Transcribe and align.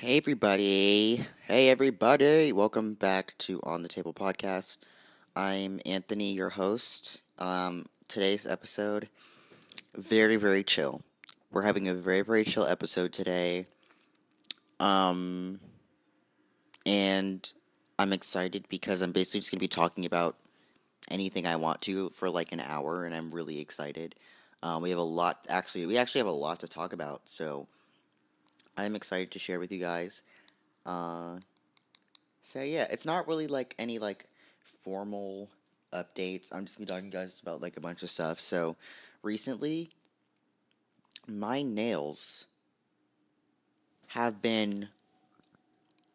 Hey 0.00 0.16
everybody. 0.16 1.24
Hey 1.48 1.70
everybody. 1.70 2.52
Welcome 2.52 2.94
back 2.94 3.34
to 3.38 3.58
On 3.64 3.82
the 3.82 3.88
Table 3.88 4.14
podcast. 4.14 4.78
I'm 5.34 5.80
Anthony, 5.84 6.32
your 6.34 6.50
host. 6.50 7.20
Um, 7.36 7.84
today's 8.06 8.46
episode 8.46 9.08
very 9.96 10.36
very 10.36 10.62
chill. 10.62 11.02
We're 11.50 11.62
having 11.62 11.88
a 11.88 11.94
very 11.94 12.20
very 12.20 12.44
chill 12.44 12.64
episode 12.64 13.12
today. 13.12 13.66
Um 14.78 15.58
and 16.86 17.52
I'm 17.98 18.12
excited 18.12 18.66
because 18.68 19.02
I'm 19.02 19.10
basically 19.10 19.40
just 19.40 19.50
going 19.50 19.58
to 19.58 19.64
be 19.64 19.66
talking 19.66 20.06
about 20.06 20.36
anything 21.10 21.44
I 21.44 21.56
want 21.56 21.82
to 21.82 22.10
for 22.10 22.30
like 22.30 22.52
an 22.52 22.60
hour 22.60 23.04
and 23.04 23.12
I'm 23.12 23.32
really 23.32 23.58
excited. 23.58 24.14
Um, 24.62 24.80
we 24.80 24.90
have 24.90 25.00
a 25.00 25.02
lot 25.02 25.44
actually 25.50 25.86
we 25.86 25.98
actually 25.98 26.20
have 26.20 26.28
a 26.28 26.30
lot 26.46 26.60
to 26.60 26.68
talk 26.68 26.92
about. 26.92 27.22
So 27.28 27.66
I'm 28.78 28.94
excited 28.94 29.32
to 29.32 29.38
share 29.38 29.58
with 29.58 29.72
you 29.72 29.80
guys. 29.80 30.22
Uh, 30.86 31.38
so 32.42 32.62
yeah, 32.62 32.86
it's 32.90 33.04
not 33.04 33.28
really 33.28 33.48
like 33.48 33.74
any 33.78 33.98
like 33.98 34.26
formal 34.62 35.50
updates. 35.92 36.54
I'm 36.54 36.64
just 36.64 36.78
gonna 36.78 36.86
be 36.86 36.90
talking 36.90 37.10
to 37.10 37.16
you 37.16 37.22
guys 37.24 37.40
about 37.42 37.60
like 37.60 37.76
a 37.76 37.80
bunch 37.80 38.02
of 38.02 38.08
stuff. 38.08 38.38
So 38.40 38.76
recently, 39.22 39.90
my 41.26 41.62
nails 41.62 42.46
have 44.08 44.40
been 44.40 44.88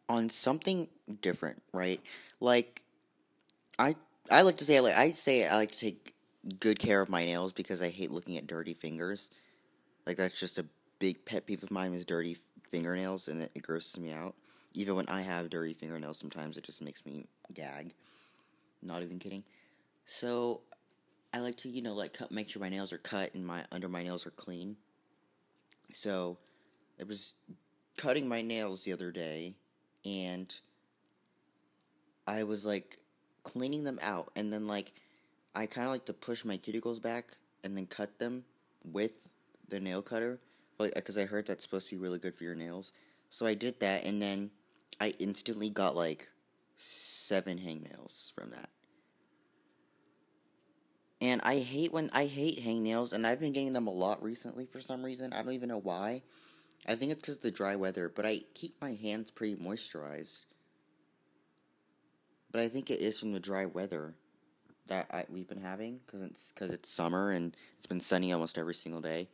on 0.10 0.30
something 0.30 0.88
different, 1.22 1.62
right? 1.74 2.00
Like 2.40 2.82
I 3.78 3.96
I 4.32 4.42
like 4.44 4.58
to 4.58 4.66
say 4.66 4.80
like 4.80 4.96
I 4.96 5.12
say 5.12 5.48
I 5.48 5.56
like 5.56 5.72
to 5.72 5.80
take 5.80 6.14
good 6.60 6.80
care 6.80 7.02
of 7.02 7.10
my 7.10 7.26
nails 7.26 7.54
because 7.54 7.82
I 7.82 7.90
hate 7.90 8.12
looking 8.12 8.38
at 8.38 8.48
dirty 8.48 8.74
fingers. 8.74 9.32
Like 10.06 10.18
that's 10.18 10.40
just 10.40 10.58
a 10.58 10.66
big 11.00 11.26
pet 11.26 11.46
peeve 11.46 11.64
of 11.64 11.72
mine 11.72 11.94
is 11.94 12.06
dirty 12.06 12.38
fingernails 12.74 13.28
and 13.28 13.44
it, 13.44 13.52
it 13.54 13.62
grosses 13.62 14.00
me 14.00 14.12
out. 14.12 14.34
Even 14.74 14.96
when 14.96 15.08
I 15.08 15.22
have 15.22 15.52
dirty 15.52 15.74
fingernails, 15.74 16.18
sometimes 16.18 16.58
it 16.58 16.64
just 16.64 16.84
makes 16.84 17.06
me 17.06 17.26
gag. 17.54 17.94
Not 18.82 19.04
even 19.04 19.20
kidding. 19.20 19.44
So 20.06 20.62
I 21.32 21.40
like 21.40 21.56
to, 21.58 21.70
you 21.70 21.84
know, 21.84 21.94
like 21.94 22.14
cut, 22.14 22.32
make 22.32 22.50
sure 22.50 22.62
my 22.62 22.70
nails 22.70 22.92
are 22.92 22.98
cut 22.98 23.36
and 23.36 23.46
my 23.46 23.64
under 23.72 23.88
my 23.88 24.02
nails 24.02 24.26
are 24.26 24.32
clean. 24.32 24.76
So 25.92 26.38
I 27.00 27.04
was 27.04 27.36
cutting 27.98 28.28
my 28.28 28.42
nails 28.42 28.84
the 28.84 28.94
other 28.94 29.12
day, 29.12 29.54
and 30.06 30.54
I 32.28 32.44
was 32.44 32.66
like 32.66 32.98
cleaning 33.44 33.84
them 33.84 34.00
out, 34.02 34.32
and 34.36 34.52
then 34.52 34.66
like 34.66 34.92
I 35.56 35.68
kind 35.68 35.86
of 35.86 35.94
like 35.94 36.06
to 36.06 36.14
push 36.14 36.44
my 36.44 36.58
cuticles 36.58 37.02
back 37.02 37.38
and 37.64 37.78
then 37.78 37.86
cut 37.86 38.18
them 38.18 38.46
with 38.92 39.30
the 39.70 39.80
nail 39.80 40.02
cutter 40.02 40.40
because 40.94 41.18
I 41.18 41.26
heard 41.26 41.48
that's 41.48 41.64
supposed 41.64 41.90
to 41.90 41.96
be 41.96 42.02
really 42.02 42.20
good 42.20 42.36
for 42.36 42.44
your 42.44 42.56
nails. 42.56 42.94
So 43.30 43.46
I 43.46 43.54
did 43.54 43.80
that, 43.80 44.06
and 44.06 44.22
then 44.22 44.52
I 45.00 45.14
instantly 45.20 45.70
got 45.70 45.96
like 45.96 46.30
seven 46.76 47.58
hangnails 47.58 48.34
from 48.34 48.52
that. 48.52 48.70
And 51.22 51.42
I 51.44 51.60
hate 51.60 51.94
when 51.94 52.10
I 52.14 52.26
hate 52.26 52.60
hangnails, 52.60 53.14
and 53.14 53.26
I've 53.26 53.40
been 53.40 53.54
getting 53.54 53.74
them 53.74 53.88
a 53.88 53.94
lot 53.94 54.22
recently 54.22 54.66
for 54.66 54.82
some 54.82 55.04
reason. 55.04 55.32
I 55.34 55.42
don't 55.42 55.54
even 55.54 55.70
know 55.70 55.80
why. 55.80 56.22
I 56.88 56.96
think 56.96 57.12
it's 57.12 57.22
because 57.22 57.38
the 57.38 57.52
dry 57.52 57.76
weather, 57.76 58.12
but 58.14 58.26
I 58.26 58.40
keep 58.54 58.74
my 58.82 58.92
hands 58.92 59.32
pretty 59.32 59.56
moisturized. 59.56 60.46
But 62.52 62.62
I 62.62 62.68
think 62.68 62.90
it 62.90 63.00
is 63.00 63.20
from 63.20 63.32
the 63.32 63.40
dry 63.40 63.66
weather 63.66 64.14
that 64.88 65.08
I, 65.12 65.24
we've 65.30 65.48
been 65.48 65.62
having 65.62 66.02
because 66.06 66.24
it's 66.24 66.52
because 66.52 66.74
it's 66.74 66.90
summer 66.90 67.32
and 67.32 67.56
it's 67.78 67.88
been 67.88 68.02
sunny 68.02 68.34
almost 68.34 68.58
every 68.58 68.74
single 68.74 69.02
day. 69.02 69.30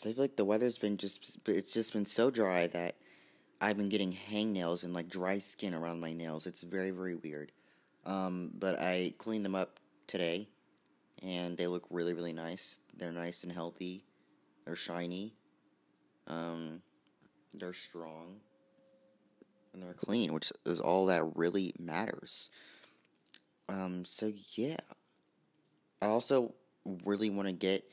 So 0.00 0.08
I 0.08 0.14
feel 0.14 0.24
like 0.24 0.36
the 0.36 0.46
weather's 0.46 0.78
been 0.78 0.96
just, 0.96 1.46
it's 1.46 1.74
just 1.74 1.92
been 1.92 2.06
so 2.06 2.30
dry 2.30 2.66
that 2.68 2.94
I've 3.60 3.76
been 3.76 3.90
getting 3.90 4.14
hangnails 4.14 4.82
and 4.82 4.94
like 4.94 5.10
dry 5.10 5.36
skin 5.36 5.74
around 5.74 6.00
my 6.00 6.14
nails. 6.14 6.46
It's 6.46 6.62
very, 6.62 6.90
very 6.90 7.16
weird. 7.16 7.52
Um, 8.06 8.50
but 8.58 8.80
I 8.80 9.12
cleaned 9.18 9.44
them 9.44 9.54
up 9.54 9.78
today 10.06 10.48
and 11.22 11.54
they 11.58 11.66
look 11.66 11.86
really, 11.90 12.14
really 12.14 12.32
nice. 12.32 12.78
They're 12.96 13.12
nice 13.12 13.44
and 13.44 13.52
healthy. 13.52 14.02
They're 14.64 14.74
shiny. 14.74 15.34
Um, 16.28 16.80
they're 17.52 17.74
strong. 17.74 18.40
And 19.74 19.82
they're 19.82 19.92
clean, 19.92 20.32
which 20.32 20.50
is 20.64 20.80
all 20.80 21.04
that 21.06 21.30
really 21.34 21.74
matters. 21.78 22.50
Um, 23.68 24.06
so 24.06 24.32
yeah. 24.56 24.78
I 26.00 26.06
also 26.06 26.54
really 27.04 27.28
want 27.28 27.48
to 27.48 27.52
get 27.54 27.84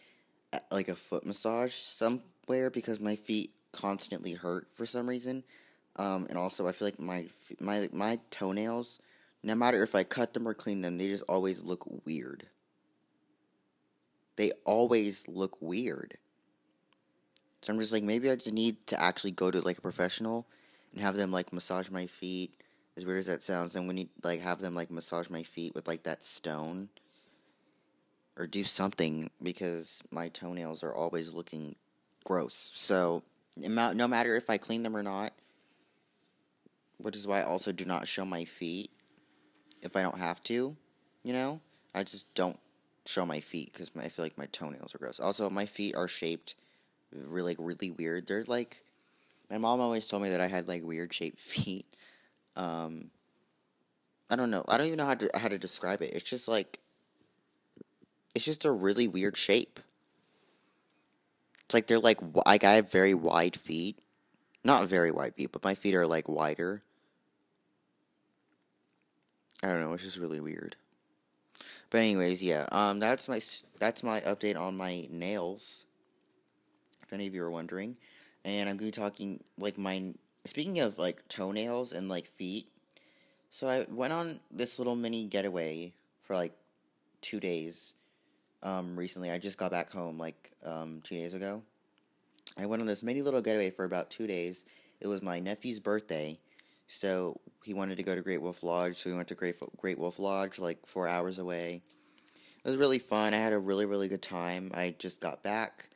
like 0.71 0.87
a 0.87 0.95
foot 0.95 1.25
massage 1.25 1.73
somewhere 1.73 2.69
because 2.69 2.99
my 2.99 3.15
feet 3.15 3.51
constantly 3.71 4.33
hurt 4.33 4.67
for 4.71 4.85
some 4.85 5.07
reason. 5.07 5.43
Um, 5.95 6.27
and 6.29 6.37
also, 6.37 6.67
I 6.67 6.71
feel 6.71 6.87
like 6.87 6.99
my 6.99 7.27
my 7.59 7.87
my 7.91 8.19
toenails, 8.29 9.01
no 9.43 9.55
matter 9.55 9.81
if 9.83 9.95
I 9.95 10.03
cut 10.03 10.33
them 10.33 10.47
or 10.47 10.53
clean 10.53 10.81
them, 10.81 10.97
they 10.97 11.07
just 11.07 11.23
always 11.27 11.63
look 11.63 11.85
weird. 12.05 12.47
They 14.35 14.51
always 14.65 15.27
look 15.27 15.57
weird. 15.59 16.15
So 17.61 17.73
I'm 17.73 17.79
just 17.79 17.91
like, 17.91 18.03
maybe 18.03 18.29
I 18.29 18.35
just 18.35 18.53
need 18.53 18.85
to 18.87 19.01
actually 19.01 19.31
go 19.31 19.49
to 19.49 19.61
like 19.61 19.79
a 19.79 19.81
professional 19.81 20.47
and 20.93 21.01
have 21.01 21.15
them 21.15 21.31
like 21.31 21.51
massage 21.51 21.89
my 21.89 22.05
feet. 22.05 22.53
As 22.95 23.05
weird 23.05 23.19
as 23.19 23.25
that 23.27 23.43
sounds, 23.43 23.75
and 23.75 23.87
when 23.87 23.97
you 23.97 24.09
like 24.23 24.41
have 24.41 24.59
them 24.59 24.73
like 24.73 24.89
massage 24.89 25.29
my 25.29 25.43
feet 25.43 25.75
with 25.75 25.87
like 25.87 26.03
that 26.03 26.23
stone 26.23 26.89
or 28.37 28.47
do 28.47 28.63
something 28.63 29.29
because 29.41 30.03
my 30.11 30.29
toenails 30.29 30.83
are 30.83 30.93
always 30.93 31.33
looking 31.33 31.75
gross. 32.23 32.71
So, 32.75 33.23
no 33.57 34.07
matter 34.07 34.35
if 34.35 34.49
I 34.49 34.57
clean 34.57 34.83
them 34.83 34.95
or 34.95 35.03
not, 35.03 35.33
which 36.97 37.15
is 37.15 37.27
why 37.27 37.39
I 37.39 37.43
also 37.43 37.71
do 37.71 37.85
not 37.85 38.07
show 38.07 38.25
my 38.25 38.45
feet 38.45 38.91
if 39.81 39.95
I 39.95 40.01
don't 40.01 40.17
have 40.17 40.41
to, 40.43 40.75
you 41.23 41.33
know? 41.33 41.61
I 41.95 42.03
just 42.03 42.33
don't 42.35 42.59
show 43.05 43.25
my 43.25 43.39
feet 43.39 43.71
because 43.71 43.91
I 43.97 44.09
feel 44.09 44.25
like 44.25 44.37
my 44.37 44.47
toenails 44.51 44.93
are 44.93 44.99
gross. 44.99 45.19
Also, 45.19 45.49
my 45.49 45.65
feet 45.65 45.95
are 45.95 46.07
shaped 46.07 46.55
really, 47.11 47.55
really 47.57 47.91
weird. 47.91 48.27
They're 48.27 48.43
like, 48.45 48.83
my 49.49 49.57
mom 49.57 49.79
always 49.79 50.07
told 50.07 50.23
me 50.23 50.29
that 50.29 50.41
I 50.41 50.47
had 50.47 50.67
like 50.67 50.83
weird 50.83 51.13
shaped 51.13 51.39
feet. 51.39 51.85
Um, 52.55 53.09
I 54.29 54.35
don't 54.35 54.51
know. 54.51 54.63
I 54.67 54.77
don't 54.77 54.87
even 54.87 54.97
know 54.97 55.05
how 55.05 55.15
to 55.15 55.29
how 55.35 55.47
to 55.47 55.57
describe 55.57 56.01
it. 56.01 56.13
It's 56.13 56.29
just 56.29 56.47
like 56.47 56.79
it's 58.35 58.45
just 58.45 58.65
a 58.65 58.71
really 58.71 59.07
weird 59.07 59.37
shape. 59.37 59.79
It's 61.65 61.73
like 61.73 61.87
they're 61.87 61.99
like 61.99 62.19
like 62.45 62.63
I 62.63 62.73
have 62.73 62.91
very 62.91 63.13
wide 63.13 63.55
feet, 63.55 63.99
not 64.63 64.87
very 64.87 65.11
wide 65.11 65.35
feet, 65.35 65.51
but 65.51 65.63
my 65.63 65.75
feet 65.75 65.95
are 65.95 66.07
like 66.07 66.29
wider. 66.29 66.81
I 69.63 69.67
don't 69.67 69.81
know. 69.81 69.93
It's 69.93 70.03
just 70.03 70.19
really 70.19 70.39
weird. 70.39 70.75
But 71.89 71.99
anyways, 71.99 72.43
yeah. 72.43 72.67
Um, 72.71 72.99
that's 72.99 73.27
my 73.27 73.39
that's 73.79 74.03
my 74.03 74.21
update 74.21 74.57
on 74.57 74.77
my 74.77 75.07
nails. 75.09 75.85
If 77.03 77.11
any 77.11 77.27
of 77.27 77.33
you 77.33 77.43
are 77.43 77.51
wondering, 77.51 77.97
and 78.45 78.69
I'm 78.69 78.77
gonna 78.77 78.87
be 78.87 78.91
talking 78.91 79.43
like 79.57 79.77
my 79.77 80.13
speaking 80.45 80.79
of 80.79 80.97
like 80.97 81.27
toenails 81.27 81.91
and 81.91 82.07
like 82.07 82.25
feet. 82.25 82.67
So 83.49 83.67
I 83.67 83.85
went 83.89 84.13
on 84.13 84.39
this 84.51 84.77
little 84.77 84.95
mini 84.95 85.25
getaway 85.25 85.93
for 86.21 86.35
like 86.35 86.53
two 87.21 87.39
days 87.39 87.95
um, 88.67 88.97
recently. 88.97 89.31
I 89.31 89.37
just 89.37 89.57
got 89.57 89.71
back 89.71 89.89
home 89.89 90.17
like 90.17 90.51
um, 90.65 90.99
two 91.03 91.15
days 91.15 91.33
ago. 91.33 91.63
I 92.59 92.65
went 92.65 92.81
on 92.81 92.87
this 92.87 93.03
mini 93.03 93.21
little 93.21 93.41
getaway 93.41 93.69
for 93.69 93.85
about 93.85 94.09
two 94.09 94.27
days. 94.27 94.65
It 94.99 95.07
was 95.07 95.21
my 95.21 95.39
nephew's 95.39 95.79
birthday, 95.79 96.37
so 96.87 97.39
he 97.63 97.73
wanted 97.73 97.97
to 97.97 98.03
go 98.03 98.15
to 98.15 98.21
Great 98.21 98.41
Wolf 98.41 98.63
Lodge, 98.63 98.95
so 98.95 99.09
we 99.09 99.15
went 99.15 99.27
to 99.29 99.35
Great 99.35 99.55
Great 99.77 99.99
Wolf 99.99 100.19
Lodge, 100.19 100.59
like 100.59 100.85
four 100.85 101.07
hours 101.07 101.39
away. 101.39 101.83
It 102.65 102.67
was 102.67 102.77
really 102.77 102.99
fun. 102.99 103.33
I 103.33 103.37
had 103.37 103.53
a 103.53 103.59
really 103.59 103.85
really 103.85 104.09
good 104.09 104.21
time. 104.21 104.71
I 104.73 104.95
just 104.97 105.21
got 105.21 105.43
back, 105.43 105.89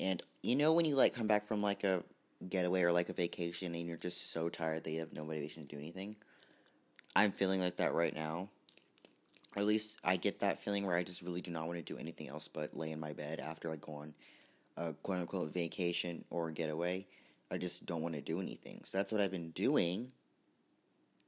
and 0.00 0.22
you 0.42 0.56
know 0.56 0.72
when 0.72 0.86
you 0.86 0.96
like 0.96 1.14
come 1.14 1.26
back 1.26 1.44
from 1.44 1.62
like 1.62 1.84
a 1.84 2.02
getaway 2.48 2.82
or 2.82 2.90
like 2.92 3.08
a 3.08 3.12
vacation 3.12 3.72
and 3.74 3.86
you're 3.86 3.96
just 3.96 4.32
so 4.32 4.48
tired 4.48 4.82
that 4.82 4.90
you 4.90 4.98
have 4.98 5.12
no 5.12 5.24
motivation 5.24 5.64
to 5.64 5.76
do 5.76 5.80
anything. 5.80 6.16
I'm 7.14 7.30
feeling 7.30 7.60
like 7.60 7.76
that 7.76 7.92
right 7.92 8.14
now. 8.14 8.48
Or 9.54 9.60
at 9.60 9.66
least 9.66 10.00
I 10.04 10.16
get 10.16 10.40
that 10.40 10.58
feeling 10.58 10.86
where 10.86 10.96
I 10.96 11.02
just 11.02 11.22
really 11.22 11.42
do 11.42 11.50
not 11.50 11.66
want 11.66 11.78
to 11.78 11.84
do 11.84 11.98
anything 11.98 12.28
else 12.28 12.48
but 12.48 12.74
lay 12.74 12.90
in 12.90 13.00
my 13.00 13.12
bed 13.12 13.38
after 13.38 13.70
I 13.70 13.76
go 13.76 13.92
on 13.92 14.14
a 14.76 14.92
quote 14.94 15.18
unquote 15.18 15.52
vacation 15.52 16.24
or 16.30 16.50
getaway. 16.50 17.06
I 17.50 17.58
just 17.58 17.84
don't 17.84 18.02
want 18.02 18.14
to 18.14 18.22
do 18.22 18.40
anything. 18.40 18.80
So 18.84 18.96
that's 18.98 19.12
what 19.12 19.20
I've 19.20 19.30
been 19.30 19.50
doing 19.50 20.12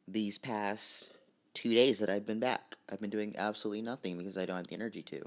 these 0.09 0.39
past 0.39 1.13
two 1.53 1.75
days 1.75 1.99
that 1.99 2.09
I've 2.09 2.27
been 2.27 2.41
back. 2.41 2.77
I've 2.91 3.01
been 3.01 3.11
doing 3.11 3.35
absolutely 3.39 3.83
nothing 3.83 4.17
because 4.17 4.39
I 4.39 4.47
don't 4.47 4.57
have 4.57 4.67
the 4.67 4.75
energy 4.75 5.03
to. 5.03 5.23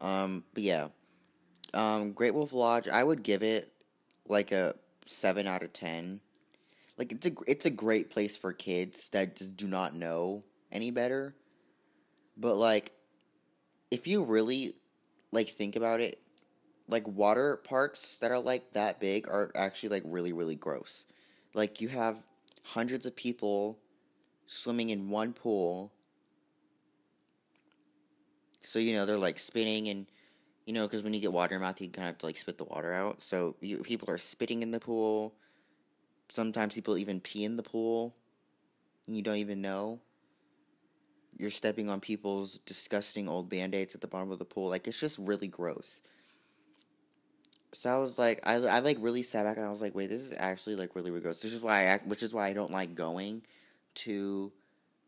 Um, 0.00 0.44
but 0.52 0.62
yeah. 0.62 0.88
Um, 1.74 2.12
Great 2.12 2.34
Wolf 2.34 2.52
Lodge, 2.52 2.88
I 2.88 3.02
would 3.02 3.22
give 3.22 3.42
it 3.42 3.70
like 4.26 4.52
a 4.52 4.74
seven 5.04 5.46
out 5.46 5.62
of 5.62 5.72
ten. 5.72 6.20
Like 6.98 7.12
it's 7.12 7.26
a 7.26 7.32
it's 7.46 7.66
a 7.66 7.70
great 7.70 8.10
place 8.10 8.36
for 8.38 8.52
kids 8.52 9.10
that 9.10 9.36
just 9.36 9.56
do 9.56 9.66
not 9.66 9.94
know 9.94 10.42
any 10.72 10.90
better. 10.90 11.34
But 12.36 12.56
like 12.56 12.92
if 13.90 14.06
you 14.06 14.24
really 14.24 14.74
like 15.32 15.48
think 15.48 15.76
about 15.76 16.00
it, 16.00 16.18
like 16.88 17.06
water 17.06 17.56
parks 17.56 18.16
that 18.18 18.30
are 18.30 18.38
like 18.38 18.72
that 18.72 19.00
big 19.00 19.28
are 19.28 19.50
actually 19.54 19.90
like 19.90 20.02
really 20.04 20.32
really 20.32 20.56
gross. 20.56 21.06
Like 21.54 21.80
you 21.80 21.88
have 21.88 22.18
hundreds 22.64 23.06
of 23.06 23.16
people 23.16 23.78
swimming 24.46 24.90
in 24.90 25.10
one 25.10 25.32
pool. 25.32 25.92
So 28.60 28.78
you 28.78 28.94
know 28.94 29.06
they're 29.06 29.18
like 29.18 29.38
spinning 29.38 29.88
and 29.88 30.06
you 30.66 30.74
know 30.74 30.86
because 30.86 31.02
when 31.02 31.14
you 31.14 31.20
get 31.20 31.32
water 31.32 31.54
in 31.54 31.60
your 31.60 31.66
mouth 31.66 31.80
you 31.80 31.88
kind 31.88 32.04
of 32.04 32.14
have 32.14 32.18
to 32.18 32.26
like 32.26 32.36
spit 32.36 32.58
the 32.58 32.64
water 32.64 32.92
out. 32.92 33.22
So 33.22 33.56
you, 33.60 33.82
people 33.82 34.10
are 34.10 34.18
spitting 34.18 34.62
in 34.62 34.70
the 34.70 34.80
pool. 34.80 35.34
Sometimes 36.28 36.74
people 36.74 36.98
even 36.98 37.20
pee 37.20 37.44
in 37.44 37.56
the 37.56 37.62
pool. 37.62 38.14
And 39.06 39.16
you 39.16 39.22
don't 39.22 39.36
even 39.36 39.62
know. 39.62 40.00
You're 41.38 41.50
stepping 41.50 41.90
on 41.90 42.00
people's 42.00 42.58
disgusting 42.58 43.28
old 43.28 43.50
band-aids 43.50 43.94
at 43.94 44.00
the 44.00 44.06
bottom 44.06 44.30
of 44.30 44.38
the 44.38 44.44
pool. 44.44 44.70
Like 44.70 44.86
it's 44.86 45.00
just 45.00 45.18
really 45.18 45.48
gross. 45.48 46.00
So 47.72 47.90
I 47.90 47.98
was 47.98 48.18
like, 48.18 48.40
I, 48.44 48.54
I 48.54 48.78
like 48.78 48.96
really 49.00 49.22
sat 49.22 49.44
back 49.44 49.56
and 49.56 49.66
I 49.66 49.70
was 49.70 49.82
like, 49.82 49.94
wait, 49.94 50.08
this 50.08 50.20
is 50.20 50.34
actually 50.38 50.76
like 50.76 50.94
really, 50.94 51.10
really 51.10 51.22
gross. 51.22 51.42
This 51.42 51.52
is 51.52 51.60
why 51.60 51.80
I, 51.80 51.82
act 51.84 52.06
which 52.06 52.22
is 52.22 52.32
why 52.32 52.46
I 52.46 52.52
don't 52.52 52.70
like 52.70 52.94
going 52.94 53.42
to 53.96 54.50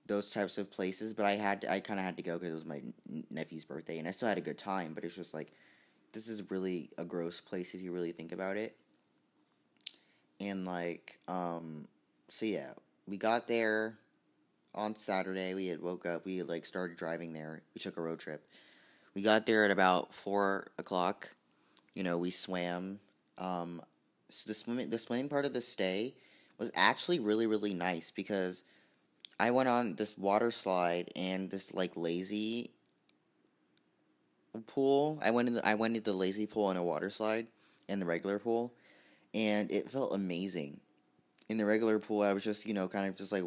those 0.07 0.31
types 0.31 0.59
of 0.59 0.71
places. 0.71 1.15
But 1.15 1.25
I 1.25 1.33
had, 1.33 1.63
to, 1.63 1.73
I 1.73 1.81
kind 1.81 1.99
of 1.99 2.05
had 2.05 2.17
to 2.19 2.23
go 2.23 2.35
because 2.35 2.51
it 2.51 2.55
was 2.55 2.67
my 2.67 2.83
nephew's 3.31 3.65
birthday, 3.65 3.99
and 3.99 4.07
I 4.07 4.11
still 4.11 4.29
had 4.29 4.39
a 4.39 4.43
good 4.43 4.59
time. 4.59 4.93
But 4.95 5.05
it's 5.05 5.17
just 5.17 5.33
like, 5.33 5.51
this 6.13 6.29
is 6.29 6.51
really 6.51 6.91
a 6.99 7.05
gross 7.05 7.41
place 7.41 7.75
if 7.75 7.81
you 7.81 7.93
really 7.93 8.13
think 8.13 8.33
about 8.33 8.57
it. 8.57 8.77
And 10.41 10.67
like, 10.67 11.19
um, 11.27 11.87
so 12.29 12.47
yeah, 12.47 12.73
we 13.07 13.17
got 13.17 13.49
there 13.49 13.99
on 14.79 14.97
Saturday. 14.97 15.55
We 15.55 15.67
had 15.67 15.83
woke 15.83 16.07
up. 16.07 16.25
We 16.25 16.39
had 16.39 16.49
like 16.49 16.65
started 16.65 16.97
driving 16.97 17.35
there. 17.35 17.61
We 17.75 17.81
took 17.81 17.99
a 17.99 18.03
road 18.03 18.21
trip. 18.21 18.47
We 19.15 19.23
got 19.23 19.45
there 19.45 19.65
at 19.65 19.71
about 19.71 20.15
four 20.15 20.69
o'clock 20.79 21.35
you 21.99 22.05
know, 22.05 22.17
we 22.17 22.31
swam. 22.31 23.01
Um, 23.39 23.83
so 24.31 24.47
the 24.47 24.55
swimming, 24.55 24.89
the 24.89 24.99
swimming 24.99 25.29
part 25.29 25.45
of 25.45 25.53
the 25.53 25.61
stay 25.61 26.15
was 26.57 26.71
actually 26.77 27.19
really, 27.19 27.49
really 27.49 27.75
nice 27.75 28.13
because 28.13 28.63
I 29.41 29.51
went 29.51 29.69
on 29.69 29.97
this 29.97 30.17
water 30.17 30.53
slide 30.53 31.11
and 31.17 31.51
this 31.51 31.75
like 31.75 31.97
lazy 31.97 32.71
pool. 34.69 35.19
I 35.21 35.33
went 35.33 35.49
in. 35.49 35.55
The, 35.55 35.67
I 35.67 35.75
went 35.75 35.97
into 35.97 36.13
the 36.13 36.17
lazy 36.17 36.47
pool 36.47 36.71
and 36.71 36.79
a 36.79 36.83
water 36.85 37.11
slide 37.11 37.49
and 37.89 38.01
the 38.01 38.07
regular 38.07 38.39
pool, 38.39 38.73
and 39.35 39.69
it 39.73 39.91
felt 39.91 40.15
amazing. 40.15 40.79
In 41.49 41.57
the 41.57 41.67
regular 41.67 41.99
pool, 41.99 42.23
I 42.23 42.33
was 42.33 42.45
just 42.45 42.65
you 42.65 42.75
know 42.75 42.87
kind 42.87 43.09
of 43.09 43.17
just 43.17 43.33
like 43.33 43.43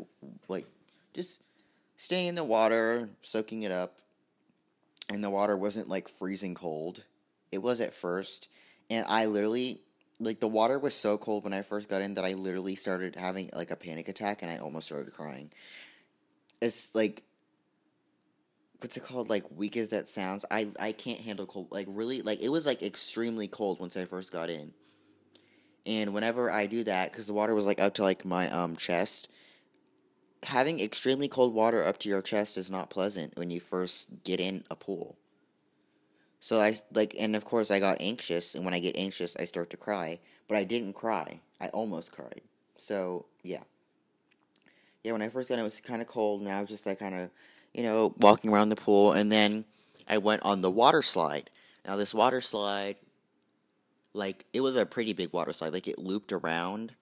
like 0.50 0.66
just 1.13 1.44
staying 1.96 2.30
in 2.30 2.36
the 2.36 2.44
water, 2.44 3.10
soaking 3.22 3.63
it 3.63 3.72
up, 3.72 3.98
and 5.10 5.24
the 5.24 5.30
water 5.30 5.58
wasn't 5.58 5.88
like 5.88 6.10
freezing 6.10 6.56
cold. 6.56 7.06
It 7.52 7.62
was 7.62 7.81
at 7.81 7.94
first, 7.94 8.50
and 8.90 9.06
I 9.08 9.25
literally 9.25 9.80
like 10.19 10.40
the 10.40 10.48
water 10.48 10.78
was 10.78 10.94
so 10.94 11.18
cold 11.18 11.44
when 11.44 11.54
I 11.54 11.63
first 11.63 11.90
got 11.90 12.02
in 12.02 12.13
that 12.16 12.25
I 12.25 12.34
literally 12.34 12.75
started 12.75 13.16
having 13.16 13.50
like 13.56 13.72
a 13.72 13.75
panic 13.75 14.08
attack 14.08 14.44
and 14.44 14.52
I 14.52 14.58
almost 14.58 14.88
started 14.88 15.12
crying. 15.13 15.50
It's 16.62 16.94
like 16.94 17.24
what's 18.81 18.98
it 18.98 19.04
called? 19.04 19.30
Like 19.30 19.44
weak 19.56 19.78
as 19.78 19.90
that 19.90 20.08
sounds, 20.08 20.44
I 20.52 20.68
I 20.80 20.92
can't 20.92 21.19
handle 21.19 21.46
cold. 21.46 21.68
Like 21.72 21.88
really, 21.90 22.22
like 22.22 22.42
it 22.42 22.50
was 22.50 22.66
like 22.66 22.81
extremely 22.81 23.48
cold 23.48 23.80
once 23.80 23.96
I 23.96 24.06
first 24.06 24.31
got 24.31 24.50
in. 24.50 24.74
And 25.86 26.13
whenever 26.13 26.52
I 26.52 26.68
do 26.68 26.84
that, 26.84 27.12
because 27.12 27.25
the 27.25 27.34
water 27.34 27.56
was 27.56 27.66
like 27.66 27.80
up 27.80 27.96
to 27.96 28.04
like 28.04 28.25
my 28.25 28.50
um 28.50 28.75
chest, 28.75 29.31
having 30.46 30.80
extremely 30.80 31.28
cold 31.28 31.54
water 31.54 31.84
up 31.84 31.98
to 32.00 32.10
your 32.10 32.22
chest 32.22 32.58
is 32.58 32.72
not 32.72 32.90
pleasant 32.90 33.38
when 33.38 33.52
you 33.52 33.60
first 33.60 34.24
get 34.24 34.40
in 34.40 34.64
a 34.72 34.76
pool. 34.76 35.18
So 36.40 36.60
I 36.60 36.74
like, 36.94 37.16
and 37.20 37.36
of 37.36 37.46
course 37.46 37.70
I 37.70 37.80
got 37.80 37.98
anxious, 38.00 38.56
and 38.56 38.66
when 38.66 38.74
I 38.74 38.80
get 38.80 38.98
anxious, 38.98 39.38
I 39.40 39.46
start 39.46 39.70
to 39.70 39.78
cry. 39.78 40.20
But 40.48 40.58
I 40.58 40.64
didn't 40.64 40.94
cry. 40.94 41.40
I 41.60 41.68
almost 41.68 42.12
cried. 42.12 42.42
So 42.76 43.26
yeah, 43.44 43.62
yeah. 45.04 45.12
When 45.12 45.22
I 45.22 45.30
first 45.30 45.50
got 45.50 45.56
in, 45.56 45.62
it 45.62 45.64
was 45.64 45.80
kind 45.80 46.02
of 46.02 46.08
cold, 46.08 46.42
and 46.42 46.50
I 46.50 46.60
was 46.60 46.70
just 46.70 46.88
like 46.88 46.98
kind 46.98 47.14
of, 47.14 47.30
you 47.74 47.84
know, 47.84 48.16
walking 48.18 48.52
around 48.52 48.70
the 48.70 48.76
pool, 48.76 49.14
and 49.14 49.32
then 49.32 49.66
I 50.10 50.18
went 50.18 50.42
on 50.42 50.62
the 50.62 50.72
water 50.72 51.04
slide. 51.04 51.52
Now 51.86 51.96
this 51.96 52.14
water 52.14 52.42
slide, 52.42 52.96
like 54.14 54.46
it 54.52 54.62
was 54.62 54.76
a 54.76 54.86
pretty 54.86 55.14
big 55.14 55.32
water 55.34 55.54
slide. 55.54 55.74
Like 55.74 55.88
it 55.88 56.00
looped 56.00 56.32
around, 56.32 56.96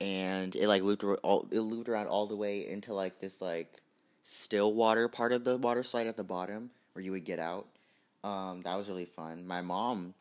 and 0.00 0.54
it 0.56 0.68
like 0.68 0.82
looped 0.82 1.04
all 1.22 1.46
it 1.50 1.60
looped 1.60 1.88
around 1.88 2.08
all 2.08 2.26
the 2.26 2.36
way 2.36 2.66
into 2.68 2.92
like 2.92 3.20
this 3.20 3.40
like 3.40 3.80
still 4.24 4.74
water 4.74 5.08
part 5.08 5.32
of 5.32 5.44
the 5.44 5.56
water 5.58 5.82
slide 5.82 6.06
at 6.06 6.16
the 6.16 6.24
bottom 6.24 6.70
where 6.92 7.04
you 7.04 7.12
would 7.12 7.24
get 7.24 7.38
out. 7.38 7.66
Um, 8.22 8.62
that 8.62 8.76
was 8.76 8.88
really 8.88 9.04
fun. 9.04 9.46
My 9.46 9.60
mom 9.60 10.14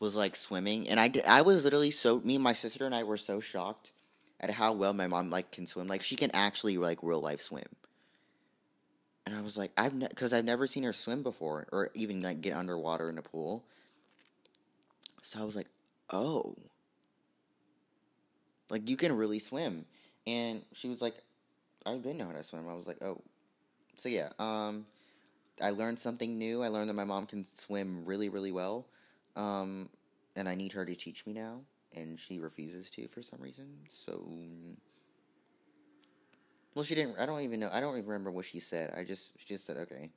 was 0.00 0.16
like 0.16 0.34
swimming, 0.34 0.88
and 0.88 0.98
I 0.98 1.08
did, 1.08 1.24
I 1.26 1.42
was 1.42 1.64
literally 1.64 1.92
so 1.92 2.20
me 2.20 2.34
and 2.34 2.44
my 2.44 2.52
sister 2.52 2.84
and 2.84 2.94
I 2.94 3.04
were 3.04 3.16
so 3.16 3.40
shocked 3.40 3.92
at 4.40 4.50
how 4.50 4.72
well 4.72 4.92
my 4.92 5.06
mom 5.06 5.30
like 5.30 5.52
can 5.52 5.66
swim. 5.66 5.86
Like 5.86 6.02
she 6.02 6.16
can 6.16 6.30
actually 6.34 6.76
like 6.78 6.98
real 7.02 7.20
life 7.20 7.40
swim. 7.40 7.64
And 9.24 9.36
I 9.36 9.40
was 9.40 9.56
like, 9.56 9.70
I've 9.78 9.98
because 9.98 10.32
ne- 10.32 10.38
I've 10.38 10.44
never 10.44 10.66
seen 10.66 10.82
her 10.82 10.92
swim 10.92 11.22
before, 11.22 11.66
or 11.72 11.90
even 11.94 12.20
like 12.20 12.40
get 12.40 12.54
underwater 12.54 13.08
in 13.08 13.18
a 13.18 13.22
pool. 13.22 13.64
So 15.22 15.40
I 15.40 15.44
was 15.44 15.54
like, 15.54 15.68
oh, 16.12 16.56
like 18.72 18.88
you 18.88 18.96
can 18.96 19.12
really 19.12 19.38
swim. 19.38 19.84
And 20.26 20.64
she 20.72 20.88
was 20.88 21.02
like, 21.02 21.14
I 21.84 21.92
didn't 21.92 22.16
know 22.16 22.26
how 22.26 22.32
to 22.32 22.42
swim. 22.42 22.66
I 22.68 22.74
was 22.74 22.86
like, 22.86 23.02
oh, 23.02 23.20
so 23.96 24.08
yeah. 24.08 24.30
Um, 24.38 24.86
I 25.62 25.70
learned 25.70 25.98
something 25.98 26.38
new. 26.38 26.62
I 26.62 26.68
learned 26.68 26.88
that 26.88 26.94
my 26.94 27.04
mom 27.04 27.26
can 27.26 27.44
swim 27.44 28.04
really, 28.06 28.30
really 28.30 28.50
well. 28.50 28.86
Um, 29.36 29.90
and 30.34 30.48
I 30.48 30.54
need 30.54 30.72
her 30.72 30.86
to 30.86 30.94
teach 30.94 31.26
me 31.26 31.34
now. 31.34 31.60
And 31.94 32.18
she 32.18 32.40
refuses 32.40 32.88
to 32.90 33.06
for 33.08 33.20
some 33.20 33.40
reason. 33.42 33.66
So. 33.88 34.24
Well, 36.74 36.84
she 36.84 36.94
didn't. 36.94 37.16
I 37.20 37.26
don't 37.26 37.42
even 37.42 37.60
know. 37.60 37.68
I 37.70 37.80
don't 37.80 37.98
even 37.98 38.08
remember 38.08 38.30
what 38.30 38.46
she 38.46 38.58
said. 38.58 38.94
I 38.96 39.04
just. 39.04 39.38
She 39.38 39.46
just 39.46 39.66
said, 39.66 39.76
okay. 39.76 40.10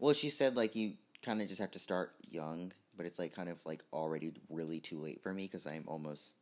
Well, 0.00 0.14
she 0.14 0.30
said, 0.30 0.56
like, 0.56 0.74
you 0.74 0.94
kind 1.22 1.42
of 1.42 1.48
just 1.48 1.60
have 1.60 1.72
to 1.72 1.78
start 1.78 2.14
young. 2.30 2.72
But 2.96 3.04
it's, 3.04 3.18
like, 3.18 3.34
kind 3.34 3.50
of, 3.50 3.60
like, 3.66 3.84
already 3.92 4.32
really 4.48 4.80
too 4.80 4.96
late 4.96 5.22
for 5.22 5.34
me 5.34 5.44
because 5.44 5.66
I'm 5.66 5.84
almost 5.86 6.36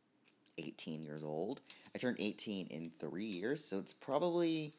18 0.57 1.03
years 1.03 1.23
old. 1.23 1.61
I 1.95 1.97
turned 1.97 2.17
18 2.19 2.67
in 2.67 2.89
three 2.89 3.25
years. 3.25 3.63
So 3.63 3.77
it's 3.77 3.93
probably 3.93 4.73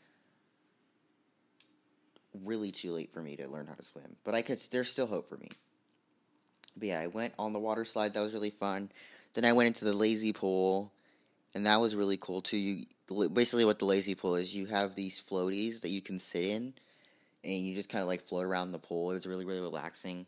really 2.44 2.70
too 2.70 2.92
late 2.92 3.12
for 3.12 3.20
me 3.20 3.36
to 3.36 3.48
learn 3.48 3.66
how 3.66 3.74
to 3.74 3.82
swim, 3.82 4.16
but 4.24 4.34
I 4.34 4.42
could. 4.42 4.58
There's 4.70 4.90
still 4.90 5.06
hope 5.06 5.28
for 5.28 5.36
me. 5.36 5.48
But 6.76 6.88
yeah, 6.88 7.00
I 7.00 7.08
went 7.08 7.34
on 7.38 7.52
the 7.52 7.58
water 7.58 7.84
slide. 7.84 8.14
That 8.14 8.20
was 8.20 8.34
really 8.34 8.50
fun. 8.50 8.90
Then 9.34 9.44
I 9.44 9.52
went 9.52 9.68
into 9.68 9.84
the 9.84 9.92
lazy 9.92 10.32
pool, 10.32 10.92
and 11.54 11.66
that 11.66 11.80
was 11.80 11.96
really 11.96 12.16
cool 12.16 12.40
too. 12.40 12.58
You 12.58 12.84
basically 13.32 13.64
what 13.64 13.78
the 13.78 13.84
lazy 13.84 14.14
pool 14.14 14.36
is. 14.36 14.54
You 14.54 14.66
have 14.66 14.94
these 14.94 15.22
floaties 15.22 15.80
that 15.82 15.90
you 15.90 16.00
can 16.00 16.18
sit 16.18 16.44
in, 16.44 16.74
and 17.44 17.54
you 17.54 17.74
just 17.74 17.88
kind 17.88 18.02
of 18.02 18.08
like 18.08 18.20
float 18.20 18.44
around 18.44 18.72
the 18.72 18.78
pool. 18.78 19.10
It 19.10 19.14
was 19.14 19.26
really 19.26 19.44
really 19.44 19.60
relaxing. 19.60 20.26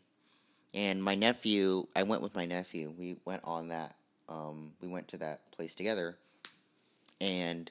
And 0.73 1.03
my 1.03 1.15
nephew, 1.15 1.85
I 1.97 2.03
went 2.03 2.21
with 2.21 2.33
my 2.33 2.45
nephew. 2.45 2.93
We 2.97 3.17
went 3.25 3.41
on 3.43 3.69
that. 3.69 3.93
Um, 4.31 4.71
we 4.81 4.87
went 4.87 5.09
to 5.09 5.17
that 5.17 5.51
place 5.51 5.75
together, 5.75 6.17
and 7.19 7.69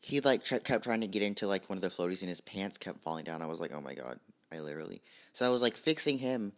he 0.00 0.20
like 0.20 0.44
kept 0.44 0.84
trying 0.84 1.00
to 1.00 1.06
get 1.06 1.22
into 1.22 1.46
like 1.46 1.68
one 1.68 1.78
of 1.78 1.82
the 1.82 1.88
floaties 1.88 2.22
and 2.22 2.28
his 2.28 2.40
pants 2.40 2.76
kept 2.76 3.00
falling 3.00 3.24
down. 3.24 3.40
I 3.40 3.46
was 3.46 3.60
like, 3.60 3.72
oh 3.74 3.80
my 3.80 3.94
god, 3.94 4.18
I 4.52 4.58
literally. 4.58 5.00
So 5.32 5.46
I 5.46 5.50
was 5.50 5.62
like 5.62 5.74
fixing 5.74 6.18
him 6.18 6.52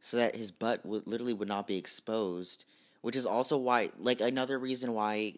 so 0.00 0.18
that 0.18 0.36
his 0.36 0.52
butt 0.52 0.84
would 0.84 1.06
literally 1.06 1.32
would 1.32 1.48
not 1.48 1.66
be 1.66 1.78
exposed, 1.78 2.66
which 3.00 3.16
is 3.16 3.24
also 3.24 3.56
why 3.56 3.90
like 3.98 4.20
another 4.20 4.58
reason 4.58 4.92
why 4.92 5.34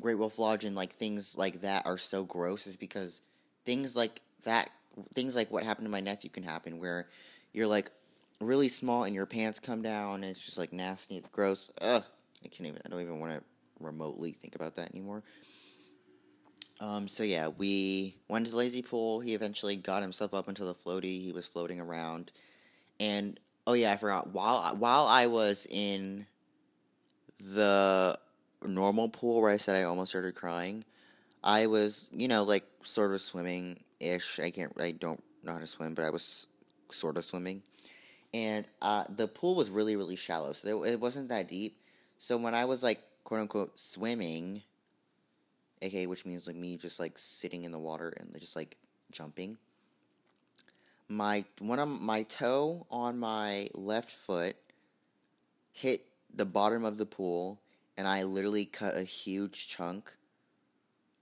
Great 0.00 0.18
Wolf 0.18 0.38
Lodge 0.38 0.64
and 0.64 0.76
like 0.76 0.92
things 0.92 1.36
like 1.38 1.60
that 1.62 1.86
are 1.86 1.98
so 1.98 2.24
gross 2.24 2.66
is 2.66 2.76
because 2.76 3.22
things 3.64 3.96
like 3.96 4.20
that 4.44 4.70
things 5.14 5.36
like 5.36 5.50
what 5.50 5.64
happened 5.64 5.86
to 5.86 5.90
my 5.90 6.00
nephew 6.00 6.30
can 6.30 6.42
happen 6.42 6.80
where 6.80 7.06
you're 7.52 7.66
like 7.66 7.90
really 8.40 8.68
small 8.68 9.04
and 9.04 9.14
your 9.14 9.26
pants 9.26 9.60
come 9.60 9.82
down 9.82 10.16
and 10.16 10.24
it's 10.24 10.44
just 10.44 10.58
like 10.58 10.72
nasty, 10.72 11.16
it's 11.16 11.28
gross. 11.28 11.70
Ugh. 11.80 12.04
I 12.44 12.48
can't 12.48 12.68
even 12.68 12.80
I 12.84 12.88
don't 12.88 13.00
even 13.00 13.18
want 13.18 13.32
to 13.32 13.42
remotely 13.80 14.32
think 14.32 14.54
about 14.54 14.76
that 14.76 14.94
anymore. 14.94 15.22
Um, 16.80 17.08
so 17.08 17.22
yeah, 17.22 17.48
we 17.48 18.16
went 18.28 18.44
to 18.46 18.50
the 18.50 18.58
lazy 18.58 18.82
pool. 18.82 19.20
He 19.20 19.34
eventually 19.34 19.76
got 19.76 20.02
himself 20.02 20.34
up 20.34 20.48
into 20.48 20.64
the 20.64 20.74
floaty. 20.74 21.20
He 21.22 21.32
was 21.32 21.46
floating 21.46 21.80
around, 21.80 22.32
and 23.00 23.40
oh 23.66 23.72
yeah, 23.72 23.92
I 23.92 23.96
forgot. 23.96 24.28
While 24.28 24.76
while 24.76 25.06
I 25.06 25.26
was 25.26 25.66
in 25.70 26.26
the 27.40 28.18
normal 28.66 29.08
pool 29.08 29.40
where 29.40 29.50
I 29.50 29.56
said 29.56 29.76
I 29.76 29.84
almost 29.84 30.10
started 30.10 30.34
crying, 30.34 30.84
I 31.42 31.66
was 31.66 32.10
you 32.12 32.28
know 32.28 32.44
like 32.44 32.64
sort 32.82 33.12
of 33.12 33.22
swimming 33.22 33.80
ish. 33.98 34.38
I 34.38 34.50
can't. 34.50 34.78
I 34.78 34.92
don't 34.92 35.22
know 35.44 35.52
how 35.52 35.58
to 35.58 35.66
swim, 35.66 35.94
but 35.94 36.04
I 36.04 36.10
was 36.10 36.46
sort 36.90 37.16
of 37.16 37.24
swimming, 37.24 37.62
and 38.36 38.66
uh, 38.82 39.04
the 39.08 39.26
pool 39.26 39.54
was 39.54 39.70
really 39.70 39.96
really 39.96 40.16
shallow, 40.16 40.52
so 40.52 40.84
it 40.84 41.00
wasn't 41.00 41.30
that 41.30 41.48
deep. 41.48 41.78
So 42.18 42.36
when 42.36 42.54
I 42.54 42.66
was 42.66 42.82
like 42.82 43.00
quote 43.24 43.40
unquote 43.40 43.78
swimming 43.78 44.62
aka 45.82 46.06
which 46.06 46.24
means 46.24 46.46
like 46.46 46.56
me 46.56 46.76
just 46.76 47.00
like 47.00 47.18
sitting 47.18 47.64
in 47.64 47.72
the 47.72 47.78
water 47.78 48.12
and 48.18 48.38
just 48.40 48.56
like 48.56 48.76
jumping. 49.10 49.58
My 51.08 51.44
one 51.60 51.78
of 51.78 51.88
my 51.88 52.24
toe 52.24 52.86
on 52.90 53.18
my 53.18 53.68
left 53.74 54.10
foot 54.10 54.56
hit 55.72 56.02
the 56.34 56.44
bottom 56.44 56.84
of 56.84 56.98
the 56.98 57.06
pool 57.06 57.60
and 57.96 58.06
I 58.06 58.24
literally 58.24 58.64
cut 58.64 58.96
a 58.96 59.02
huge 59.02 59.68
chunk 59.68 60.14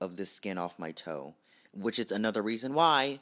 of 0.00 0.16
the 0.16 0.26
skin 0.26 0.58
off 0.58 0.78
my 0.78 0.90
toe, 0.90 1.34
which 1.72 1.98
is 1.98 2.10
another 2.10 2.42
reason 2.42 2.74
why 2.74 3.20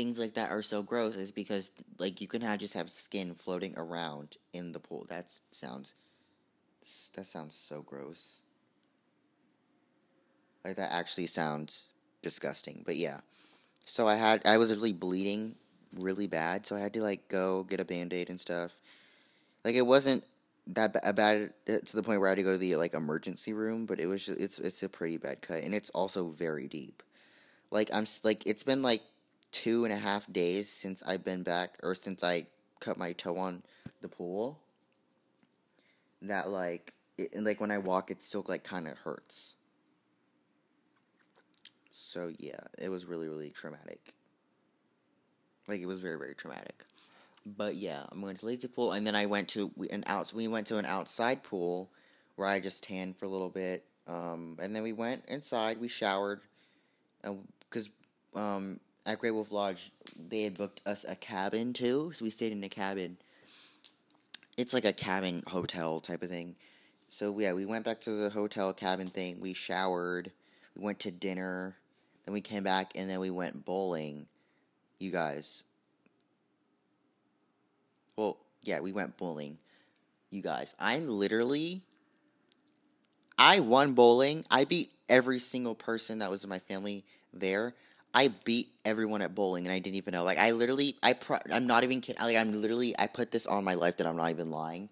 things 0.00 0.18
like 0.18 0.32
that 0.32 0.50
are 0.50 0.62
so 0.62 0.82
gross 0.82 1.14
is 1.14 1.30
because 1.30 1.72
like 1.98 2.22
you 2.22 2.26
can 2.26 2.40
have 2.40 2.58
just 2.58 2.72
have 2.72 2.88
skin 2.88 3.34
floating 3.34 3.74
around 3.76 4.38
in 4.54 4.72
the 4.72 4.80
pool. 4.80 5.04
That 5.10 5.30
sounds 5.50 5.94
that 7.14 7.26
sounds 7.26 7.54
so 7.54 7.82
gross. 7.82 8.42
Like 10.64 10.76
that 10.76 10.90
actually 10.90 11.26
sounds 11.26 11.92
disgusting. 12.22 12.82
But 12.86 12.96
yeah. 12.96 13.18
So 13.84 14.08
I 14.08 14.16
had 14.16 14.40
I 14.46 14.56
was 14.56 14.74
really 14.74 14.94
bleeding 14.94 15.54
really 15.94 16.26
bad, 16.26 16.64
so 16.64 16.76
I 16.76 16.80
had 16.80 16.94
to 16.94 17.02
like 17.02 17.28
go 17.28 17.64
get 17.64 17.80
a 17.80 17.84
band-aid 17.84 18.30
and 18.30 18.40
stuff. 18.40 18.80
Like 19.66 19.74
it 19.74 19.86
wasn't 19.86 20.24
that 20.68 20.94
bad 21.14 21.50
uh, 21.68 21.72
to 21.84 21.96
the 21.96 22.02
point 22.02 22.20
where 22.20 22.28
I 22.28 22.30
had 22.30 22.38
to 22.38 22.44
go 22.44 22.52
to 22.52 22.58
the 22.58 22.76
like 22.76 22.94
emergency 22.94 23.52
room, 23.52 23.84
but 23.84 24.00
it 24.00 24.06
was 24.06 24.24
just, 24.24 24.40
it's 24.40 24.58
it's 24.58 24.82
a 24.82 24.88
pretty 24.88 25.18
bad 25.18 25.42
cut 25.42 25.62
and 25.62 25.74
it's 25.74 25.90
also 25.90 26.28
very 26.28 26.68
deep. 26.68 27.02
Like 27.70 27.90
I'm 27.92 28.06
like 28.24 28.46
it's 28.46 28.62
been 28.62 28.80
like 28.80 29.02
two 29.52 29.84
and 29.84 29.92
a 29.92 29.96
half 29.96 30.30
days 30.32 30.68
since 30.68 31.02
I've 31.02 31.24
been 31.24 31.42
back 31.42 31.76
or 31.82 31.94
since 31.94 32.22
I 32.22 32.46
cut 32.80 32.98
my 32.98 33.12
toe 33.12 33.36
on 33.36 33.62
the 34.00 34.08
pool. 34.08 34.58
That 36.22 36.48
like 36.48 36.94
it, 37.18 37.30
like 37.36 37.60
when 37.60 37.70
I 37.70 37.78
walk, 37.78 38.10
it 38.10 38.22
still 38.22 38.44
like 38.46 38.64
kind 38.64 38.86
of 38.86 38.98
hurts. 38.98 39.54
So 41.90 42.32
yeah, 42.38 42.60
it 42.78 42.88
was 42.88 43.06
really 43.06 43.28
really 43.28 43.50
traumatic. 43.50 44.14
Like 45.66 45.80
it 45.80 45.86
was 45.86 46.00
very 46.00 46.18
very 46.18 46.34
traumatic. 46.34 46.84
But 47.46 47.76
yeah, 47.76 48.04
I'm 48.10 48.20
going 48.20 48.36
to 48.36 48.46
lazy 48.46 48.68
pool, 48.68 48.92
and 48.92 49.06
then 49.06 49.16
I 49.16 49.26
went 49.26 49.48
to 49.50 49.70
an 49.90 50.04
out. 50.06 50.32
We 50.34 50.46
went 50.46 50.66
to 50.68 50.78
an 50.78 50.84
outside 50.84 51.42
pool 51.42 51.90
where 52.36 52.46
I 52.46 52.60
just 52.60 52.84
tanned 52.84 53.18
for 53.18 53.24
a 53.24 53.28
little 53.28 53.48
bit, 53.48 53.84
um, 54.06 54.58
and 54.62 54.76
then 54.76 54.82
we 54.82 54.92
went 54.92 55.24
inside. 55.26 55.80
We 55.80 55.88
showered, 55.88 56.42
and 57.24 57.48
because 57.60 57.88
um, 58.36 58.78
at 59.06 59.18
Great 59.18 59.32
Wolf 59.32 59.52
Lodge 59.52 59.90
they 60.28 60.42
had 60.42 60.56
booked 60.56 60.80
us 60.86 61.04
a 61.04 61.16
cabin 61.16 61.72
too, 61.72 62.12
so 62.12 62.24
we 62.24 62.30
stayed 62.30 62.52
in 62.52 62.62
a 62.62 62.68
cabin. 62.68 63.16
It's 64.56 64.74
like 64.74 64.84
a 64.84 64.92
cabin 64.92 65.42
hotel 65.46 66.00
type 66.00 66.22
of 66.22 66.28
thing. 66.28 66.56
So 67.08 67.38
yeah, 67.38 67.54
we 67.54 67.66
went 67.66 67.84
back 67.84 68.00
to 68.02 68.10
the 68.10 68.30
hotel 68.30 68.72
cabin 68.72 69.08
thing. 69.08 69.40
We 69.40 69.54
showered. 69.54 70.30
We 70.76 70.82
went 70.82 71.00
to 71.00 71.10
dinner. 71.10 71.76
Then 72.24 72.34
we 72.34 72.40
came 72.40 72.62
back 72.62 72.92
and 72.94 73.08
then 73.08 73.20
we 73.20 73.30
went 73.30 73.64
bowling. 73.64 74.26
You 74.98 75.10
guys, 75.10 75.64
well, 78.16 78.36
yeah, 78.62 78.80
we 78.80 78.92
went 78.92 79.16
bowling. 79.16 79.58
You 80.30 80.42
guys, 80.42 80.76
I'm 80.78 81.08
literally. 81.08 81.82
I 83.38 83.60
won 83.60 83.94
bowling. 83.94 84.44
I 84.50 84.64
beat 84.64 84.92
every 85.08 85.38
single 85.38 85.74
person 85.74 86.18
that 86.18 86.30
was 86.30 86.44
in 86.44 86.50
my 86.50 86.58
family 86.58 87.04
there. 87.32 87.72
I 88.12 88.28
beat 88.44 88.72
everyone 88.84 89.22
at 89.22 89.34
bowling, 89.34 89.66
and 89.66 89.72
I 89.72 89.78
didn't 89.78 89.96
even 89.96 90.12
know. 90.12 90.24
Like 90.24 90.38
I 90.38 90.50
literally, 90.50 90.96
I 91.02 91.12
pro- 91.12 91.38
I'm 91.52 91.66
not 91.66 91.84
even 91.84 92.00
kidding. 92.00 92.20
Like 92.20 92.36
I'm 92.36 92.52
literally, 92.52 92.94
I 92.98 93.06
put 93.06 93.30
this 93.30 93.46
on 93.46 93.64
my 93.64 93.74
life 93.74 93.98
that 93.98 94.06
I'm 94.06 94.16
not 94.16 94.30
even 94.30 94.50
lying. 94.50 94.88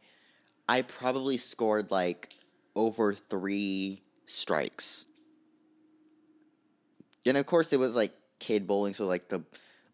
I 0.68 0.82
probably 0.82 1.36
scored 1.36 1.90
like 1.90 2.32
over 2.76 3.12
three 3.12 4.02
strikes, 4.26 5.06
and 7.26 7.36
of 7.36 7.46
course 7.46 7.72
it 7.72 7.78
was 7.78 7.96
like 7.96 8.12
kid 8.38 8.66
bowling, 8.66 8.94
so 8.94 9.06
like 9.06 9.28
the 9.28 9.42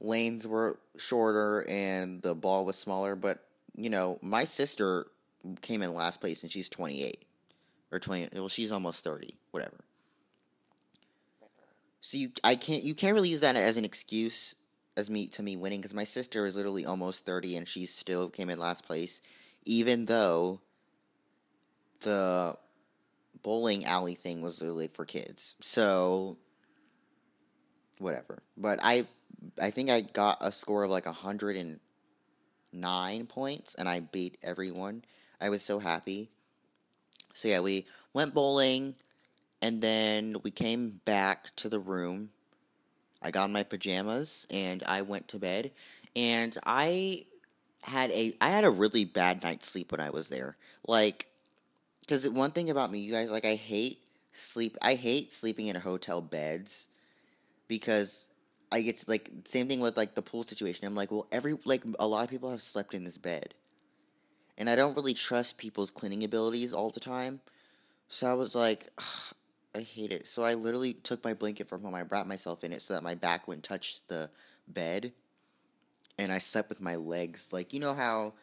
lanes 0.00 0.46
were 0.46 0.78
shorter 0.98 1.64
and 1.68 2.22
the 2.22 2.34
ball 2.34 2.64
was 2.64 2.76
smaller, 2.76 3.16
but 3.16 3.42
you 3.76 3.90
know, 3.90 4.18
my 4.22 4.44
sister 4.44 5.06
came 5.60 5.82
in 5.82 5.94
last 5.94 6.20
place 6.20 6.42
and 6.42 6.50
she's 6.52 6.68
28 6.68 7.24
or 7.92 7.98
20 7.98 8.28
well 8.34 8.48
she's 8.48 8.72
almost 8.72 9.04
30, 9.04 9.34
whatever. 9.50 9.84
So 12.04 12.18
you 12.18 12.28
I 12.44 12.54
can't 12.54 12.82
you 12.82 12.94
can't 12.94 13.14
really 13.14 13.30
use 13.30 13.40
that 13.40 13.56
as 13.56 13.78
an 13.78 13.86
excuse 13.86 14.54
as 14.94 15.08
me 15.08 15.26
to 15.28 15.42
me 15.42 15.56
winning 15.56 15.80
cuz 15.80 15.94
my 15.94 16.04
sister 16.04 16.44
is 16.44 16.54
literally 16.54 16.84
almost 16.84 17.24
30 17.24 17.56
and 17.56 17.66
she 17.66 17.86
still 17.86 18.28
came 18.28 18.50
in 18.50 18.58
last 18.58 18.84
place 18.84 19.22
even 19.64 20.04
though 20.04 20.60
the 22.00 22.58
bowling 23.42 23.86
alley 23.86 24.14
thing 24.14 24.42
was 24.42 24.60
literally 24.60 24.88
for 24.88 25.06
kids. 25.06 25.56
So 25.60 26.36
whatever. 28.00 28.42
But 28.54 28.80
I 28.82 29.06
I 29.58 29.70
think 29.70 29.88
I 29.88 30.02
got 30.02 30.36
a 30.42 30.52
score 30.52 30.84
of 30.84 30.90
like 30.90 31.06
109 31.06 33.26
points 33.28 33.74
and 33.76 33.88
I 33.88 34.00
beat 34.00 34.36
everyone. 34.42 35.04
I 35.40 35.48
was 35.48 35.62
so 35.62 35.78
happy. 35.78 36.28
So 37.32 37.48
yeah, 37.48 37.60
we 37.60 37.86
went 38.12 38.34
bowling 38.34 38.96
and 39.64 39.80
then 39.80 40.36
we 40.42 40.50
came 40.50 41.00
back 41.06 41.46
to 41.56 41.70
the 41.70 41.78
room. 41.78 42.28
I 43.22 43.30
got 43.30 43.48
my 43.48 43.62
pajamas 43.62 44.46
and 44.50 44.82
I 44.86 45.00
went 45.00 45.28
to 45.28 45.38
bed 45.38 45.70
and 46.14 46.54
I 46.66 47.24
had 47.82 48.10
a 48.10 48.36
I 48.42 48.50
had 48.50 48.64
a 48.64 48.70
really 48.70 49.06
bad 49.06 49.42
night's 49.42 49.66
sleep 49.66 49.90
when 49.90 50.02
I 50.02 50.10
was 50.10 50.28
there. 50.28 50.54
Like 50.86 51.28
cuz 52.06 52.28
one 52.28 52.50
thing 52.50 52.68
about 52.68 52.90
me, 52.90 52.98
you 52.98 53.10
guys, 53.10 53.30
like 53.30 53.46
I 53.46 53.54
hate 53.54 54.00
sleep 54.32 54.76
I 54.82 54.96
hate 54.96 55.32
sleeping 55.32 55.68
in 55.68 55.76
hotel 55.76 56.20
beds 56.20 56.88
because 57.66 58.28
I 58.70 58.82
get 58.82 58.98
to, 58.98 59.10
like 59.10 59.30
same 59.46 59.66
thing 59.66 59.80
with 59.80 59.96
like 59.96 60.14
the 60.14 60.20
pool 60.20 60.42
situation. 60.42 60.86
I'm 60.86 60.94
like, 60.94 61.10
well, 61.10 61.26
every 61.32 61.56
like 61.64 61.84
a 61.98 62.06
lot 62.06 62.24
of 62.24 62.28
people 62.28 62.50
have 62.50 62.60
slept 62.60 62.92
in 62.92 63.04
this 63.04 63.16
bed, 63.16 63.54
and 64.58 64.68
I 64.68 64.76
don't 64.76 64.94
really 64.94 65.14
trust 65.14 65.56
people's 65.56 65.90
cleaning 65.90 66.22
abilities 66.22 66.74
all 66.74 66.90
the 66.90 67.00
time. 67.00 67.40
So 68.08 68.30
I 68.30 68.34
was 68.34 68.54
like, 68.54 68.88
I 69.74 69.80
hate 69.80 70.12
it. 70.12 70.26
So 70.26 70.44
I 70.44 70.54
literally 70.54 70.92
took 70.92 71.24
my 71.24 71.34
blanket 71.34 71.68
from 71.68 71.82
home. 71.82 71.94
I 71.94 72.02
wrapped 72.02 72.28
myself 72.28 72.62
in 72.62 72.72
it 72.72 72.80
so 72.80 72.94
that 72.94 73.02
my 73.02 73.14
back 73.14 73.48
wouldn't 73.48 73.64
touch 73.64 74.06
the 74.06 74.30
bed, 74.68 75.12
and 76.18 76.30
I 76.30 76.38
slept 76.38 76.68
with 76.68 76.80
my 76.80 76.96
legs. 76.96 77.52
Like 77.52 77.72
you 77.72 77.80
know 77.80 77.94
how 77.94 78.34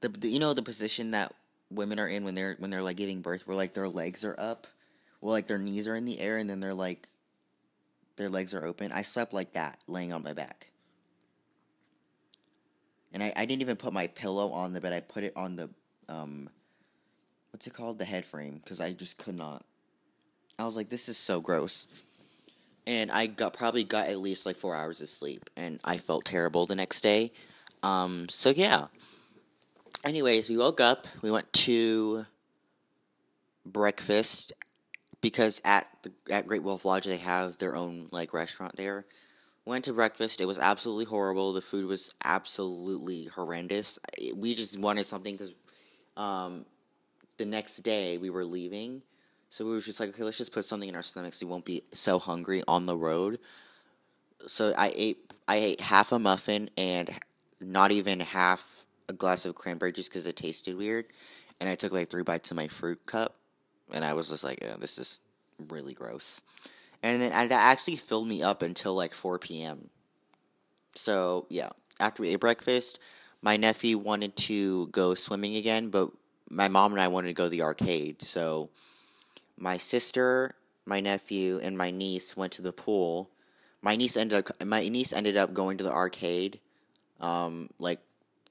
the, 0.00 0.08
the 0.08 0.28
you 0.28 0.40
know 0.40 0.52
the 0.52 0.62
position 0.62 1.12
that 1.12 1.32
women 1.70 2.00
are 2.00 2.08
in 2.08 2.24
when 2.24 2.34
they're 2.34 2.56
when 2.58 2.70
they're 2.70 2.82
like 2.82 2.96
giving 2.96 3.20
birth, 3.20 3.46
where 3.46 3.56
like 3.56 3.72
their 3.72 3.88
legs 3.88 4.24
are 4.24 4.34
up, 4.38 4.66
well 5.20 5.32
like 5.32 5.46
their 5.46 5.58
knees 5.58 5.86
are 5.86 5.94
in 5.96 6.04
the 6.04 6.18
air, 6.18 6.38
and 6.38 6.50
then 6.50 6.60
they're 6.60 6.74
like 6.74 7.08
their 8.16 8.28
legs 8.28 8.52
are 8.52 8.66
open. 8.66 8.92
I 8.92 9.02
slept 9.02 9.32
like 9.32 9.52
that, 9.54 9.78
laying 9.86 10.12
on 10.12 10.22
my 10.22 10.32
back. 10.34 10.70
And 13.12 13.22
I, 13.22 13.32
I 13.36 13.46
didn't 13.46 13.62
even 13.62 13.76
put 13.76 13.92
my 13.92 14.08
pillow 14.08 14.52
on 14.52 14.72
the 14.72 14.80
bed. 14.80 14.92
I 14.92 15.00
put 15.00 15.24
it 15.24 15.32
on 15.34 15.56
the, 15.56 15.70
um, 16.08 16.48
what's 17.50 17.66
it 17.66 17.72
called? 17.72 17.98
The 17.98 18.04
head 18.04 18.24
frame, 18.24 18.54
because 18.62 18.80
I 18.80 18.92
just 18.92 19.18
could 19.18 19.34
not. 19.34 19.64
I 20.60 20.64
was 20.64 20.76
like, 20.76 20.88
this 20.88 21.08
is 21.08 21.16
so 21.16 21.40
gross. 21.40 21.88
And 22.86 23.10
I 23.10 23.26
got 23.26 23.54
probably 23.54 23.84
got 23.84 24.08
at 24.08 24.18
least 24.18 24.46
like 24.46 24.56
four 24.56 24.74
hours 24.74 25.00
of 25.00 25.08
sleep, 25.08 25.48
and 25.56 25.80
I 25.84 25.96
felt 25.96 26.24
terrible 26.24 26.66
the 26.66 26.74
next 26.74 27.02
day. 27.02 27.32
Um, 27.82 28.28
so 28.28 28.50
yeah. 28.50 28.86
Anyways, 30.04 30.48
we 30.48 30.56
woke 30.56 30.80
up. 30.80 31.06
We 31.22 31.30
went 31.30 31.52
to 31.52 32.24
breakfast 33.66 34.52
because 35.20 35.60
at 35.64 35.86
the, 36.02 36.12
at 36.30 36.46
Great 36.46 36.62
Wolf 36.62 36.84
Lodge 36.84 37.04
they 37.04 37.18
have 37.18 37.58
their 37.58 37.76
own 37.76 38.08
like 38.10 38.32
restaurant 38.32 38.76
there. 38.76 39.04
Went 39.66 39.84
to 39.84 39.92
breakfast. 39.92 40.40
It 40.40 40.46
was 40.46 40.58
absolutely 40.58 41.04
horrible. 41.04 41.52
The 41.52 41.60
food 41.60 41.84
was 41.84 42.14
absolutely 42.24 43.26
horrendous. 43.26 43.98
We 44.34 44.54
just 44.54 44.78
wanted 44.78 45.04
something 45.04 45.34
because 45.34 45.54
um, 46.16 46.64
the 47.36 47.44
next 47.44 47.78
day 47.78 48.16
we 48.18 48.30
were 48.30 48.44
leaving, 48.44 49.02
so 49.50 49.66
we 49.66 49.72
were 49.72 49.80
just 49.80 50.00
like, 50.00 50.08
okay, 50.10 50.22
let's 50.22 50.38
just 50.38 50.52
put 50.52 50.64
something 50.64 50.88
in 50.88 50.96
our 50.96 51.02
stomachs. 51.02 51.38
So 51.38 51.46
we 51.46 51.52
won't 51.52 51.64
be 51.64 51.82
so 51.90 52.18
hungry 52.18 52.62
on 52.66 52.86
the 52.86 52.96
road. 52.96 53.38
So 54.46 54.72
I 54.76 54.92
ate 54.96 55.18
I 55.46 55.56
ate 55.56 55.80
half 55.80 56.12
a 56.12 56.18
muffin 56.18 56.70
and 56.78 57.10
not 57.60 57.90
even 57.92 58.20
half 58.20 58.86
a 59.08 59.12
glass 59.12 59.44
of 59.44 59.54
cranberry 59.54 59.92
juice 59.92 60.08
because 60.08 60.26
it 60.26 60.36
tasted 60.36 60.78
weird, 60.78 61.06
and 61.60 61.68
I 61.68 61.74
took 61.74 61.92
like 61.92 62.08
three 62.08 62.22
bites 62.22 62.50
of 62.50 62.56
my 62.56 62.68
fruit 62.68 63.04
cup 63.04 63.36
and 63.92 64.04
I 64.04 64.14
was 64.14 64.30
just 64.30 64.44
like, 64.44 64.58
oh, 64.62 64.78
this 64.78 64.98
is 64.98 65.20
really 65.68 65.94
gross. 65.94 66.42
And 67.02 67.20
then 67.20 67.30
that 67.30 67.52
actually 67.52 67.96
filled 67.96 68.28
me 68.28 68.42
up 68.42 68.62
until 68.62 68.94
like 68.94 69.12
4 69.12 69.38
p.m. 69.38 69.88
So, 70.94 71.46
yeah, 71.48 71.70
after 71.98 72.22
we 72.22 72.30
ate 72.30 72.40
breakfast, 72.40 72.98
my 73.42 73.56
nephew 73.56 73.96
wanted 73.98 74.36
to 74.36 74.88
go 74.88 75.14
swimming 75.14 75.56
again, 75.56 75.88
but 75.88 76.10
my 76.50 76.68
mom 76.68 76.92
and 76.92 77.00
I 77.00 77.08
wanted 77.08 77.28
to 77.28 77.34
go 77.34 77.44
to 77.44 77.50
the 77.50 77.62
arcade. 77.62 78.22
So, 78.22 78.70
my 79.60 79.76
sister, 79.76 80.54
my 80.86 81.00
nephew, 81.00 81.60
and 81.62 81.76
my 81.76 81.90
niece 81.90 82.36
went 82.36 82.52
to 82.54 82.62
the 82.62 82.72
pool. 82.72 83.30
My 83.82 83.94
niece 83.94 84.16
ended 84.16 84.50
up 84.50 84.66
my 84.66 84.88
niece 84.88 85.12
ended 85.12 85.36
up 85.36 85.54
going 85.54 85.76
to 85.78 85.84
the 85.84 85.92
arcade, 85.92 86.60
um, 87.20 87.68
like 87.78 88.00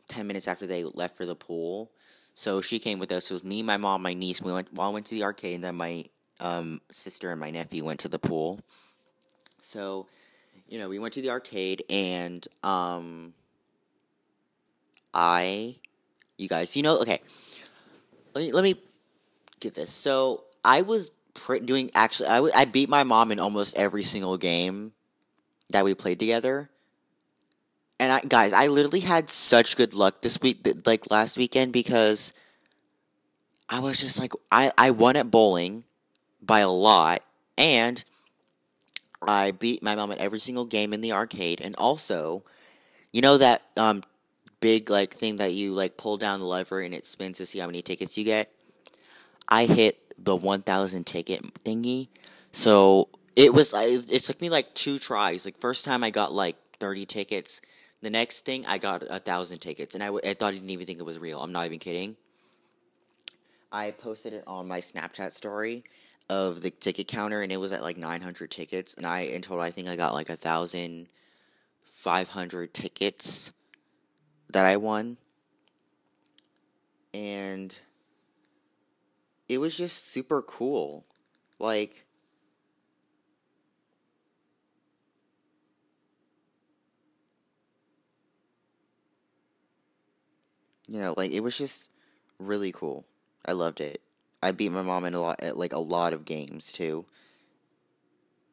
ten 0.07 0.27
minutes 0.27 0.47
after 0.47 0.65
they 0.65 0.83
left 0.83 1.17
for 1.17 1.25
the 1.25 1.35
pool. 1.35 1.91
So 2.33 2.61
she 2.61 2.79
came 2.79 2.99
with 2.99 3.11
us. 3.11 3.29
It 3.29 3.33
was 3.33 3.43
me, 3.43 3.63
my 3.63 3.77
mom, 3.77 4.01
my 4.01 4.13
niece. 4.13 4.41
We 4.41 4.53
went 4.53 4.69
all 4.77 4.93
went 4.93 5.07
to 5.07 5.15
the 5.15 5.23
arcade, 5.23 5.55
and 5.55 5.63
then 5.63 5.75
my 5.75 6.05
um, 6.39 6.79
sister 6.91 7.31
and 7.31 7.39
my 7.39 7.49
nephew 7.49 7.83
went 7.83 7.99
to 8.01 8.07
the 8.07 8.19
pool. 8.19 8.59
So, 9.61 10.07
you 10.67 10.79
know, 10.79 10.89
we 10.89 10.99
went 10.99 11.13
to 11.15 11.21
the 11.21 11.31
arcade, 11.31 11.83
and 11.89 12.47
um, 12.63 13.33
I, 15.13 15.75
you 16.37 16.47
guys, 16.47 16.77
you 16.77 16.83
know, 16.83 17.01
okay. 17.01 17.19
Let 18.33 18.41
me 18.41 18.51
let 18.53 18.63
me 18.63 18.75
get 19.59 19.75
this. 19.75 19.91
So 19.91 20.43
I 20.69 20.83
was 20.83 21.09
pr- 21.33 21.57
doing 21.57 21.89
actually 21.95 22.29
I, 22.29 22.35
w- 22.35 22.53
I 22.55 22.65
beat 22.65 22.89
my 22.89 23.03
mom 23.03 23.31
in 23.31 23.39
almost 23.39 23.75
every 23.75 24.03
single 24.03 24.37
game 24.37 24.93
that 25.71 25.83
we 25.83 25.95
played 25.95 26.19
together. 26.19 26.69
And 27.99 28.11
I 28.11 28.21
guys, 28.21 28.53
I 28.53 28.67
literally 28.67 28.99
had 28.99 29.29
such 29.29 29.75
good 29.75 29.95
luck 29.95 30.21
this 30.21 30.39
week 30.39 30.67
like 30.85 31.09
last 31.09 31.39
weekend 31.39 31.73
because 31.73 32.33
I 33.67 33.79
was 33.79 33.99
just 33.99 34.19
like 34.19 34.31
I 34.51 34.71
I 34.77 34.91
won 34.91 35.15
at 35.15 35.31
bowling 35.31 35.85
by 36.39 36.59
a 36.59 36.69
lot 36.69 37.23
and 37.57 38.03
I 39.27 39.49
beat 39.51 39.81
my 39.81 39.95
mom 39.95 40.11
at 40.11 40.19
every 40.19 40.39
single 40.39 40.65
game 40.65 40.93
in 40.93 41.01
the 41.01 41.13
arcade 41.13 41.61
and 41.61 41.75
also 41.77 42.43
you 43.11 43.21
know 43.21 43.39
that 43.39 43.63
um 43.75 44.03
big 44.59 44.91
like 44.91 45.15
thing 45.15 45.37
that 45.37 45.51
you 45.51 45.73
like 45.73 45.97
pull 45.97 46.17
down 46.17 46.39
the 46.39 46.45
lever 46.45 46.79
and 46.79 46.93
it 46.93 47.07
spins 47.07 47.39
to 47.39 47.47
see 47.47 47.57
how 47.57 47.65
many 47.65 47.81
tickets 47.81 48.19
you 48.19 48.23
get. 48.23 48.51
I 49.49 49.65
hit 49.65 50.08
the 50.23 50.35
1000 50.35 51.05
ticket 51.05 51.41
thingy. 51.63 52.07
So 52.51 53.09
it 53.35 53.53
was 53.53 53.73
it 53.73 54.21
took 54.23 54.41
me 54.41 54.49
like 54.49 54.73
two 54.73 54.99
tries. 54.99 55.45
Like 55.45 55.57
first 55.59 55.85
time 55.85 56.03
I 56.03 56.09
got 56.09 56.33
like 56.33 56.55
30 56.79 57.05
tickets. 57.05 57.61
The 58.01 58.09
next 58.09 58.45
thing 58.45 58.65
I 58.65 58.77
got 58.77 59.03
a 59.03 59.19
thousand 59.19 59.59
tickets, 59.59 59.93
and 59.93 60.03
I, 60.03 60.07
I 60.07 60.33
thought 60.33 60.49
I 60.49 60.51
didn't 60.51 60.69
even 60.69 60.85
think 60.85 60.99
it 60.99 61.05
was 61.05 61.19
real. 61.19 61.41
I'm 61.41 61.51
not 61.51 61.65
even 61.65 61.79
kidding. 61.79 62.15
I 63.71 63.91
posted 63.91 64.33
it 64.33 64.43
on 64.47 64.67
my 64.67 64.79
Snapchat 64.79 65.31
story 65.31 65.83
of 66.29 66.61
the 66.61 66.69
ticket 66.69 67.07
counter, 67.07 67.41
and 67.41 67.51
it 67.51 67.57
was 67.57 67.73
at 67.73 67.81
like 67.81 67.97
900 67.97 68.49
tickets, 68.49 68.93
and 68.93 69.05
I 69.05 69.21
in 69.21 69.41
total 69.41 69.61
I 69.61 69.71
think 69.71 69.89
I 69.89 69.95
got 69.95 70.13
like 70.13 70.29
a 70.29 70.35
thousand 70.35 71.07
five 71.83 72.29
hundred 72.29 72.73
tickets 72.73 73.51
that 74.51 74.65
I 74.65 74.77
won, 74.77 75.17
and 77.13 77.77
it 79.49 79.59
was 79.59 79.77
just 79.77 80.09
super 80.09 80.41
cool. 80.41 81.05
Like, 81.59 82.05
you 90.87 90.99
know, 91.01 91.13
like 91.17 91.31
it 91.31 91.41
was 91.41 91.57
just 91.57 91.91
really 92.39 92.71
cool. 92.71 93.05
I 93.45 93.53
loved 93.53 93.81
it. 93.81 94.01
I 94.41 94.51
beat 94.51 94.71
my 94.71 94.81
mom 94.81 95.05
in 95.05 95.13
a 95.13 95.21
lot, 95.21 95.41
at 95.41 95.57
like 95.57 95.73
a 95.73 95.79
lot 95.79 96.13
of 96.13 96.25
games 96.25 96.71
too, 96.71 97.05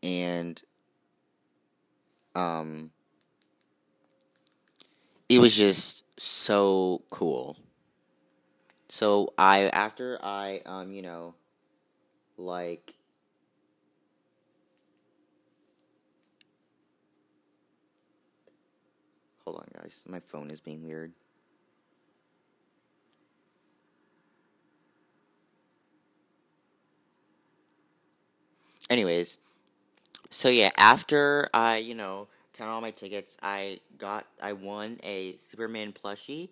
and 0.03 0.63
um, 2.35 2.91
it 5.29 5.39
was 5.39 5.57
just 5.57 6.05
so 6.21 7.03
cool. 7.11 7.57
So 8.89 9.33
I 9.39 9.65
after 9.73 10.19
I 10.23 10.61
um 10.67 10.93
you 10.93 11.03
know 11.03 11.35
like 12.39 12.95
Hold 19.45 19.57
on 19.61 19.69
guys, 19.73 20.05
my 20.07 20.21
phone 20.21 20.51
is 20.51 20.61
being 20.61 20.85
weird. 20.85 21.13
Anyways, 28.89 29.39
so 30.31 30.49
yeah, 30.49 30.71
after 30.79 31.49
I, 31.55 31.79
you 31.79 31.95
know, 31.95 32.29
count 32.55 32.71
all 32.71 32.81
my 32.83 32.91
tickets, 32.93 33.39
I 33.43 33.81
got 33.99 34.27
I 34.43 34.55
won 34.55 34.99
a 35.05 35.37
Superman 35.37 35.93
plushie 35.93 36.51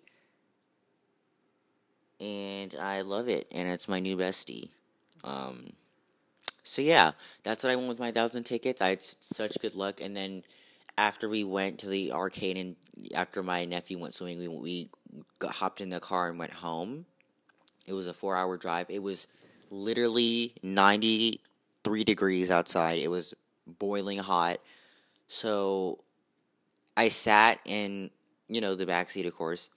and 2.19 2.75
I 2.81 3.01
love 3.01 3.27
it, 3.27 3.47
and 3.51 3.67
it's 3.67 3.87
my 3.87 3.99
new 3.99 4.17
bestie. 4.17 4.69
Um, 5.23 5.71
so 6.63 6.81
yeah, 6.81 7.11
that's 7.43 7.63
what 7.63 7.71
I 7.71 7.75
won 7.75 7.87
with 7.87 7.99
my 7.99 8.11
thousand 8.11 8.43
tickets. 8.43 8.81
I 8.81 8.89
had 8.89 9.01
such 9.01 9.59
good 9.61 9.75
luck, 9.75 10.01
and 10.01 10.15
then 10.15 10.43
after 10.97 11.29
we 11.29 11.43
went 11.43 11.79
to 11.79 11.89
the 11.89 12.11
arcade 12.11 12.57
and 12.57 12.75
after 13.15 13.43
my 13.43 13.65
nephew 13.65 13.99
went 13.99 14.13
swimming, 14.13 14.39
we 14.39 14.47
we 14.47 14.89
got, 15.39 15.51
hopped 15.51 15.81
in 15.81 15.89
the 15.89 15.99
car 15.99 16.29
and 16.29 16.39
went 16.39 16.53
home. 16.53 17.05
It 17.87 17.93
was 17.93 18.07
a 18.07 18.13
four 18.13 18.35
hour 18.35 18.57
drive. 18.57 18.89
It 18.89 19.03
was 19.03 19.27
literally 19.69 20.53
ninety 20.63 21.41
three 21.83 22.03
degrees 22.03 22.49
outside. 22.49 22.99
It 22.99 23.09
was 23.09 23.35
boiling 23.79 24.17
hot. 24.17 24.57
So 25.27 25.99
I 26.95 27.09
sat 27.09 27.59
in 27.65 28.09
you 28.47 28.61
know 28.61 28.75
the 28.75 28.85
back 28.85 29.09
seat, 29.09 29.25
of 29.25 29.35
course, 29.35 29.69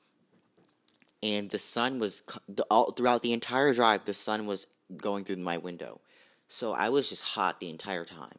and 1.22 1.50
the 1.50 1.58
sun 1.58 1.98
was 1.98 2.22
all 2.70 2.92
throughout 2.92 3.22
the 3.22 3.32
entire 3.32 3.74
drive. 3.74 4.04
The 4.04 4.14
sun 4.14 4.46
was 4.46 4.66
going 4.96 5.24
through 5.24 5.36
my 5.36 5.58
window, 5.58 6.00
so 6.46 6.72
I 6.72 6.88
was 6.88 7.08
just 7.08 7.34
hot 7.34 7.60
the 7.60 7.70
entire 7.70 8.04
time, 8.04 8.38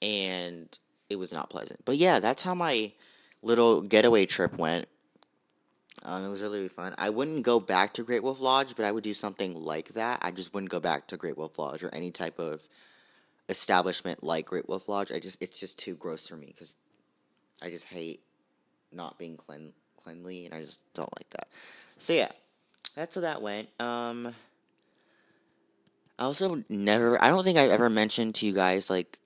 and 0.00 0.78
it 1.08 1.16
was 1.16 1.32
not 1.32 1.50
pleasant. 1.50 1.84
But 1.84 1.96
yeah, 1.96 2.20
that's 2.20 2.42
how 2.42 2.54
my 2.54 2.92
little 3.42 3.80
getaway 3.82 4.26
trip 4.26 4.56
went. 4.56 4.86
Um, 6.02 6.24
it 6.24 6.28
was 6.28 6.40
really, 6.40 6.58
really 6.58 6.68
fun. 6.68 6.94
I 6.96 7.10
wouldn't 7.10 7.42
go 7.42 7.60
back 7.60 7.92
to 7.94 8.02
Great 8.02 8.22
Wolf 8.22 8.40
Lodge, 8.40 8.74
but 8.74 8.86
I 8.86 8.92
would 8.92 9.04
do 9.04 9.12
something 9.12 9.58
like 9.58 9.88
that. 9.90 10.20
I 10.22 10.30
just 10.30 10.54
wouldn't 10.54 10.70
go 10.70 10.80
back 10.80 11.08
to 11.08 11.16
Great 11.16 11.36
Wolf 11.36 11.58
Lodge 11.58 11.82
or 11.82 11.90
any 11.92 12.10
type 12.10 12.38
of 12.38 12.66
establishment 13.50 14.22
like 14.22 14.46
Great 14.46 14.68
Wolf 14.68 14.88
Lodge. 14.88 15.12
I 15.12 15.18
just 15.18 15.42
it's 15.42 15.60
just 15.60 15.78
too 15.78 15.96
gross 15.96 16.28
for 16.28 16.36
me 16.36 16.46
because 16.46 16.76
I 17.62 17.68
just 17.68 17.88
hate 17.88 18.22
not 18.92 19.18
being 19.18 19.36
clean 19.36 19.72
cleanly, 20.04 20.46
and 20.46 20.54
I 20.54 20.60
just 20.60 20.92
don't 20.94 21.10
like 21.18 21.28
that. 21.30 21.48
So 21.98 22.12
yeah, 22.12 22.30
that's 22.94 23.14
how 23.14 23.20
that 23.22 23.42
went. 23.42 23.68
Um, 23.80 24.34
I 26.18 26.24
also 26.24 26.62
never. 26.68 27.22
I 27.22 27.28
don't 27.28 27.44
think 27.44 27.58
I've 27.58 27.70
ever 27.70 27.90
mentioned 27.90 28.34
to 28.36 28.46
you 28.46 28.52
guys 28.52 28.90
like 28.90 29.18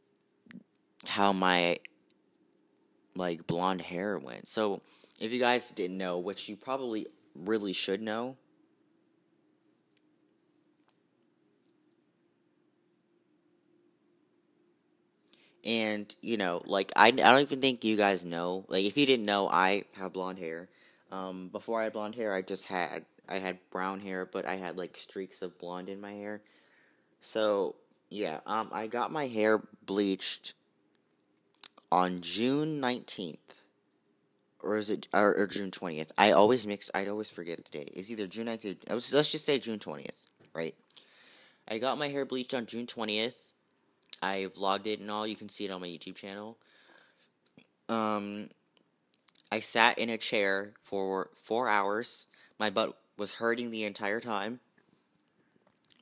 how 1.07 1.33
my 1.33 1.77
like 3.17 3.47
blonde 3.47 3.81
hair 3.81 4.19
went. 4.19 4.49
So 4.49 4.81
if 5.21 5.33
you 5.33 5.41
guys 5.41 5.71
didn't 5.71 5.99
know, 5.99 6.19
which 6.19 6.49
you 6.49 6.57
probably 6.57 7.07
really 7.35 7.73
should 7.73 8.03
know. 8.03 8.37
And, 15.65 16.15
you 16.21 16.37
know, 16.37 16.63
like, 16.67 16.93
I, 16.95 17.09
I 17.09 17.11
don't 17.11 17.41
even 17.41 17.61
think 17.61 17.85
you 17.85 17.97
guys 17.97 18.25
know. 18.25 18.65
Like, 18.69 18.85
if 18.85 18.99
you 18.99 19.07
didn't 19.07 19.25
know, 19.25 19.49
I 19.49 19.85
have 19.95 20.13
blonde 20.13 20.39
hair. 20.39 20.69
Um, 21.11 21.49
before 21.49 21.81
I 21.81 21.85
had 21.85 21.95
blonde 21.95 22.15
hair, 22.15 22.35
I 22.35 22.43
just 22.43 22.67
had, 22.67 23.07
I 23.29 23.39
had 23.39 23.59
brown 23.71 24.01
hair, 24.01 24.27
but 24.27 24.47
I 24.47 24.57
had, 24.57 24.77
like, 24.77 24.97
streaks 24.97 25.41
of 25.41 25.59
blonde 25.59 25.89
in 25.89 26.01
my 26.01 26.13
hair. 26.13 26.43
So, 27.23 27.77
yeah, 28.11 28.41
um, 28.47 28.69
I 28.73 28.89
got 28.89 29.11
my 29.11 29.27
hair 29.27 29.63
bleached 29.87 30.53
on 31.91 32.21
June 32.21 32.81
19th. 32.81 33.39
Or 34.61 34.77
is 34.77 34.91
it, 34.91 35.09
or, 35.15 35.35
or 35.37 35.47
June 35.47 35.71
20th? 35.71 36.13
I 36.19 36.33
always 36.33 36.67
mix, 36.67 36.91
I 36.95 37.07
always 37.07 37.31
forget 37.31 37.65
the 37.65 37.71
date. 37.71 37.93
It's 37.95 38.11
either 38.11 38.27
June 38.27 38.47
19th, 38.47 38.91
let's 38.91 39.33
just 39.33 39.45
say 39.45 39.59
June 39.59 39.79
20th, 39.79 40.27
right? 40.55 40.75
I 41.69 41.79
got 41.79 41.99
my 41.99 42.09
hair 42.09 42.27
bleached 42.27 42.55
on 42.55 42.67
June 42.67 42.87
20th. 42.87 43.54
I 44.23 44.47
vlogged 44.55 44.87
it 44.87 45.01
and 45.01 45.11
all. 45.11 45.27
You 45.27 45.37
can 45.37 45.49
see 45.49 45.65
it 45.65 45.71
on 45.71 45.81
my 45.81 45.89
YouTube 45.89 46.17
channel. 46.17 46.59
Um, 47.89 48.49
I 49.53 49.61
sat 49.61 49.99
in 49.99 50.11
a 50.11 50.17
chair 50.17 50.73
for 50.83 51.31
four 51.35 51.69
hours. 51.69 52.27
My 52.59 52.71
butt 52.71 52.97
was 53.19 53.35
hurting 53.35 53.71
the 53.71 53.85
entire 53.85 54.21
time. 54.21 54.61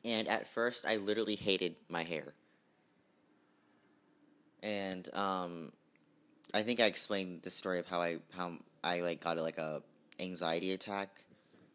And 0.05 0.27
at 0.29 0.47
first, 0.47 0.87
I 0.87 0.97
literally 0.97 1.37
hated 1.37 1.77
my 1.89 2.03
hair. 2.03 2.35
And 4.63 5.09
um, 5.15 5.73
I 6.55 6.63
think 6.63 6.81
I 6.81 6.87
explained 6.87 7.43
the 7.43 7.51
story 7.51 7.79
of 7.79 7.87
how 7.87 8.01
I 8.01 8.19
how 8.37 8.53
I 8.85 9.01
like 9.01 9.23
got 9.23 9.37
like 9.39 9.59
a 9.59 9.83
anxiety 10.21 10.73
attack 10.73 11.25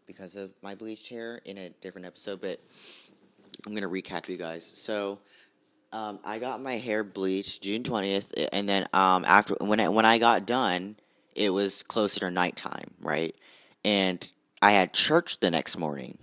because 0.06 0.36
of 0.36 0.52
my 0.62 0.76
bleached 0.76 1.10
hair 1.10 1.42
in 1.46 1.58
a 1.58 1.70
different 1.82 2.08
episode. 2.08 2.42
But 2.42 2.62
I'm 3.66 3.74
gonna 3.74 3.90
recap 3.90 4.30
you 4.30 4.38
guys. 4.38 4.66
So 4.66 5.20
um, 5.92 6.20
I 6.24 6.40
got 6.40 6.62
my 6.62 6.74
hair 6.74 7.04
bleached 7.04 7.64
June 7.64 7.84
twentieth, 7.84 8.34
and 8.52 8.68
then 8.68 8.86
um, 8.94 9.24
after 9.26 9.56
when 9.62 9.80
I 9.80 9.90
when 9.90 10.06
I 10.06 10.18
got 10.18 10.46
done, 10.46 10.98
it 11.36 11.50
was 11.50 11.84
closer 11.84 12.22
to 12.22 12.32
nighttime, 12.32 12.94
right? 13.00 13.36
And 13.86 14.32
I 14.62 14.72
had 14.72 14.94
church 14.94 15.40
the 15.40 15.52
next 15.52 15.78
morning. 15.78 16.18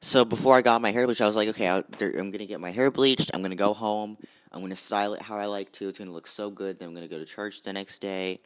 So 0.00 0.24
before 0.24 0.56
I 0.56 0.62
got 0.62 0.80
my 0.80 0.90
hair 0.90 1.06
bleached, 1.06 1.20
I 1.20 1.26
was 1.26 1.36
like, 1.36 1.48
okay, 1.50 1.68
I, 1.68 1.78
am 1.78 2.30
gonna 2.30 2.46
get 2.46 2.60
my 2.60 2.70
hair 2.70 2.90
bleached. 2.90 3.30
I'm 3.32 3.42
gonna 3.42 3.54
go 3.54 3.72
home. 3.72 4.18
I'm 4.52 4.60
gonna 4.60 4.74
style 4.74 5.14
it 5.14 5.22
how 5.22 5.36
I 5.36 5.46
like 5.46 5.72
to. 5.72 5.88
It's 5.88 5.98
gonna 5.98 6.12
look 6.12 6.26
so 6.26 6.50
good. 6.50 6.78
Then 6.78 6.88
I'm 6.88 6.94
gonna 6.94 7.08
go 7.08 7.18
to 7.18 7.26
church 7.26 7.62
the 7.62 7.72
next 7.72 8.00
day, 8.00 8.40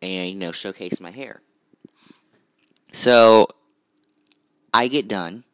and 0.00 0.30
you 0.30 0.38
know, 0.38 0.52
showcase 0.52 1.00
my 1.00 1.10
hair. 1.10 1.40
So 2.92 3.48
I 4.72 4.88
get 4.88 5.08
done 5.08 5.44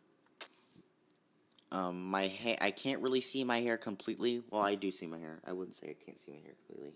um, 1.76 2.06
my 2.06 2.28
hair, 2.28 2.56
I 2.62 2.70
can't 2.70 3.02
really 3.02 3.20
see 3.20 3.44
my 3.44 3.60
hair 3.60 3.76
completely. 3.76 4.42
Well, 4.50 4.62
I 4.62 4.76
do 4.76 4.90
see 4.90 5.06
my 5.06 5.18
hair. 5.18 5.40
I 5.46 5.52
wouldn't 5.52 5.76
say 5.76 5.90
I 5.90 6.04
can't 6.04 6.18
see 6.18 6.32
my 6.32 6.38
hair 6.38 6.54
completely, 6.66 6.94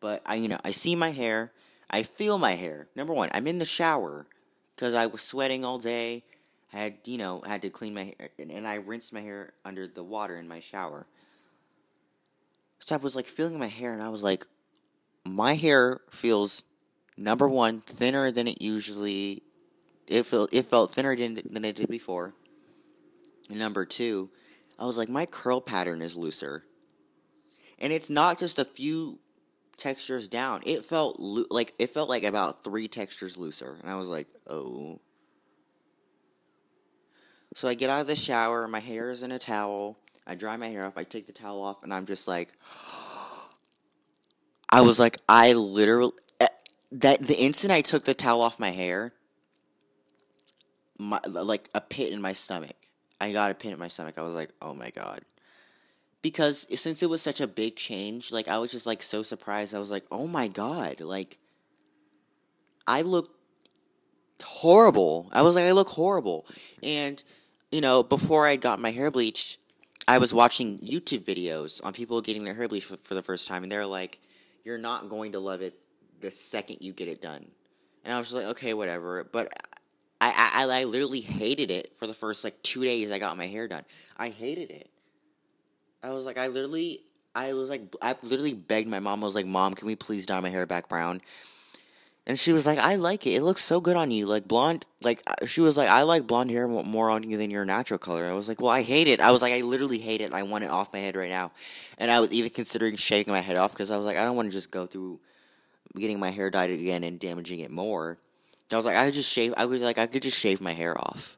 but 0.00 0.22
I, 0.24 0.36
you 0.36 0.48
know, 0.48 0.58
I 0.64 0.70
see 0.70 0.96
my 0.96 1.10
hair. 1.10 1.52
I 1.90 2.02
feel 2.02 2.38
my 2.38 2.52
hair. 2.52 2.88
Number 2.96 3.12
one, 3.12 3.28
I'm 3.34 3.46
in 3.46 3.58
the 3.58 3.66
shower 3.66 4.26
because 4.74 4.94
I 4.94 5.04
was 5.04 5.20
sweating 5.20 5.66
all 5.66 5.78
day. 5.78 6.24
had 6.68 6.94
you 7.04 7.18
know 7.18 7.42
had 7.46 7.60
to 7.62 7.68
clean 7.68 7.92
my 7.92 8.04
hair, 8.04 8.30
and 8.38 8.66
I 8.66 8.76
rinsed 8.76 9.12
my 9.12 9.20
hair 9.20 9.52
under 9.66 9.86
the 9.86 10.02
water 10.02 10.36
in 10.36 10.48
my 10.48 10.60
shower. 10.60 11.06
So 12.78 12.94
I 12.94 12.98
was 12.98 13.14
like 13.14 13.26
feeling 13.26 13.58
my 13.58 13.66
hair, 13.66 13.92
and 13.92 14.00
I 14.00 14.08
was 14.08 14.22
like, 14.22 14.46
my 15.28 15.52
hair 15.52 16.00
feels 16.10 16.64
number 17.18 17.46
one 17.46 17.80
thinner 17.80 18.30
than 18.30 18.48
it 18.48 18.62
usually. 18.62 19.42
It 20.08 20.24
felt 20.24 20.54
it 20.54 20.64
felt 20.64 20.90
thinner 20.90 21.14
than 21.14 21.38
than 21.44 21.66
it 21.66 21.76
did 21.76 21.90
before. 21.90 22.32
And 23.50 23.58
number 23.58 23.84
two, 23.84 24.30
I 24.78 24.86
was 24.86 24.98
like, 24.98 25.08
my 25.08 25.26
curl 25.26 25.60
pattern 25.60 26.02
is 26.02 26.16
looser, 26.16 26.64
and 27.78 27.92
it's 27.92 28.10
not 28.10 28.38
just 28.38 28.58
a 28.58 28.64
few 28.64 29.18
textures 29.76 30.28
down. 30.28 30.62
It 30.64 30.84
felt 30.84 31.18
lo- 31.18 31.44
like 31.50 31.74
it 31.78 31.90
felt 31.90 32.08
like 32.08 32.24
about 32.24 32.64
three 32.64 32.88
textures 32.88 33.36
looser, 33.36 33.76
and 33.80 33.90
I 33.90 33.96
was 33.96 34.08
like, 34.08 34.28
oh. 34.48 35.00
So 37.54 37.68
I 37.68 37.74
get 37.74 37.90
out 37.90 38.00
of 38.00 38.06
the 38.06 38.16
shower, 38.16 38.66
my 38.66 38.80
hair 38.80 39.10
is 39.10 39.22
in 39.22 39.30
a 39.30 39.38
towel. 39.38 39.98
I 40.26 40.36
dry 40.36 40.56
my 40.56 40.68
hair 40.68 40.86
off. 40.86 40.96
I 40.96 41.04
take 41.04 41.26
the 41.26 41.32
towel 41.32 41.60
off, 41.60 41.82
and 41.82 41.92
I'm 41.92 42.06
just 42.06 42.28
like, 42.28 42.52
I 44.70 44.80
was 44.80 44.98
like, 44.98 45.18
I 45.28 45.52
literally 45.52 46.12
eh, 46.40 46.46
that 46.92 47.22
the 47.22 47.38
instant 47.38 47.72
I 47.72 47.82
took 47.82 48.04
the 48.04 48.14
towel 48.14 48.40
off 48.40 48.58
my 48.58 48.70
hair, 48.70 49.12
my 50.98 51.20
like 51.26 51.68
a 51.74 51.80
pit 51.80 52.12
in 52.12 52.22
my 52.22 52.32
stomach. 52.32 52.76
I 53.22 53.30
got 53.30 53.52
a 53.52 53.54
pin 53.54 53.72
in 53.72 53.78
my 53.78 53.86
stomach. 53.86 54.16
I 54.18 54.22
was 54.22 54.34
like, 54.34 54.50
oh 54.60 54.74
my 54.74 54.90
god. 54.90 55.20
Because 56.22 56.66
since 56.78 57.04
it 57.04 57.10
was 57.10 57.22
such 57.22 57.40
a 57.40 57.46
big 57.46 57.76
change, 57.76 58.32
like 58.32 58.48
I 58.48 58.58
was 58.58 58.72
just 58.72 58.86
like 58.86 59.00
so 59.00 59.22
surprised. 59.22 59.74
I 59.74 59.78
was 59.78 59.92
like, 59.92 60.04
oh 60.10 60.26
my 60.26 60.48
god, 60.48 61.00
like 61.00 61.38
I 62.86 63.02
look 63.02 63.28
horrible. 64.42 65.30
I 65.32 65.42
was 65.42 65.54
like, 65.54 65.66
I 65.66 65.70
look 65.70 65.88
horrible. 65.88 66.46
And, 66.82 67.22
you 67.70 67.80
know, 67.80 68.02
before 68.02 68.44
I 68.44 68.56
got 68.56 68.80
my 68.80 68.90
hair 68.90 69.10
bleached, 69.12 69.58
I 70.08 70.18
was 70.18 70.34
watching 70.34 70.78
YouTube 70.80 71.20
videos 71.20 71.84
on 71.84 71.92
people 71.92 72.20
getting 72.20 72.42
their 72.42 72.54
hair 72.54 72.66
bleached 72.66 72.86
for, 72.86 72.96
for 73.04 73.14
the 73.14 73.22
first 73.22 73.46
time, 73.46 73.62
and 73.62 73.70
they're 73.70 73.86
like, 73.86 74.18
you're 74.64 74.78
not 74.78 75.08
going 75.08 75.32
to 75.32 75.38
love 75.38 75.62
it 75.62 75.78
the 76.20 76.32
second 76.32 76.78
you 76.80 76.92
get 76.92 77.06
it 77.06 77.22
done. 77.22 77.46
And 78.04 78.12
I 78.12 78.18
was 78.18 78.34
like, 78.34 78.46
okay, 78.46 78.74
whatever. 78.74 79.22
But 79.22 79.52
I, 80.22 80.66
I, 80.68 80.80
I 80.80 80.84
literally 80.84 81.20
hated 81.20 81.72
it 81.72 81.96
for 81.96 82.06
the 82.06 82.14
first 82.14 82.44
like 82.44 82.62
two 82.62 82.84
days 82.84 83.10
I 83.10 83.18
got 83.18 83.36
my 83.36 83.46
hair 83.46 83.66
done. 83.66 83.82
I 84.16 84.28
hated 84.28 84.70
it. 84.70 84.88
I 86.00 86.10
was 86.10 86.24
like, 86.24 86.38
I 86.38 86.46
literally, 86.46 87.00
I 87.34 87.54
was 87.54 87.68
like, 87.68 87.82
I 88.00 88.14
literally 88.22 88.54
begged 88.54 88.88
my 88.88 89.00
mom. 89.00 89.22
I 89.22 89.26
was 89.26 89.34
like, 89.34 89.46
Mom, 89.46 89.74
can 89.74 89.88
we 89.88 89.96
please 89.96 90.24
dye 90.24 90.38
my 90.38 90.48
hair 90.48 90.64
back 90.64 90.88
brown? 90.88 91.20
And 92.24 92.38
she 92.38 92.52
was 92.52 92.66
like, 92.66 92.78
I 92.78 92.94
like 92.94 93.26
it. 93.26 93.30
It 93.30 93.42
looks 93.42 93.64
so 93.64 93.80
good 93.80 93.96
on 93.96 94.12
you. 94.12 94.26
Like 94.26 94.46
blonde, 94.46 94.86
like, 95.00 95.22
uh, 95.26 95.44
she 95.46 95.60
was 95.60 95.76
like, 95.76 95.88
I 95.88 96.02
like 96.02 96.28
blonde 96.28 96.52
hair 96.52 96.68
more 96.68 97.10
on 97.10 97.24
you 97.24 97.36
than 97.36 97.50
your 97.50 97.64
natural 97.64 97.98
color. 97.98 98.26
I 98.26 98.32
was 98.32 98.48
like, 98.48 98.60
well, 98.60 98.70
I 98.70 98.82
hate 98.82 99.08
it. 99.08 99.20
I 99.20 99.32
was 99.32 99.42
like, 99.42 99.52
I 99.52 99.62
literally 99.62 99.98
hate 99.98 100.20
it. 100.20 100.32
I 100.32 100.44
want 100.44 100.62
it 100.62 100.70
off 100.70 100.92
my 100.92 101.00
head 101.00 101.16
right 101.16 101.30
now. 101.30 101.50
And 101.98 102.12
I 102.12 102.20
was 102.20 102.32
even 102.32 102.50
considering 102.50 102.94
shaving 102.94 103.34
my 103.34 103.40
head 103.40 103.56
off 103.56 103.72
because 103.72 103.90
I 103.90 103.96
was 103.96 104.06
like, 104.06 104.16
I 104.16 104.24
don't 104.24 104.36
want 104.36 104.46
to 104.46 104.52
just 104.52 104.70
go 104.70 104.86
through 104.86 105.18
getting 105.96 106.20
my 106.20 106.30
hair 106.30 106.48
dyed 106.48 106.70
again 106.70 107.02
and 107.02 107.18
damaging 107.18 107.58
it 107.58 107.72
more. 107.72 108.18
I 108.72 108.78
was 108.78 108.86
like, 108.86 108.96
I 108.96 109.10
just 109.10 109.32
shave. 109.32 109.54
I 109.56 109.66
was 109.66 109.82
like, 109.82 109.98
I 109.98 110.06
could 110.06 110.22
just 110.22 110.38
shave 110.38 110.60
my 110.60 110.72
hair 110.72 110.98
off. 110.98 111.36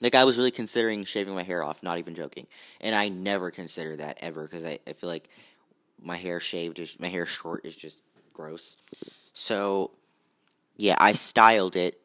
Like 0.00 0.14
I 0.14 0.24
was 0.24 0.36
really 0.36 0.50
considering 0.50 1.04
shaving 1.04 1.34
my 1.34 1.42
hair 1.42 1.62
off. 1.62 1.82
Not 1.82 1.98
even 1.98 2.14
joking. 2.14 2.46
And 2.80 2.94
I 2.94 3.08
never 3.08 3.50
consider 3.50 3.96
that 3.96 4.18
ever 4.22 4.42
because 4.42 4.64
I, 4.64 4.78
I 4.86 4.92
feel 4.92 5.08
like 5.08 5.28
my 6.02 6.16
hair 6.16 6.40
shaved 6.40 6.78
is 6.78 7.00
my 7.00 7.08
hair 7.08 7.26
short 7.26 7.64
is 7.64 7.74
just 7.74 8.04
gross. 8.32 8.76
So 9.32 9.90
yeah, 10.76 10.96
I 10.98 11.12
styled 11.12 11.76
it. 11.76 11.98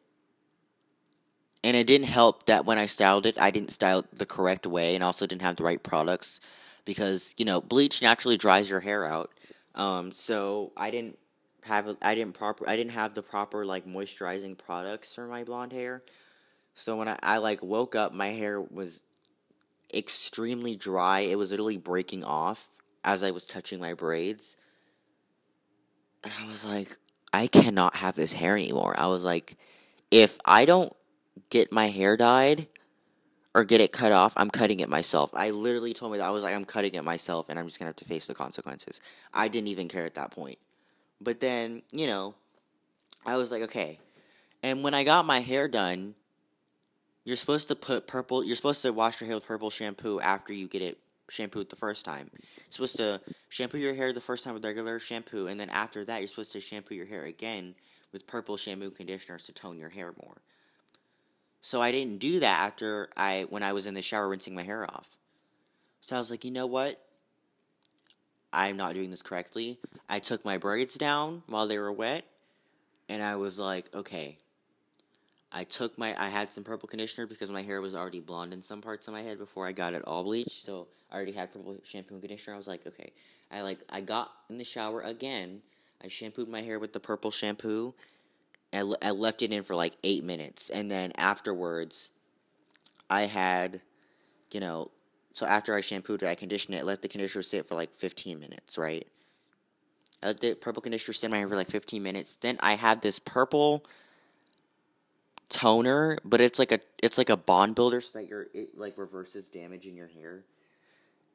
And 1.64 1.76
it 1.76 1.86
didn't 1.86 2.08
help 2.08 2.46
that 2.46 2.64
when 2.66 2.78
I 2.78 2.86
styled 2.86 3.24
it, 3.24 3.40
I 3.40 3.52
didn't 3.52 3.70
style 3.70 4.00
it 4.00 4.06
the 4.12 4.26
correct 4.26 4.66
way 4.66 4.96
and 4.96 5.04
also 5.04 5.26
didn't 5.26 5.42
have 5.42 5.54
the 5.54 5.62
right 5.62 5.80
products 5.80 6.40
because, 6.84 7.34
you 7.36 7.44
know, 7.44 7.60
bleach 7.60 8.02
naturally 8.02 8.36
dries 8.36 8.68
your 8.68 8.80
hair 8.80 9.06
out. 9.06 9.30
Um, 9.76 10.10
so 10.10 10.72
I 10.76 10.90
didn't 10.90 11.18
have 11.64 11.96
I 12.02 12.14
didn't 12.14 12.34
proper 12.34 12.68
I 12.68 12.76
didn't 12.76 12.92
have 12.92 13.14
the 13.14 13.22
proper 13.22 13.64
like 13.64 13.86
moisturizing 13.86 14.58
products 14.58 15.14
for 15.14 15.26
my 15.26 15.44
blonde 15.44 15.72
hair. 15.72 16.02
So 16.74 16.96
when 16.96 17.08
I, 17.08 17.18
I 17.22 17.38
like 17.38 17.62
woke 17.62 17.94
up, 17.94 18.12
my 18.12 18.28
hair 18.28 18.60
was 18.60 19.02
extremely 19.92 20.74
dry. 20.74 21.20
It 21.20 21.36
was 21.36 21.50
literally 21.50 21.76
breaking 21.76 22.24
off 22.24 22.68
as 23.04 23.22
I 23.22 23.30
was 23.30 23.44
touching 23.44 23.80
my 23.80 23.94
braids. 23.94 24.56
And 26.24 26.32
I 26.40 26.46
was 26.46 26.64
like, 26.64 26.96
I 27.32 27.46
cannot 27.46 27.96
have 27.96 28.14
this 28.14 28.32
hair 28.32 28.56
anymore. 28.56 28.94
I 28.98 29.08
was 29.08 29.24
like, 29.24 29.56
if 30.10 30.38
I 30.44 30.64
don't 30.64 30.92
get 31.50 31.72
my 31.72 31.86
hair 31.86 32.16
dyed 32.16 32.68
or 33.54 33.64
get 33.64 33.80
it 33.80 33.92
cut 33.92 34.12
off, 34.12 34.32
I'm 34.36 34.50
cutting 34.50 34.80
it 34.80 34.88
myself. 34.88 35.32
I 35.34 35.50
literally 35.50 35.92
told 35.92 36.12
me 36.12 36.18
that 36.18 36.26
I 36.26 36.30
was 36.30 36.42
like, 36.42 36.54
I'm 36.54 36.64
cutting 36.64 36.94
it 36.94 37.04
myself 37.04 37.48
and 37.48 37.58
I'm 37.58 37.66
just 37.66 37.78
gonna 37.78 37.88
have 37.88 37.96
to 37.96 38.04
face 38.04 38.26
the 38.26 38.34
consequences. 38.34 39.00
I 39.32 39.48
didn't 39.48 39.68
even 39.68 39.88
care 39.88 40.06
at 40.06 40.14
that 40.14 40.30
point. 40.30 40.58
But 41.22 41.40
then, 41.40 41.82
you 41.92 42.06
know, 42.06 42.34
I 43.24 43.36
was 43.36 43.52
like, 43.52 43.62
okay. 43.62 43.98
And 44.62 44.82
when 44.82 44.94
I 44.94 45.04
got 45.04 45.24
my 45.24 45.40
hair 45.40 45.68
done, 45.68 46.14
you're 47.24 47.36
supposed 47.36 47.68
to 47.68 47.76
put 47.76 48.06
purple, 48.06 48.44
you're 48.44 48.56
supposed 48.56 48.82
to 48.82 48.92
wash 48.92 49.20
your 49.20 49.28
hair 49.28 49.36
with 49.36 49.46
purple 49.46 49.70
shampoo 49.70 50.20
after 50.20 50.52
you 50.52 50.66
get 50.66 50.82
it 50.82 50.98
shampooed 51.30 51.70
the 51.70 51.76
first 51.76 52.04
time. 52.04 52.30
You're 52.32 52.70
supposed 52.70 52.96
to 52.96 53.20
shampoo 53.48 53.78
your 53.78 53.94
hair 53.94 54.12
the 54.12 54.20
first 54.20 54.44
time 54.44 54.54
with 54.54 54.64
regular 54.64 54.98
shampoo, 54.98 55.46
and 55.46 55.58
then 55.58 55.70
after 55.70 56.04
that, 56.04 56.20
you're 56.20 56.28
supposed 56.28 56.52
to 56.52 56.60
shampoo 56.60 56.94
your 56.94 57.06
hair 57.06 57.24
again 57.24 57.74
with 58.12 58.26
purple 58.26 58.56
shampoo 58.56 58.90
conditioners 58.90 59.44
to 59.44 59.52
tone 59.52 59.78
your 59.78 59.88
hair 59.88 60.12
more. 60.22 60.42
So 61.60 61.80
I 61.80 61.92
didn't 61.92 62.18
do 62.18 62.40
that 62.40 62.60
after 62.60 63.08
I 63.16 63.46
when 63.48 63.62
I 63.62 63.72
was 63.72 63.86
in 63.86 63.94
the 63.94 64.02
shower 64.02 64.28
rinsing 64.28 64.54
my 64.54 64.62
hair 64.62 64.84
off. 64.84 65.16
So 66.00 66.16
I 66.16 66.18
was 66.18 66.30
like, 66.30 66.44
you 66.44 66.50
know 66.50 66.66
what? 66.66 67.00
I'm 68.52 68.76
not 68.76 68.94
doing 68.94 69.10
this 69.10 69.22
correctly. 69.22 69.78
I 70.08 70.18
took 70.18 70.44
my 70.44 70.58
braids 70.58 70.96
down 70.96 71.42
while 71.46 71.66
they 71.66 71.78
were 71.78 71.92
wet, 71.92 72.24
and 73.08 73.22
I 73.22 73.36
was 73.36 73.58
like, 73.58 73.94
okay. 73.94 74.36
I 75.54 75.64
took 75.64 75.98
my 75.98 76.14
I 76.18 76.28
had 76.28 76.52
some 76.52 76.64
purple 76.64 76.88
conditioner 76.88 77.26
because 77.26 77.50
my 77.50 77.62
hair 77.62 77.82
was 77.82 77.94
already 77.94 78.20
blonde 78.20 78.54
in 78.54 78.62
some 78.62 78.80
parts 78.80 79.06
of 79.06 79.12
my 79.12 79.20
head 79.20 79.38
before 79.38 79.66
I 79.66 79.72
got 79.72 79.92
it 79.92 80.02
all 80.06 80.24
bleached, 80.24 80.64
so 80.64 80.88
I 81.10 81.16
already 81.16 81.32
had 81.32 81.52
purple 81.52 81.76
shampoo 81.84 82.14
and 82.14 82.22
conditioner. 82.22 82.54
I 82.54 82.58
was 82.58 82.68
like, 82.68 82.86
okay. 82.86 83.12
I 83.50 83.60
like 83.60 83.80
I 83.90 84.00
got 84.00 84.30
in 84.48 84.56
the 84.56 84.64
shower 84.64 85.02
again. 85.02 85.60
I 86.02 86.08
shampooed 86.08 86.48
my 86.48 86.62
hair 86.62 86.78
with 86.78 86.94
the 86.94 87.00
purple 87.00 87.30
shampoo. 87.30 87.94
I, 88.72 88.90
I 89.02 89.10
left 89.10 89.42
it 89.42 89.52
in 89.52 89.62
for 89.62 89.74
like 89.74 89.92
eight 90.02 90.24
minutes, 90.24 90.70
and 90.70 90.90
then 90.90 91.12
afterwards, 91.18 92.12
I 93.10 93.22
had, 93.22 93.82
you 94.52 94.60
know, 94.60 94.90
so 95.32 95.46
after 95.46 95.74
I 95.74 95.80
shampooed 95.80 96.22
it, 96.22 96.28
I 96.28 96.34
conditioned 96.34 96.76
it. 96.76 96.84
Let 96.84 97.02
the 97.02 97.08
conditioner 97.08 97.42
sit 97.42 97.66
for 97.66 97.74
like 97.74 97.92
fifteen 97.92 98.38
minutes, 98.38 98.78
right? 98.78 99.06
I 100.22 100.28
let 100.28 100.40
the 100.40 100.54
purple 100.54 100.82
conditioner 100.82 101.14
sit 101.14 101.26
in 101.26 101.32
my 101.32 101.38
hair 101.38 101.48
for 101.48 101.56
like 101.56 101.70
fifteen 101.70 102.02
minutes. 102.02 102.36
Then 102.36 102.58
I 102.60 102.74
have 102.74 103.00
this 103.00 103.18
purple 103.18 103.84
toner, 105.48 106.18
but 106.24 106.40
it's 106.40 106.58
like 106.58 106.72
a 106.72 106.80
it's 107.02 107.18
like 107.18 107.30
a 107.30 107.36
bond 107.36 107.74
builder 107.74 108.00
so 108.00 108.18
that 108.18 108.28
your 108.28 108.46
it 108.54 108.76
like 108.76 108.96
reverses 108.96 109.48
damage 109.48 109.86
in 109.86 109.96
your 109.96 110.08
hair. 110.08 110.44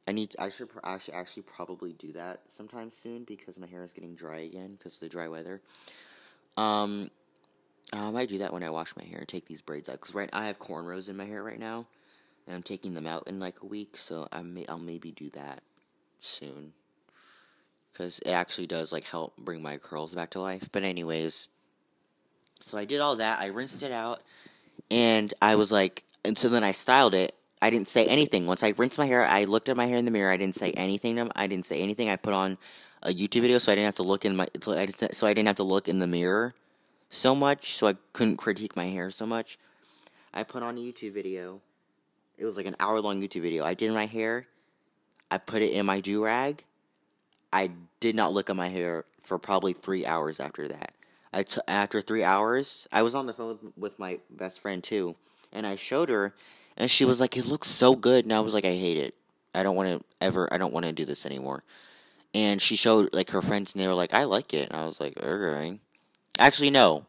I 0.08 0.14
need 0.14 0.32
to, 0.32 0.42
I 0.42 0.50
should 0.50 0.70
I 0.84 1.00
actually 1.14 1.44
probably 1.44 1.92
do 1.94 2.14
that 2.14 2.40
sometime 2.48 2.90
soon 2.90 3.26
because 3.26 3.60
my 3.60 3.68
hair 3.68 3.84
is 3.84 3.92
getting 3.92 4.16
dry 4.16 4.40
again 4.40 4.74
because 4.74 4.96
of 4.96 5.02
the 5.02 5.10
dry 5.10 5.28
weather. 5.28 5.62
Um, 6.56 7.12
I 7.94 8.10
might 8.12 8.30
do 8.30 8.38
that 8.40 8.54
when 8.54 8.64
I 8.64 8.70
wash 8.70 8.96
my 8.96 9.04
hair 9.04 9.20
and 9.20 9.28
take 9.28 9.46
these 9.46 9.62
braids 9.62 9.90
out 9.90 9.94
because 9.94 10.16
right 10.16 10.30
I 10.32 10.48
have 10.48 10.60
cornrows 10.60 11.10
in 11.10 11.18
my 11.18 11.26
hair 11.26 11.44
right 11.44 11.60
now, 11.60 11.86
and 12.48 12.56
I'm 12.56 12.64
taking 12.64 12.94
them 12.94 13.06
out 13.06 13.28
in 13.28 13.40
like 13.40 13.62
a 13.62 13.66
week, 13.66 13.98
so 13.98 14.28
I 14.32 14.42
may 14.42 14.66
I'll 14.68 14.80
maybe 14.80 15.12
do 15.12 15.30
that 15.32 15.62
soon 16.20 16.74
because 17.92 18.20
it 18.20 18.32
actually 18.32 18.68
does 18.68 18.92
like 18.92 19.04
help 19.06 19.36
bring 19.38 19.62
my 19.62 19.78
curls 19.78 20.16
back 20.16 20.32
to 20.32 20.40
life. 20.40 20.70
But 20.72 20.84
anyways, 20.84 21.50
so 22.60 22.78
I 22.78 22.86
did 22.86 23.02
all 23.02 23.18
that. 23.18 23.40
I 23.40 23.48
rinsed 23.48 23.84
it 23.84 23.92
out, 23.92 24.22
and 24.90 25.34
I 25.42 25.56
was 25.56 25.72
like, 25.72 26.04
and 26.24 26.38
so 26.38 26.48
then 26.50 26.64
I 26.64 26.72
styled 26.72 27.14
it. 27.14 27.34
I 27.62 27.70
didn't 27.70 27.88
say 27.88 28.06
anything. 28.06 28.46
Once 28.46 28.64
I 28.64 28.74
rinsed 28.78 29.00
my 29.00 29.08
hair, 29.08 29.26
I 29.26 29.46
looked 29.46 29.68
at 29.68 29.78
my 29.78 29.88
hair 29.88 29.98
in 29.98 30.06
the 30.06 30.12
mirror. 30.12 30.32
I 30.32 30.38
didn't 30.38 30.56
say 30.56 30.72
anything. 30.72 31.20
I 31.36 31.48
didn't 31.48 31.66
say 31.66 31.82
anything. 31.82 32.10
I 32.10 32.16
put 32.16 32.34
on 32.34 32.58
a 33.04 33.10
YouTube 33.10 33.42
video, 33.42 33.58
so 33.58 33.72
I 33.72 33.76
didn't 33.76 33.86
have 33.86 33.96
to 33.96 34.04
look 34.04 34.26
in 34.26 34.36
my. 34.36 34.48
So 34.62 34.74
I, 34.74 34.86
just, 34.86 35.16
so 35.16 35.28
I 35.28 35.34
didn't 35.34 35.48
have 35.48 35.56
to 35.58 35.64
look 35.64 35.88
in 35.88 36.00
the 36.00 36.08
mirror 36.08 36.54
so 37.10 37.34
much. 37.34 37.74
So 37.74 37.88
I 37.88 37.96
couldn't 38.14 38.38
critique 38.38 38.76
my 38.76 38.86
hair 38.86 39.10
so 39.10 39.26
much. 39.26 39.58
I 40.34 40.44
put 40.44 40.62
on 40.62 40.78
a 40.78 40.80
YouTube 40.80 41.14
video. 41.14 41.62
It 42.38 42.46
was 42.46 42.56
like 42.56 42.68
an 42.68 42.76
hour 42.80 43.02
long 43.02 43.22
YouTube 43.22 43.42
video. 43.42 43.64
I 43.64 43.74
did 43.74 43.92
my 43.92 44.06
hair. 44.06 44.46
I 45.32 45.38
put 45.40 45.62
it 45.62 45.74
in 45.74 45.86
my 45.86 46.00
do 46.00 46.24
rag. 46.24 46.64
I 47.52 47.72
did 48.00 48.16
not 48.16 48.34
look 48.34 48.50
at 48.50 48.56
my 48.56 48.68
hair 48.68 49.06
for 49.24 49.40
probably 49.40 49.74
three 49.74 50.06
hours 50.06 50.40
after 50.40 50.68
that. 50.68 50.94
I 51.34 51.44
t- 51.44 51.62
after 51.68 52.02
three 52.02 52.24
hours, 52.24 52.88
I 52.92 53.02
was 53.02 53.16
on 53.16 53.26
the 53.26 53.34
phone 53.34 53.74
with, 53.76 54.00
my 54.00 54.20
best 54.30 54.60
friend 54.60 54.84
too, 54.84 55.16
and 55.52 55.66
I 55.66 55.76
showed 55.76 56.10
her, 56.10 56.34
and 56.78 56.90
she 56.90 57.06
was 57.06 57.20
like, 57.20 57.36
"It 57.36 57.48
looks 57.48 57.68
so 57.68 57.96
good," 57.96 58.26
and 58.26 58.34
I 58.34 58.40
was 58.40 58.54
like, 58.54 58.66
"I 58.66 58.72
hate 58.72 58.98
it. 58.98 59.16
I 59.54 59.64
don't 59.64 59.76
want 59.76 59.90
to 59.90 60.06
ever. 60.22 60.52
I 60.52 60.58
don't 60.58 60.74
want 60.74 60.86
to 60.86 60.94
do 60.94 61.06
this 61.06 61.26
anymore." 61.26 61.64
And 62.34 62.62
she 62.62 62.76
showed 62.76 63.14
like 63.14 63.32
her 63.32 63.42
friends, 63.42 63.74
and 63.74 63.84
they 63.84 63.88
were 63.88 63.94
like, 63.94 64.14
"I 64.14 64.24
like 64.24 64.54
it," 64.54 64.70
and 64.70 64.80
I 64.80 64.86
was 64.86 65.02
like, 65.02 65.18
"Okay." 65.22 65.80
Actually, 66.40 66.70
no, 66.70 67.06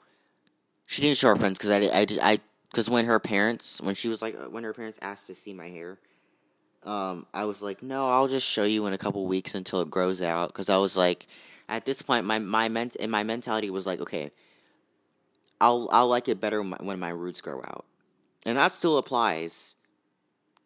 she 0.86 1.02
didn't 1.02 1.18
show 1.18 1.28
her 1.28 1.36
friends 1.36 1.58
because 1.58 1.70
I, 1.70 2.00
I, 2.00 2.06
I 2.22 2.38
because 2.70 2.90
when 2.90 3.06
her 3.06 3.18
parents, 3.18 3.80
when 3.80 3.94
she 3.94 4.08
was 4.08 4.22
like, 4.22 4.36
when 4.50 4.64
her 4.64 4.74
parents 4.74 4.98
asked 5.02 5.26
to 5.28 5.34
see 5.34 5.54
my 5.54 5.68
hair, 5.68 5.98
um, 6.84 7.26
I 7.34 7.44
was 7.44 7.62
like, 7.62 7.82
no, 7.82 8.08
I'll 8.08 8.28
just 8.28 8.48
show 8.48 8.64
you 8.64 8.86
in 8.86 8.92
a 8.92 8.98
couple 8.98 9.26
weeks 9.26 9.54
until 9.54 9.80
it 9.80 9.90
grows 9.90 10.22
out. 10.22 10.48
Because 10.48 10.68
I 10.68 10.76
was 10.76 10.96
like, 10.96 11.26
at 11.68 11.84
this 11.84 12.02
point, 12.02 12.24
my 12.24 12.38
my 12.38 12.68
ment 12.68 12.96
and 13.00 13.10
my 13.10 13.22
mentality 13.22 13.70
was 13.70 13.86
like, 13.86 14.00
okay, 14.00 14.30
I'll 15.60 15.88
I'll 15.90 16.08
like 16.08 16.28
it 16.28 16.40
better 16.40 16.62
when 16.62 16.98
my 16.98 17.10
roots 17.10 17.40
grow 17.40 17.58
out, 17.58 17.84
and 18.46 18.56
that 18.56 18.72
still 18.72 18.98
applies 18.98 19.76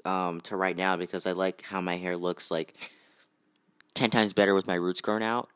um, 0.05 0.41
to 0.43 0.57
right 0.57 0.77
now 0.77 0.97
because 0.97 1.27
I 1.27 1.33
like 1.33 1.63
how 1.63 1.81
my 1.81 1.97
hair 1.97 2.17
looks 2.17 2.51
like 2.51 2.75
ten 3.95 4.11
times 4.11 4.33
better 4.33 4.55
with 4.55 4.67
my 4.67 4.75
roots 4.75 5.01
grown 5.01 5.23
out. 5.23 5.49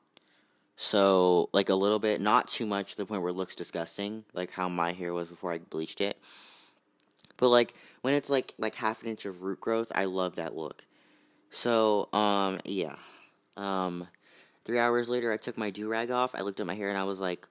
So 0.76 1.48
like 1.52 1.70
a 1.70 1.74
little 1.74 1.98
bit, 1.98 2.20
not 2.20 2.48
too 2.48 2.66
much 2.66 2.92
to 2.92 2.96
the 2.98 3.06
point 3.06 3.22
where 3.22 3.30
it 3.30 3.36
looks 3.36 3.54
disgusting, 3.54 4.24
like 4.34 4.50
how 4.50 4.68
my 4.68 4.92
hair 4.92 5.14
was 5.14 5.28
before 5.28 5.52
I 5.52 5.58
bleached 5.58 6.00
it. 6.02 6.18
But 7.38 7.48
like 7.48 7.74
when 8.02 8.14
it's 8.14 8.30
like 8.30 8.54
like 8.58 8.74
half 8.74 9.02
an 9.02 9.08
inch 9.08 9.24
of 9.24 9.42
root 9.42 9.60
growth, 9.60 9.90
I 9.94 10.04
love 10.04 10.36
that 10.36 10.54
look. 10.54 10.84
So 11.50 12.08
um 12.12 12.58
yeah, 12.64 12.96
um, 13.56 14.06
three 14.64 14.78
hours 14.78 15.08
later, 15.08 15.32
I 15.32 15.36
took 15.38 15.56
my 15.56 15.70
do 15.70 15.88
rag 15.88 16.10
off. 16.10 16.34
I 16.34 16.42
looked 16.42 16.60
at 16.60 16.66
my 16.66 16.74
hair 16.74 16.88
and 16.88 16.98
I 16.98 17.04
was 17.04 17.20
like, 17.20 17.48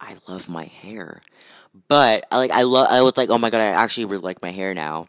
I 0.00 0.14
love 0.28 0.48
my 0.48 0.64
hair. 0.64 1.22
But 1.88 2.26
like 2.30 2.50
I 2.50 2.62
love, 2.62 2.88
I 2.90 3.02
was 3.02 3.16
like, 3.16 3.30
oh 3.30 3.38
my 3.38 3.50
god, 3.50 3.62
I 3.62 3.66
actually 3.66 4.06
really 4.06 4.22
like 4.22 4.42
my 4.42 4.50
hair 4.50 4.74
now. 4.74 5.06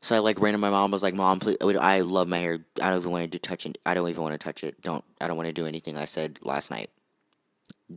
So 0.00 0.16
I 0.16 0.18
like 0.20 0.40
ran 0.40 0.52
to 0.52 0.58
my 0.58 0.70
mom. 0.70 0.90
Was 0.90 1.02
like, 1.02 1.14
mom, 1.14 1.40
please, 1.40 1.58
I 1.60 2.00
love 2.00 2.26
my 2.28 2.38
hair. 2.38 2.58
I 2.82 2.90
don't 2.90 3.00
even 3.00 3.12
want 3.12 3.30
to 3.32 3.38
touch 3.38 3.66
it. 3.66 3.78
I 3.84 3.94
don't 3.94 4.08
even 4.08 4.22
want 4.22 4.32
to 4.32 4.38
touch 4.38 4.64
it. 4.64 4.80
Don't. 4.80 5.04
I 5.20 5.28
don't 5.28 5.36
want 5.36 5.48
to 5.48 5.52
do 5.52 5.66
anything. 5.66 5.96
I 5.96 6.06
said 6.06 6.38
last 6.42 6.70
night. 6.70 6.90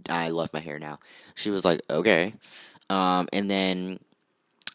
I 0.10 0.30
love 0.30 0.52
my 0.54 0.60
hair 0.60 0.80
now. 0.80 0.98
She 1.36 1.50
was 1.50 1.64
like, 1.64 1.82
okay. 1.90 2.34
Um, 2.90 3.28
and 3.32 3.50
then 3.50 4.00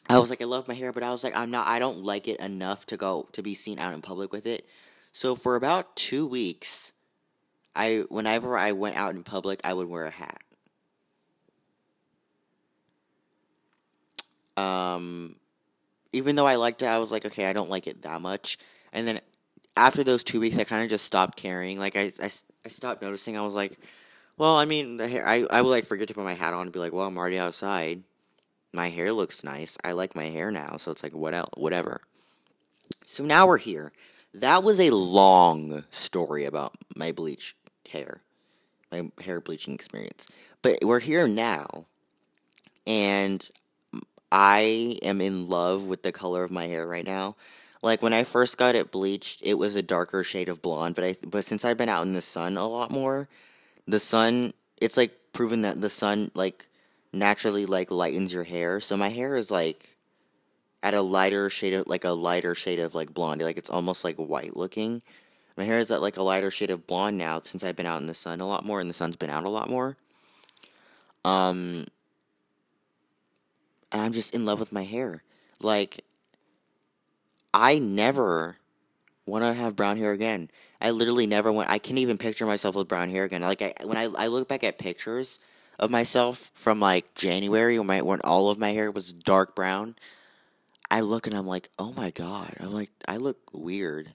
I 0.09 0.19
was 0.19 0.31
like, 0.31 0.41
I 0.41 0.47
love 0.47 0.69
my 0.69 0.75
hair, 0.75 0.93
but 0.93 1.03
I 1.03 1.11
was 1.11 1.23
like, 1.23 1.37
I'm 1.37 1.51
not. 1.51 1.67
I 1.67 1.79
don't 1.79 2.03
like 2.03 2.29
it 2.29 2.41
enough 2.41 2.87
to 2.87 2.97
go 2.97 3.29
to 3.33 3.43
be 3.43 3.55
seen 3.55 3.79
out 3.79 3.95
in 3.95 4.01
public 4.01 4.33
with 4.33 4.47
it. 4.47 4.67
So 5.13 5.35
for 5.35 5.57
about 5.57 5.97
two 5.97 6.27
weeks, 6.27 6.93
I 7.75 8.05
whenever 8.09 8.57
I 8.57 8.73
went 8.73 8.97
out 8.97 9.15
in 9.15 9.23
public, 9.23 9.61
I 9.65 9.75
would 9.75 9.89
wear 9.89 10.05
a 10.05 10.11
hat. 10.11 10.43
Um, 14.57 15.37
even 16.13 16.37
though 16.37 16.47
I 16.47 16.57
liked 16.57 16.83
it, 16.83 16.87
I 16.87 16.99
was 16.99 17.13
like, 17.13 17.27
okay, 17.27 17.47
I 17.47 17.53
don't 17.53 17.71
like 17.71 17.87
it 17.87 18.03
that 18.03 18.21
much. 18.21 18.59
And 18.93 19.07
then 19.07 19.21
after 19.77 20.03
those 20.03 20.25
two 20.25 20.41
weeks, 20.41 20.59
I 20.59 20.65
kind 20.65 20.83
of 20.83 20.89
just 20.89 21.05
stopped 21.05 21.37
caring. 21.37 21.79
Like, 21.79 21.97
I, 21.97 22.11
I, 22.23 22.29
I 22.65 22.69
stopped 22.69 23.03
noticing. 23.03 23.37
I 23.37 23.45
was 23.45 23.55
like, 23.55 23.79
well, 24.37 24.57
I 24.57 24.65
mean, 24.65 24.99
hair, 24.99 25.27
I, 25.27 25.45
I 25.51 25.63
would 25.63 25.71
like 25.71 25.85
forget 25.85 26.09
to 26.09 26.15
put 26.15 26.25
my 26.25 26.35
hat 26.35 26.55
on 26.55 26.63
and 26.63 26.73
be 26.73 26.79
like, 26.79 26.93
well, 26.93 27.07
I'm 27.07 27.19
already 27.19 27.39
outside. 27.39 28.03
My 28.73 28.89
hair 28.89 29.13
looks 29.13 29.45
nice. 29.45 29.77
I 29.83 29.93
like 29.93 30.15
my 30.15 30.25
hair 30.25 30.51
now. 30.51 30.77
So 30.77 30.91
it's 30.91 31.03
like, 31.03 31.15
what 31.15 31.35
else? 31.35 31.51
Whatever. 31.57 32.01
So 33.05 33.25
now 33.25 33.47
we're 33.47 33.59
here. 33.59 33.93
That 34.35 34.63
was 34.63 34.79
a 34.79 34.95
long 34.95 35.85
story 35.91 36.45
about 36.45 36.77
my 36.97 37.13
bleach 37.13 37.57
hair, 37.91 38.21
my 38.93 39.11
hair 39.23 39.41
bleaching 39.41 39.75
experience. 39.75 40.29
But 40.63 40.79
we're 40.83 41.01
here 41.01 41.27
now. 41.27 41.87
And 42.87 43.49
I 44.31 44.99
am 45.03 45.21
in 45.21 45.49
love 45.49 45.85
with 45.85 46.03
the 46.03 46.13
color 46.13 46.45
of 46.45 46.51
my 46.51 46.67
hair 46.67 46.87
right 46.87 47.07
now. 47.07 47.37
Like 47.83 48.03
when 48.03 48.13
I 48.13 48.25
first 48.25 48.59
got 48.59 48.75
it 48.75 48.91
bleached, 48.91 49.43
it 49.45 49.55
was 49.55 49.77
a 49.77 49.83
darker 49.83 50.25
shade 50.25 50.49
of 50.49 50.63
blonde, 50.63 50.95
but 50.95 51.05
I 51.05 51.15
but 51.27 51.45
since 51.45 51.65
I've 51.65 51.79
been 51.79 51.89
out 51.89 52.07
in 52.07 52.13
the 52.13 52.21
sun 52.21 52.57
a 52.57 52.67
lot 52.67 52.91
more, 52.91 53.29
the 53.87 54.01
sun 54.01 54.53
it's 54.81 54.97
like 54.97 55.13
proven 55.33 55.63
that 55.63 55.81
the 55.81 55.91
sun 55.91 56.31
like 56.35 56.67
naturally 57.13 57.67
like 57.67 57.91
lightens 57.91 58.33
your 58.33 58.45
hair. 58.45 58.81
So 58.81 58.97
my 58.97 59.09
hair 59.09 59.37
is 59.37 59.51
like 59.51 59.97
at 60.83 60.95
a 60.95 61.01
lighter 61.01 61.49
shade 61.51 61.75
of 61.75 61.87
like 61.87 62.05
a 62.05 62.11
lighter 62.11 62.55
shade 62.55 62.81
of 62.81 62.95
like 62.95 63.15
blonde. 63.15 63.43
Like 63.43 63.59
it's 63.59 63.71
almost 63.71 64.05
like 64.05 64.17
white 64.17 64.57
looking. 64.57 65.03
My 65.57 65.65
hair 65.65 65.79
is 65.79 65.91
at 65.91 66.03
like 66.03 66.17
a 66.17 66.23
lighter 66.23 66.51
shade 66.51 66.71
of 66.71 66.87
blonde 66.87 67.19
now 67.19 67.41
since 67.43 67.63
I've 67.63 67.77
been 67.77 67.87
out 67.87 68.01
in 68.01 68.07
the 68.07 68.15
sun 68.15 68.41
a 68.41 68.47
lot 68.47 68.65
more 68.65 68.81
and 68.81 68.91
the 68.91 68.95
sun's 68.95 69.17
been 69.17 69.31
out 69.31 69.45
a 69.45 69.51
lot 69.51 69.71
more. 69.71 69.97
Um 71.25 71.87
and 73.93 74.03
I'm 74.03 74.13
just 74.13 74.35
in 74.35 74.45
love 74.45 74.61
with 74.61 74.73
my 74.73 74.85
hair. 74.85 75.23
Like, 75.61 76.01
I 77.53 77.79
never 77.79 78.57
want 79.27 79.45
to 79.45 79.53
have 79.53 79.77
brown 79.77 79.97
hair 79.97 80.13
again. 80.13 80.51
I 80.81 80.91
literally 80.91 81.27
never 81.27 81.51
want. 81.51 81.71
I 81.71 81.79
can't 81.79 81.99
even 81.99 82.19
picture 82.19 82.47
myself 82.47 82.77
with 82.77 82.89
brown 82.89 83.11
hair 83.11 83.25
again. 83.25 83.43
Like, 83.43 83.63
I, 83.63 83.75
when 83.85 83.97
I, 83.97 84.09
I 84.17 84.27
look 84.29 84.49
back 84.49 84.65
at 84.65 84.79
pictures 84.79 85.41
of 85.79 85.91
myself 85.91 86.51
from 86.55 86.81
like 86.81 87.15
January 87.15 87.79
when 87.79 87.87
my 87.87 88.03
when 88.03 88.21
all 88.23 88.51
of 88.51 88.59
my 88.59 88.71
hair 88.71 88.91
was 88.91 89.13
dark 89.13 89.55
brown, 89.55 89.97
I 90.91 91.01
look 91.01 91.27
and 91.27 91.37
I'm 91.37 91.47
like, 91.47 91.69
oh 91.79 91.93
my 91.97 92.11
god. 92.11 92.55
I'm 92.61 92.73
like, 92.73 92.91
I 93.07 93.17
look 93.17 93.39
weird. 93.53 94.13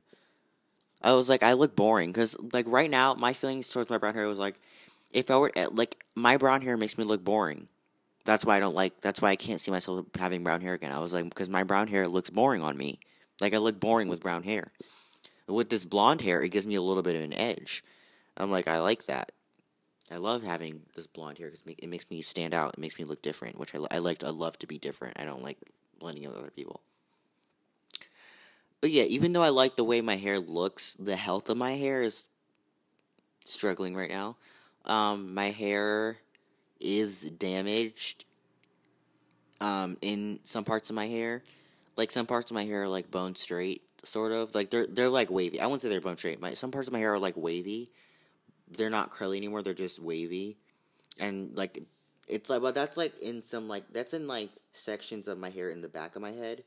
I 1.02 1.14
was 1.14 1.30
like, 1.30 1.44
I 1.44 1.54
look 1.54 1.76
boring 1.76 2.12
because 2.12 2.36
like 2.54 2.66
right 2.68 2.90
now, 2.90 3.14
my 3.14 3.34
feelings 3.34 3.70
towards 3.70 3.90
my 3.90 3.98
brown 3.98 4.14
hair 4.14 4.28
was 4.28 4.40
like, 4.40 4.60
if 5.12 5.30
I 5.30 5.38
were 5.38 5.52
eh, 5.56 5.68
like 5.72 6.04
my 6.16 6.38
brown 6.38 6.62
hair 6.62 6.78
makes 6.78 6.98
me 6.98 7.04
look 7.04 7.24
boring 7.24 7.68
that's 8.26 8.46
why 8.46 8.58
I 8.58 8.60
don't 8.60 8.76
like. 8.76 9.02
That's 9.02 9.22
why 9.22 9.30
I 9.30 9.36
can't 9.36 9.60
see 9.60 9.72
myself 9.72 10.06
having 10.18 10.44
brown 10.44 10.62
hair 10.62 10.74
again. 10.74 10.92
I 10.92 11.00
was 11.00 11.14
like, 11.14 11.26
because 11.26 11.50
my 11.50 11.64
brown 11.64 11.88
hair 11.88 12.08
looks 12.08 12.30
boring 12.30 12.62
on 12.62 12.78
me. 12.78 13.00
Like 13.42 13.54
I 13.54 13.58
look 13.58 13.80
boring 13.80 14.08
with 14.08 14.22
brown 14.22 14.44
hair. 14.44 14.72
With 15.48 15.70
this 15.70 15.86
blonde 15.86 16.22
hair, 16.22 16.42
it 16.42 16.50
gives 16.50 16.66
me 16.66 16.76
a 16.76 16.82
little 16.82 17.04
bit 17.04 17.18
of 17.18 17.24
an 17.24 17.34
edge. 17.34 17.84
I'm 18.38 18.50
like, 18.50 18.68
I 18.68 18.80
like 18.80 19.06
that. 19.06 19.32
I 20.12 20.18
love 20.18 20.44
having 20.44 20.82
this 20.96 21.08
blonde 21.08 21.38
hair 21.38 21.48
because 21.48 21.64
it 21.66 21.90
makes 21.90 22.10
me 22.10 22.22
stand 22.22 22.54
out. 22.54 22.74
It 22.74 22.80
makes 22.80 22.98
me 22.98 23.06
look 23.06 23.22
different, 23.22 23.60
which 23.60 23.76
I, 23.76 23.80
I 23.92 23.98
like. 23.98 24.24
I 24.24 24.30
love 24.30 24.58
to 24.60 24.68
be 24.68 24.78
different. 24.78 25.20
I 25.20 25.26
don't 25.26 25.44
like 25.44 25.58
blending 26.00 26.28
with 26.28 26.38
other 26.38 26.52
people. 26.52 26.82
But 28.80 28.92
yeah, 28.92 29.04
even 29.04 29.34
though 29.34 29.44
I 29.44 29.50
like 29.50 29.76
the 29.76 29.84
way 29.84 30.02
my 30.02 30.18
hair 30.18 30.40
looks, 30.40 30.96
the 30.96 31.16
health 31.16 31.50
of 31.50 31.58
my 31.58 31.72
hair 31.72 32.02
is 32.02 32.28
struggling 33.46 33.96
right 33.96 34.10
now. 34.10 34.38
Um, 34.86 35.34
my 35.34 35.52
hair 35.52 36.18
is 36.84 37.32
damaged 37.32 38.26
um, 39.62 39.98
in 40.02 40.40
some 40.44 40.64
parts 40.64 40.90
of 40.90 40.96
my 40.96 41.08
hair. 41.08 41.42
Like 41.96 42.12
some 42.12 42.26
parts 42.26 42.52
of 42.52 42.56
my 42.56 42.64
hair 42.64 42.84
are 42.84 42.88
like 42.88 43.10
bone 43.10 43.36
straight, 43.36 43.82
sort 44.04 44.32
of. 44.32 44.54
Like 44.54 44.70
they're 44.70 44.88
they're 44.88 45.10
like 45.10 45.32
wavy. 45.32 45.60
I 45.62 45.66
wouldn't 45.66 45.82
say 45.82 45.90
they're 45.90 46.02
bone 46.02 46.18
straight. 46.18 46.42
My 46.42 46.54
some 46.54 46.72
parts 46.72 46.88
of 46.88 46.94
my 46.94 47.00
hair 47.00 47.14
are 47.14 47.20
like 47.20 47.38
wavy. 47.38 47.90
They're 48.70 48.90
not 48.90 49.12
curly 49.12 49.38
anymore. 49.38 49.62
They're 49.62 49.74
just 49.74 50.02
wavy, 50.02 50.58
and 51.20 51.56
like 51.56 51.80
it's 52.28 52.50
like 52.50 52.62
but 52.62 52.76
that's 52.76 52.98
like 52.98 53.18
in 53.20 53.42
some 53.42 53.68
like 53.68 53.84
that's 53.92 54.14
in 54.14 54.28
like 54.28 54.50
sections 54.72 55.28
of 55.28 55.38
my 55.38 55.50
hair 55.50 55.70
in 55.70 55.82
the 55.82 55.90
back 55.90 56.16
of 56.16 56.22
my 56.22 56.32
head. 56.32 56.64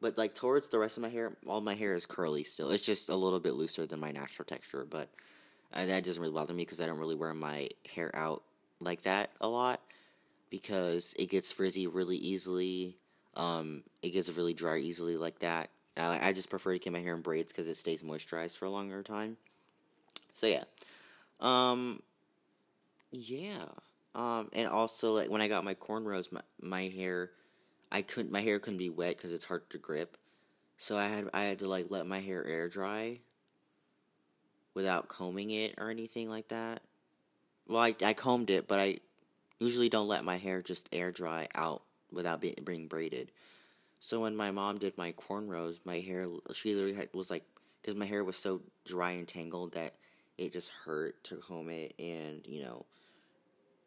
But 0.00 0.16
like 0.16 0.34
towards 0.34 0.68
the 0.68 0.78
rest 0.78 0.96
of 0.96 1.02
my 1.02 1.08
hair, 1.08 1.32
all 1.46 1.60
my 1.60 1.74
hair 1.74 1.94
is 1.94 2.06
curly 2.06 2.44
still. 2.44 2.70
It's 2.70 2.86
just 2.86 3.08
a 3.08 3.16
little 3.16 3.40
bit 3.40 3.54
looser 3.54 3.86
than 3.86 4.00
my 4.00 4.10
natural 4.10 4.44
texture, 4.44 4.84
but 4.88 5.08
that 5.72 6.04
doesn't 6.04 6.20
really 6.20 6.34
bother 6.34 6.54
me 6.54 6.62
because 6.64 6.80
I 6.80 6.86
don't 6.86 6.98
really 6.98 7.14
wear 7.14 7.34
my 7.34 7.68
hair 7.94 8.10
out 8.14 8.42
like 8.84 9.02
that 9.02 9.30
a 9.40 9.48
lot 9.48 9.80
because 10.50 11.14
it 11.18 11.30
gets 11.30 11.52
frizzy 11.52 11.86
really 11.86 12.16
easily. 12.16 12.96
Um, 13.36 13.82
it 14.02 14.10
gets 14.10 14.30
really 14.30 14.54
dry 14.54 14.78
easily 14.78 15.16
like 15.16 15.38
that. 15.40 15.70
I, 15.96 16.28
I 16.28 16.32
just 16.32 16.50
prefer 16.50 16.72
to 16.72 16.78
keep 16.78 16.92
my 16.92 17.00
hair 17.00 17.14
in 17.14 17.22
braids 17.22 17.52
because 17.52 17.66
it 17.68 17.76
stays 17.76 18.02
moisturized 18.02 18.56
for 18.56 18.66
a 18.66 18.70
longer 18.70 19.02
time. 19.02 19.36
So 20.30 20.46
yeah, 20.46 20.64
um, 21.40 22.00
yeah, 23.10 23.64
um, 24.14 24.48
and 24.54 24.68
also 24.68 25.12
like 25.12 25.30
when 25.30 25.42
I 25.42 25.48
got 25.48 25.64
my 25.64 25.74
cornrows, 25.74 26.32
my 26.32 26.40
my 26.60 26.82
hair, 26.82 27.30
I 27.90 28.02
couldn't 28.02 28.32
my 28.32 28.40
hair 28.40 28.58
couldn't 28.58 28.78
be 28.78 28.90
wet 28.90 29.16
because 29.16 29.32
it's 29.32 29.44
hard 29.44 29.68
to 29.70 29.78
grip, 29.78 30.16
so 30.76 30.96
I 30.96 31.06
had 31.08 31.28
I 31.34 31.42
had 31.42 31.58
to 31.60 31.68
like 31.68 31.90
let 31.90 32.06
my 32.06 32.18
hair 32.18 32.46
air 32.46 32.68
dry 32.68 33.18
without 34.74 35.08
combing 35.08 35.50
it 35.50 35.74
or 35.78 35.90
anything 35.90 36.30
like 36.30 36.48
that. 36.48 36.80
Well, 37.68 37.80
I, 37.80 37.94
I 38.04 38.12
combed 38.12 38.50
it, 38.50 38.68
but 38.68 38.80
I 38.80 38.98
usually 39.58 39.88
don't 39.88 40.08
let 40.08 40.24
my 40.24 40.36
hair 40.36 40.62
just 40.62 40.88
air 40.92 41.10
dry 41.12 41.48
out 41.54 41.82
without 42.12 42.40
being, 42.40 42.56
being 42.64 42.88
braided. 42.88 43.32
So 44.00 44.22
when 44.22 44.36
my 44.36 44.50
mom 44.50 44.78
did 44.78 44.98
my 44.98 45.12
cornrows, 45.12 45.84
my 45.86 46.00
hair, 46.00 46.26
she 46.54 46.74
literally 46.74 46.96
had, 46.96 47.08
was 47.14 47.30
like, 47.30 47.44
because 47.80 47.96
my 47.96 48.06
hair 48.06 48.24
was 48.24 48.36
so 48.36 48.62
dry 48.84 49.12
and 49.12 49.28
tangled 49.28 49.72
that 49.74 49.94
it 50.38 50.52
just 50.52 50.70
hurt 50.70 51.22
to 51.24 51.36
comb 51.36 51.68
it, 51.70 51.94
and 51.98 52.46
you 52.46 52.62
know, 52.62 52.86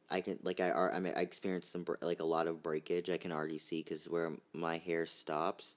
I 0.09 0.21
can 0.21 0.39
like 0.43 0.59
I 0.59 0.71
I, 0.71 0.99
mean, 0.99 1.13
I 1.15 1.21
experienced 1.21 1.71
some 1.71 1.85
like 2.01 2.19
a 2.19 2.25
lot 2.25 2.47
of 2.47 2.61
breakage. 2.61 3.09
I 3.09 3.17
can 3.17 3.31
already 3.31 3.57
see 3.57 3.81
because 3.81 4.09
where 4.09 4.31
my 4.53 4.77
hair 4.77 5.05
stops. 5.05 5.75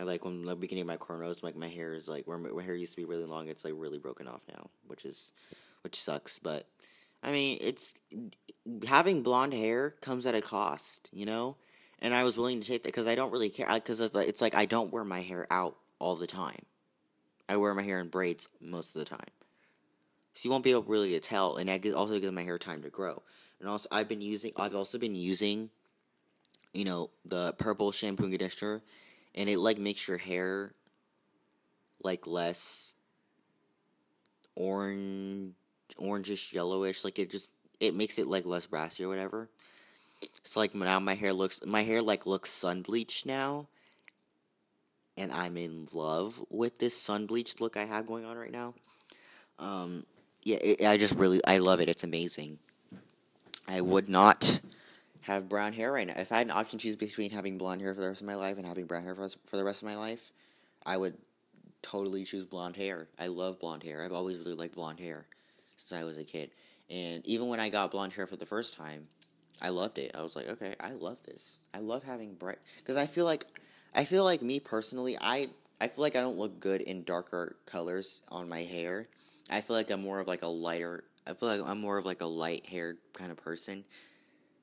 I 0.00 0.04
like 0.04 0.24
when 0.24 0.46
the 0.46 0.56
beginning 0.56 0.82
of 0.82 0.88
my 0.88 0.96
cornrows, 0.96 1.42
like 1.42 1.56
my 1.56 1.68
hair 1.68 1.92
is 1.92 2.08
like 2.08 2.26
where 2.26 2.38
my 2.38 2.62
hair 2.62 2.74
used 2.74 2.94
to 2.94 3.00
be 3.00 3.04
really 3.04 3.26
long, 3.26 3.48
it's 3.48 3.64
like 3.64 3.74
really 3.76 3.98
broken 3.98 4.26
off 4.26 4.42
now, 4.48 4.70
which 4.86 5.04
is 5.04 5.32
which 5.82 5.94
sucks. 5.94 6.38
But 6.38 6.66
I 7.22 7.32
mean, 7.32 7.58
it's 7.60 7.94
having 8.88 9.22
blonde 9.22 9.52
hair 9.52 9.90
comes 10.00 10.24
at 10.24 10.34
a 10.34 10.40
cost, 10.40 11.10
you 11.12 11.26
know. 11.26 11.56
And 12.02 12.14
I 12.14 12.24
was 12.24 12.38
willing 12.38 12.60
to 12.60 12.66
take 12.66 12.82
that 12.82 12.88
because 12.88 13.06
I 13.06 13.14
don't 13.14 13.30
really 13.30 13.50
care. 13.50 13.66
Because 13.74 14.00
it's, 14.00 14.14
like, 14.14 14.26
it's 14.26 14.40
like 14.40 14.54
I 14.54 14.64
don't 14.64 14.90
wear 14.90 15.04
my 15.04 15.20
hair 15.20 15.46
out 15.50 15.76
all 15.98 16.16
the 16.16 16.26
time. 16.26 16.64
I 17.46 17.58
wear 17.58 17.74
my 17.74 17.82
hair 17.82 18.00
in 18.00 18.08
braids 18.08 18.48
most 18.58 18.96
of 18.96 19.00
the 19.00 19.04
time, 19.04 19.28
so 20.32 20.46
you 20.46 20.50
won't 20.50 20.64
be 20.64 20.70
able 20.70 20.84
really 20.84 21.10
to 21.10 21.20
tell. 21.20 21.56
And 21.56 21.68
I 21.70 21.78
also 21.94 22.18
give 22.18 22.32
my 22.32 22.42
hair 22.42 22.56
time 22.56 22.82
to 22.82 22.88
grow. 22.88 23.22
And 23.58 23.68
also, 23.68 23.86
I've 23.92 24.08
been 24.08 24.22
using. 24.22 24.52
I've 24.56 24.74
also 24.74 24.98
been 24.98 25.14
using 25.14 25.68
you 26.72 26.84
know, 26.84 27.10
the 27.24 27.52
purple 27.58 27.92
shampoo 27.92 28.28
conditioner, 28.28 28.82
and 29.34 29.48
it 29.48 29.58
like 29.58 29.78
makes 29.78 30.06
your 30.08 30.18
hair 30.18 30.74
like 32.02 32.26
less 32.26 32.96
orange, 34.56 35.54
orangish, 35.96 36.52
yellowish. 36.52 37.04
Like 37.04 37.18
it 37.18 37.30
just 37.30 37.52
it 37.78 37.94
makes 37.94 38.18
it 38.18 38.26
like 38.26 38.44
less 38.44 38.66
brassy 38.66 39.04
or 39.04 39.08
whatever. 39.08 39.48
It's 40.22 40.56
like 40.56 40.74
now 40.74 40.98
my 41.00 41.14
hair 41.14 41.32
looks 41.32 41.64
my 41.64 41.82
hair 41.82 42.02
like 42.02 42.26
looks 42.26 42.50
sun 42.50 42.82
bleached 42.82 43.26
now, 43.26 43.68
and 45.16 45.32
I'm 45.32 45.56
in 45.56 45.88
love 45.92 46.42
with 46.50 46.78
this 46.78 46.96
sun 46.96 47.26
bleached 47.26 47.60
look 47.60 47.76
I 47.76 47.84
have 47.84 48.06
going 48.06 48.24
on 48.24 48.36
right 48.36 48.52
now. 48.52 48.74
Um, 49.58 50.04
yeah, 50.42 50.58
it, 50.62 50.84
I 50.84 50.96
just 50.96 51.16
really 51.16 51.40
I 51.46 51.58
love 51.58 51.80
it. 51.80 51.88
It's 51.88 52.04
amazing. 52.04 52.58
I 53.68 53.80
would 53.80 54.08
not 54.08 54.60
have 55.22 55.48
brown 55.48 55.72
hair 55.72 55.92
right 55.92 56.06
now. 56.06 56.14
If 56.16 56.32
I 56.32 56.38
had 56.38 56.46
an 56.46 56.52
option 56.52 56.78
to 56.78 56.82
choose 56.82 56.96
between 56.96 57.30
having 57.30 57.58
blonde 57.58 57.82
hair 57.82 57.94
for 57.94 58.00
the 58.00 58.08
rest 58.08 58.20
of 58.20 58.26
my 58.26 58.34
life 58.34 58.56
and 58.56 58.66
having 58.66 58.86
brown 58.86 59.02
hair 59.02 59.14
for, 59.14 59.28
for 59.46 59.56
the 59.56 59.64
rest 59.64 59.82
of 59.82 59.88
my 59.88 59.96
life, 59.96 60.32
I 60.84 60.96
would 60.96 61.16
totally 61.82 62.24
choose 62.24 62.44
blonde 62.44 62.76
hair. 62.76 63.08
I 63.18 63.28
love 63.28 63.58
blonde 63.58 63.82
hair. 63.82 64.02
I've 64.02 64.12
always 64.12 64.38
really 64.38 64.54
liked 64.54 64.74
blonde 64.74 65.00
hair 65.00 65.26
since 65.76 65.98
I 65.98 66.04
was 66.04 66.18
a 66.18 66.24
kid. 66.24 66.50
And 66.90 67.24
even 67.26 67.48
when 67.48 67.60
I 67.60 67.68
got 67.68 67.90
blonde 67.90 68.12
hair 68.12 68.26
for 68.26 68.36
the 68.36 68.46
first 68.46 68.74
time, 68.74 69.06
I 69.62 69.68
loved 69.68 69.98
it. 69.98 70.12
I 70.14 70.22
was 70.22 70.36
like, 70.36 70.48
okay, 70.48 70.74
I 70.80 70.92
love 70.92 71.22
this. 71.24 71.68
I 71.74 71.80
love 71.80 72.02
having 72.02 72.34
bright 72.34 72.58
because 72.78 72.96
I 72.96 73.06
feel 73.06 73.24
like 73.24 73.44
I 73.94 74.04
feel 74.04 74.24
like 74.24 74.42
me 74.42 74.60
personally, 74.60 75.16
I 75.20 75.48
I 75.80 75.88
feel 75.88 76.02
like 76.02 76.16
I 76.16 76.20
don't 76.20 76.38
look 76.38 76.60
good 76.60 76.80
in 76.80 77.04
darker 77.04 77.56
colors 77.66 78.22
on 78.30 78.48
my 78.48 78.60
hair. 78.60 79.08
I 79.50 79.60
feel 79.60 79.76
like 79.76 79.90
I'm 79.90 80.02
more 80.02 80.20
of 80.20 80.28
like 80.28 80.42
a 80.42 80.48
lighter. 80.48 81.04
I 81.26 81.34
feel 81.34 81.48
like 81.48 81.68
I'm 81.68 81.80
more 81.80 81.98
of 81.98 82.06
like 82.06 82.20
a 82.20 82.26
light 82.26 82.66
haired 82.66 82.98
kind 83.12 83.30
of 83.30 83.36
person. 83.36 83.84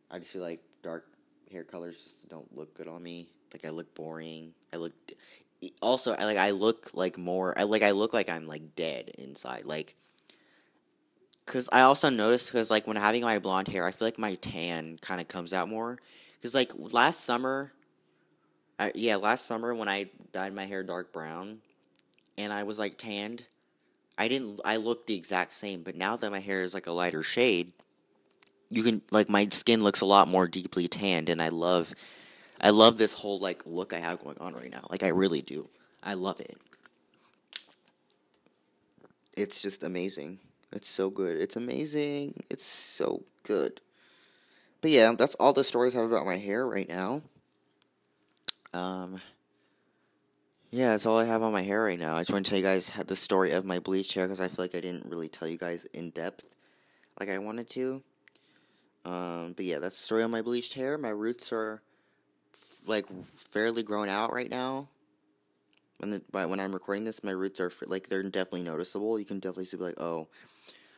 I 0.10 0.20
just 0.20 0.34
feel 0.34 0.42
like 0.42 0.62
dark 0.82 1.06
hair 1.52 1.64
colors 1.64 2.02
just 2.02 2.30
don't 2.30 2.56
look 2.56 2.74
good 2.76 2.88
on 2.88 3.04
me. 3.04 3.28
Like 3.54 3.66
I 3.66 3.70
look 3.70 3.94
boring. 3.96 4.54
I 4.74 4.78
look 4.78 4.94
also 5.82 6.14
I 6.14 6.26
like 6.26 6.38
I 6.38 6.52
look 6.52 6.92
like 6.94 7.18
more 7.18 7.58
I 7.58 7.64
like 7.64 7.84
I 7.84 7.92
look 7.92 8.14
like 8.14 8.30
I'm 8.30 8.48
like 8.48 8.76
dead 8.76 9.12
inside. 9.18 9.66
Like 9.66 9.96
cuz 11.46 11.70
I 11.72 11.82
also 11.82 12.10
noticed 12.10 12.52
cuz 12.52 12.70
like 12.70 12.88
when 12.88 12.98
having 12.98 13.24
my 13.24 13.40
blonde 13.40 13.68
hair, 13.68 13.86
I 13.86 13.92
feel 13.92 14.08
like 14.08 14.20
my 14.20 14.36
tan 14.36 14.98
kind 15.00 15.22
of 15.22 15.28
comes 15.28 15.54
out 15.54 15.70
more 15.70 15.98
cuz 16.42 16.54
like 16.54 16.72
last 16.76 17.22
summer 17.22 17.74
I, 18.80 18.92
yeah, 18.94 19.16
last 19.16 19.46
summer 19.46 19.74
when 19.74 19.90
I 19.90 20.10
dyed 20.32 20.54
my 20.54 20.66
hair 20.66 20.84
dark 20.84 21.12
brown 21.12 21.62
and 22.38 22.54
I 22.54 22.64
was 22.64 22.78
like 22.78 22.98
tanned, 22.98 23.48
I 24.18 24.28
didn't 24.28 24.60
I 24.64 24.78
looked 24.78 25.08
the 25.08 25.16
exact 25.16 25.52
same, 25.52 25.82
but 25.82 25.96
now 25.96 26.16
that 26.16 26.32
my 26.32 26.40
hair 26.40 26.62
is 26.62 26.74
like 26.74 26.88
a 26.88 26.92
lighter 26.92 27.24
shade, 27.24 27.74
you 28.70 28.84
can 28.84 29.02
like 29.12 29.30
my 29.30 29.48
skin 29.50 29.84
looks 29.84 30.02
a 30.02 30.06
lot 30.06 30.28
more 30.28 30.48
deeply 30.48 30.88
tanned 30.88 31.30
and 31.30 31.42
I 31.42 31.50
love 31.50 31.94
I 32.62 32.72
love 32.72 32.98
this 32.98 33.14
whole 33.14 33.40
like 33.40 33.66
look 33.66 33.94
I 33.94 34.00
have 34.00 34.24
going 34.24 34.38
on 34.40 34.54
right 34.54 34.72
now. 34.72 34.86
Like 34.90 35.04
I 35.04 35.10
really 35.10 35.42
do. 35.42 35.70
I 36.04 36.16
love 36.16 36.40
it. 36.40 36.58
It's 39.36 39.62
just 39.62 39.84
amazing. 39.84 40.40
It's 40.74 40.90
so 40.90 41.10
good. 41.10 41.40
It's 41.40 41.56
amazing. 41.56 42.34
It's 42.50 42.66
so 42.66 43.24
good. 43.44 43.80
But 44.82 44.92
yeah, 44.92 45.14
that's 45.18 45.36
all 45.36 45.54
the 45.54 45.64
stories 45.64 45.96
I 45.96 46.02
have 46.02 46.12
about 46.12 46.26
my 46.26 46.38
hair 46.38 46.66
right 46.66 46.90
now. 46.90 47.22
Um 48.74 49.22
yeah, 50.70 50.92
that's 50.92 51.06
all 51.06 51.18
I 51.18 51.26
have 51.26 51.44
on 51.44 51.54
my 51.54 51.62
hair 51.62 51.84
right 51.84 51.98
now. 52.00 52.16
I 52.16 52.20
just 52.20 52.34
want 52.34 52.46
to 52.46 52.50
tell 52.50 52.60
you 52.60 52.66
guys 52.66 52.92
the 52.92 53.16
story 53.16 53.54
of 53.54 53.64
my 53.64 53.80
bleached 53.80 54.14
hair 54.14 54.26
because 54.26 54.42
I 54.42 54.50
feel 54.50 54.66
like 54.66 54.76
I 54.76 54.82
didn't 54.82 55.10
really 55.10 55.30
tell 55.30 55.48
you 55.48 55.58
guys 55.58 55.86
in 55.86 56.10
depth 56.10 56.56
like 57.20 57.30
I 57.30 57.38
wanted 57.38 57.70
to. 57.70 58.04
Um, 59.08 59.54
but 59.56 59.64
yeah, 59.64 59.80
that's 59.80 59.98
the 59.98 60.04
story 60.04 60.24
on 60.24 60.32
my 60.32 60.42
bleached 60.42 60.74
hair. 60.74 60.98
My 60.98 61.10
roots 61.10 61.54
are 61.54 61.82
like 62.86 63.06
fairly 63.36 63.82
grown 63.82 64.10
out 64.10 64.34
right 64.34 64.50
now. 64.50 64.90
When 66.00 66.12
the, 66.12 66.22
when 66.48 66.60
I'm 66.60 66.74
recording 66.74 67.06
this, 67.06 67.24
my 67.24 67.32
roots 67.32 67.62
are 67.62 67.72
like 67.86 68.10
they're 68.10 68.22
definitely 68.22 68.64
noticeable. 68.64 69.18
You 69.18 69.26
can 69.26 69.40
definitely 69.40 69.66
see 69.66 69.78
like 69.78 69.96
oh, 69.98 70.28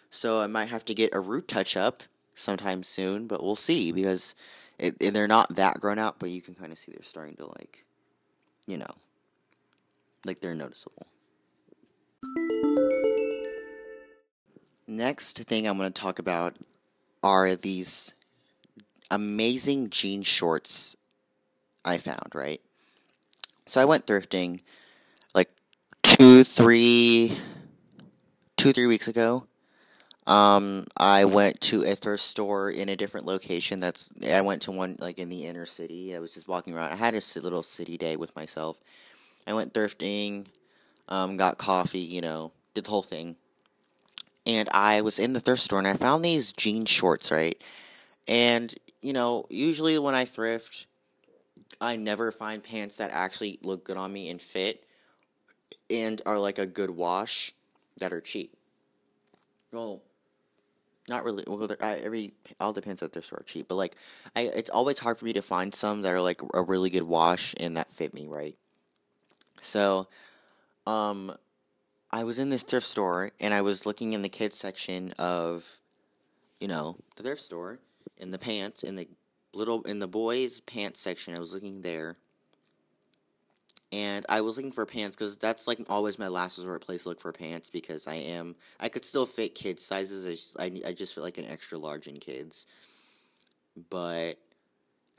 so 0.09 0.41
I 0.41 0.47
might 0.47 0.69
have 0.69 0.83
to 0.85 0.95
get 0.95 1.13
a 1.13 1.19
root 1.19 1.47
touch 1.47 1.77
up 1.77 2.01
sometime 2.33 2.81
soon, 2.81 3.27
but 3.27 3.43
we'll 3.43 3.55
see 3.55 3.91
because 3.91 4.33
it, 4.79 4.97
they're 4.99 5.27
not 5.27 5.55
that 5.55 5.79
grown 5.79 5.99
out, 5.99 6.17
but 6.17 6.29
you 6.29 6.41
can 6.41 6.55
kind 6.55 6.71
of 6.71 6.79
see 6.79 6.91
they're 6.91 7.03
starting 7.03 7.35
to 7.35 7.45
like, 7.45 7.85
you 8.65 8.77
know, 8.77 8.87
like 10.25 10.39
they're 10.39 10.55
noticeable. 10.55 11.05
Next 14.87 15.37
thing 15.43 15.67
I'm 15.67 15.77
going 15.77 15.93
to 15.93 16.01
talk 16.01 16.17
about 16.17 16.55
are 17.23 17.55
these 17.55 18.13
amazing 19.11 19.89
jean 19.89 20.23
shorts 20.23 20.95
I 21.83 21.97
found, 21.97 22.33
right? 22.33 22.61
So 23.65 23.81
I 23.81 23.85
went 23.85 24.05
thrifting 24.05 24.61
like 25.33 25.49
two, 26.03 26.43
three, 26.43 27.37
two, 28.57 28.73
three 28.73 28.87
weeks 28.87 29.07
ago. 29.07 29.45
Um, 30.27 30.85
I 30.95 31.25
went 31.25 31.59
to 31.61 31.81
a 31.83 31.95
thrift 31.95 32.21
store 32.21 32.69
in 32.69 32.89
a 32.89 32.95
different 32.95 33.25
location. 33.25 33.79
That's 33.79 34.13
I 34.31 34.41
went 34.41 34.61
to 34.63 34.71
one 34.71 34.95
like 34.99 35.17
in 35.17 35.29
the 35.29 35.45
inner 35.45 35.65
city. 35.65 36.15
I 36.15 36.19
was 36.19 36.33
just 36.33 36.47
walking 36.47 36.75
around. 36.75 36.91
I 36.91 36.95
had 36.95 37.15
a 37.15 37.21
little 37.41 37.63
city 37.63 37.97
day 37.97 38.15
with 38.15 38.35
myself. 38.35 38.77
I 39.47 39.53
went 39.53 39.73
thrifting, 39.73 40.45
um, 41.07 41.37
got 41.37 41.57
coffee, 41.57 41.99
you 41.99 42.21
know, 42.21 42.51
did 42.75 42.85
the 42.85 42.91
whole 42.91 43.01
thing. 43.01 43.37
And 44.45 44.69
I 44.69 45.01
was 45.01 45.19
in 45.19 45.33
the 45.33 45.39
thrift 45.39 45.61
store 45.61 45.79
and 45.79 45.87
I 45.87 45.93
found 45.93 46.23
these 46.25 46.53
jean 46.53 46.85
shorts, 46.85 47.31
right? 47.31 47.61
And 48.27 48.73
you 49.01 49.13
know, 49.13 49.45
usually 49.49 49.97
when 49.99 50.15
I 50.15 50.25
thrift, 50.25 50.87
I 51.79 51.95
never 51.95 52.31
find 52.31 52.63
pants 52.63 52.97
that 52.97 53.11
actually 53.11 53.59
look 53.61 53.85
good 53.85 53.97
on 53.97 54.11
me 54.11 54.29
and 54.29 54.41
fit 54.41 54.83
and 55.89 56.21
are 56.25 56.39
like 56.39 56.59
a 56.59 56.65
good 56.65 56.89
wash 56.89 57.53
that 57.99 58.13
are 58.13 58.21
cheap. 58.21 58.55
Well, 59.71 60.01
not 61.07 61.23
really. 61.23 61.43
Well, 61.47 61.67
every 61.81 62.33
all 62.59 62.73
the 62.73 62.81
pants 62.81 63.01
at 63.01 63.13
the 63.13 63.21
store 63.21 63.39
are 63.39 63.43
cheap, 63.43 63.67
but 63.67 63.75
like, 63.75 63.95
I 64.35 64.41
it's 64.41 64.69
always 64.69 64.99
hard 64.99 65.17
for 65.17 65.25
me 65.25 65.33
to 65.33 65.41
find 65.41 65.73
some 65.73 66.03
that 66.03 66.13
are 66.13 66.21
like 66.21 66.41
a 66.53 66.61
really 66.61 66.89
good 66.89 67.03
wash 67.03 67.55
and 67.59 67.77
that 67.77 67.91
fit 67.91 68.13
me 68.13 68.27
right. 68.27 68.55
So, 69.61 70.07
um, 70.85 71.33
I 72.11 72.23
was 72.23 72.39
in 72.39 72.49
this 72.49 72.63
thrift 72.63 72.85
store 72.85 73.31
and 73.39 73.53
I 73.53 73.61
was 73.61 73.85
looking 73.85 74.13
in 74.13 74.21
the 74.21 74.29
kids 74.29 74.57
section 74.57 75.13
of, 75.19 75.79
you 76.59 76.67
know, 76.67 76.97
the 77.15 77.23
thrift 77.23 77.41
store 77.41 77.79
in 78.17 78.31
the 78.31 78.39
pants 78.39 78.83
in 78.83 78.95
the 78.95 79.07
little 79.53 79.81
in 79.83 79.99
the 79.99 80.07
boys 80.07 80.61
pants 80.61 81.01
section. 81.01 81.35
I 81.35 81.39
was 81.39 81.53
looking 81.53 81.81
there, 81.81 82.15
and 83.91 84.25
I 84.29 84.41
was 84.41 84.57
looking 84.57 84.71
for 84.71 84.85
pants 84.85 85.15
because 85.15 85.37
that's 85.37 85.67
like 85.67 85.79
always 85.89 86.19
my 86.19 86.27
last 86.27 86.57
resort 86.57 86.81
place 86.85 87.03
to 87.03 87.09
look 87.09 87.21
for 87.21 87.31
pants 87.31 87.69
because 87.69 88.07
I 88.07 88.15
am 88.15 88.55
I 88.79 88.89
could 88.89 89.05
still 89.05 89.25
fit 89.25 89.55
kids 89.55 89.85
sizes. 89.85 90.25
I 90.25 90.31
just, 90.31 90.59
I, 90.59 90.89
I 90.89 90.93
just 90.93 91.15
feel 91.15 91.23
like 91.23 91.37
an 91.37 91.47
extra 91.49 91.77
large 91.77 92.07
in 92.07 92.17
kids, 92.17 92.67
but. 93.89 94.35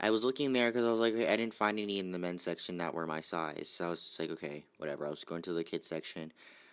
I 0.03 0.09
was 0.09 0.25
looking 0.25 0.51
there 0.51 0.67
because 0.67 0.83
I 0.83 0.89
was 0.89 0.99
like, 0.99 1.13
I 1.13 1.35
didn't 1.35 1.53
find 1.53 1.77
any 1.77 1.99
in 1.99 2.11
the 2.11 2.17
men's 2.17 2.41
section 2.41 2.77
that 2.77 2.95
were 2.95 3.05
my 3.05 3.21
size. 3.21 3.69
So 3.69 3.85
I 3.85 3.89
was 3.91 4.03
just 4.03 4.19
like, 4.19 4.31
okay, 4.31 4.65
whatever. 4.77 5.05
I 5.05 5.11
was 5.11 5.23
going 5.23 5.43
to 5.43 5.53
the 5.53 5.63
kids 5.63 5.85
section. 5.85 6.31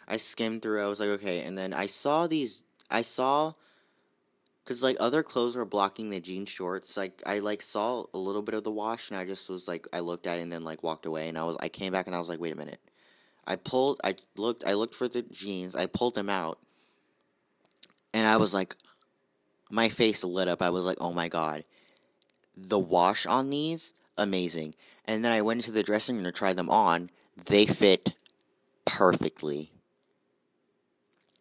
I 0.09 0.17
skimmed 0.17 0.63
through. 0.63 0.83
I 0.83 0.89
was 0.89 1.01
like, 1.01 1.11
okay, 1.11 1.43
and 1.43 1.57
then 1.57 1.73
I 1.73 1.87
saw 1.87 2.27
these. 2.27 2.65
I 2.91 3.03
saw 3.03 3.53
because 4.69 4.83
like 4.83 4.99
other 5.01 5.23
clothes 5.23 5.57
were 5.57 5.65
blocking 5.65 6.11
the 6.11 6.21
jean 6.21 6.45
shorts. 6.45 6.95
Like 6.95 7.23
i 7.25 7.39
like 7.39 7.63
saw 7.63 8.05
a 8.13 8.19
little 8.19 8.43
bit 8.43 8.55
of 8.55 8.65
the 8.65 8.71
wash 8.71 9.11
and 9.11 9.19
i 9.19 9.25
just 9.25 9.49
was 9.49 9.67
like 9.67 9.87
i 9.95 10.01
looked 10.01 10.27
at 10.27 10.39
it 10.39 10.43
and 10.43 10.53
then 10.53 10.63
like 10.63 10.83
walked 10.83 11.07
away 11.07 11.31
and 11.31 11.39
i 11.39 11.45
was 11.45 11.57
i 11.63 11.71
came 11.71 11.91
back 11.91 12.07
and 12.07 12.15
i 12.15 12.19
was 12.19 12.29
like 12.29 12.39
wait 12.39 12.53
a 12.53 12.57
minute. 12.57 12.81
I 13.47 13.57
pulled 13.57 13.99
i 14.05 14.15
looked 14.37 14.65
i 14.67 14.75
looked 14.75 14.95
for 14.95 15.09
the 15.09 15.23
jeans. 15.23 15.75
I 15.75 15.87
pulled 15.87 16.15
them 16.15 16.29
out 16.29 16.59
and 18.13 18.27
i 18.27 18.37
was 18.37 18.53
like 18.53 18.77
my 19.71 19.89
face 19.89 20.23
lit 20.23 20.49
up. 20.49 20.61
I 20.61 20.69
was 20.69 20.85
like 20.85 20.99
oh 21.01 21.15
my 21.15 21.29
god. 21.29 21.65
The 22.55 22.79
wash 22.79 23.25
on 23.25 23.49
these 23.49 23.95
amazing. 24.19 24.75
And 25.07 25.25
then 25.25 25.33
i 25.33 25.41
went 25.41 25.61
into 25.61 25.73
the 25.73 25.83
dressing 25.83 26.17
room 26.17 26.25
to 26.25 26.33
try 26.33 26.53
them 26.53 26.69
on. 26.69 27.09
They 27.47 27.65
fit 27.65 28.13
perfectly 28.85 29.73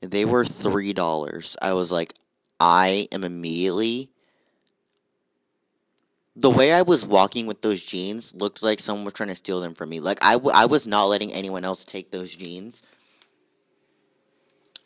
they 0.01 0.25
were 0.25 0.45
three 0.45 0.93
dollars 0.93 1.57
i 1.61 1.73
was 1.73 1.91
like 1.91 2.13
I 2.59 3.07
am 3.11 3.23
immediately. 3.23 4.09
The 6.35 6.49
way 6.49 6.71
I 6.71 6.83
was 6.83 7.05
walking 7.05 7.47
with 7.47 7.61
those 7.61 7.83
jeans 7.83 8.35
looked 8.35 8.61
like 8.61 8.79
someone 8.79 9.05
was 9.05 9.13
trying 9.13 9.29
to 9.29 9.35
steal 9.35 9.59
them 9.59 9.73
from 9.73 9.89
me. 9.89 9.99
Like, 9.99 10.23
I, 10.23 10.33
w- 10.33 10.53
I 10.53 10.65
was 10.65 10.87
not 10.87 11.05
letting 11.05 11.33
anyone 11.33 11.63
else 11.63 11.83
take 11.83 12.11
those 12.11 12.35
jeans. 12.35 12.83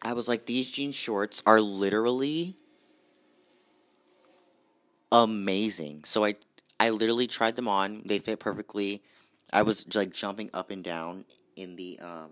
I 0.01 0.13
was 0.13 0.27
like, 0.27 0.45
these 0.45 0.71
jean 0.71 0.91
shorts 0.91 1.43
are 1.45 1.59
literally 1.59 2.55
amazing. 5.11 6.05
So 6.05 6.23
I, 6.23 6.35
I 6.79 6.89
literally 6.89 7.27
tried 7.27 7.57
them 7.57 7.67
on. 7.67 8.01
They 8.05 8.19
fit 8.19 8.39
perfectly. 8.39 9.01
I 9.51 9.63
was 9.63 9.93
like 9.93 10.11
jumping 10.11 10.49
up 10.53 10.71
and 10.71 10.83
down 10.83 11.25
in 11.57 11.75
the 11.75 11.99
um, 12.01 12.31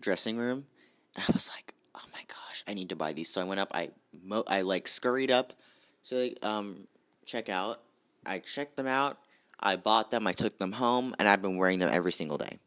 dressing 0.00 0.36
room. 0.36 0.66
And 1.16 1.24
I 1.28 1.32
was 1.32 1.50
like, 1.54 1.74
oh 1.94 2.04
my 2.12 2.22
gosh, 2.28 2.64
I 2.68 2.74
need 2.74 2.90
to 2.90 2.96
buy 2.96 3.12
these. 3.12 3.28
So 3.28 3.40
I 3.40 3.44
went 3.44 3.60
up, 3.60 3.70
I 3.74 3.90
mo- 4.22 4.44
I 4.46 4.62
like 4.62 4.88
scurried 4.88 5.30
up 5.30 5.52
to 6.08 6.34
um 6.42 6.86
check 7.24 7.48
out. 7.48 7.80
I 8.26 8.38
checked 8.38 8.76
them 8.76 8.86
out. 8.86 9.18
I 9.58 9.76
bought 9.76 10.10
them. 10.10 10.26
I 10.26 10.32
took 10.32 10.58
them 10.58 10.72
home, 10.72 11.14
and 11.18 11.28
I've 11.28 11.42
been 11.42 11.56
wearing 11.56 11.78
them 11.78 11.90
every 11.92 12.12
single 12.12 12.38
day. 12.38 12.58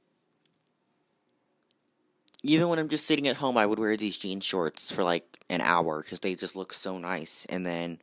Even 2.43 2.67
when 2.69 2.77
I'm 2.77 2.89
just 2.89 3.05
sitting 3.05 3.27
at 3.27 3.37
home, 3.37 3.57
I 3.57 3.65
would 3.65 3.79
wear 3.79 3.95
these 3.97 4.17
jean 4.17 4.39
shorts 4.39 4.91
for 4.91 5.03
like 5.03 5.25
an 5.49 5.61
hour 5.61 6.01
because 6.01 6.19
they 6.19 6.35
just 6.35 6.55
look 6.55 6.73
so 6.73 6.97
nice. 6.97 7.45
And 7.45 7.65
then 7.65 7.99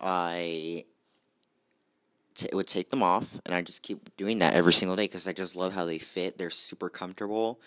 I 0.00 0.84
t- 2.34 2.48
would 2.52 2.66
take 2.66 2.88
them 2.90 3.02
off, 3.02 3.40
and 3.44 3.54
I 3.54 3.62
just 3.62 3.82
keep 3.82 4.16
doing 4.16 4.38
that 4.38 4.54
every 4.54 4.72
single 4.72 4.96
day 4.96 5.04
because 5.04 5.28
I 5.28 5.32
just 5.32 5.56
love 5.56 5.74
how 5.74 5.84
they 5.84 5.98
fit. 5.98 6.38
They're 6.38 6.50
super 6.50 6.88
comfortable. 6.88 7.60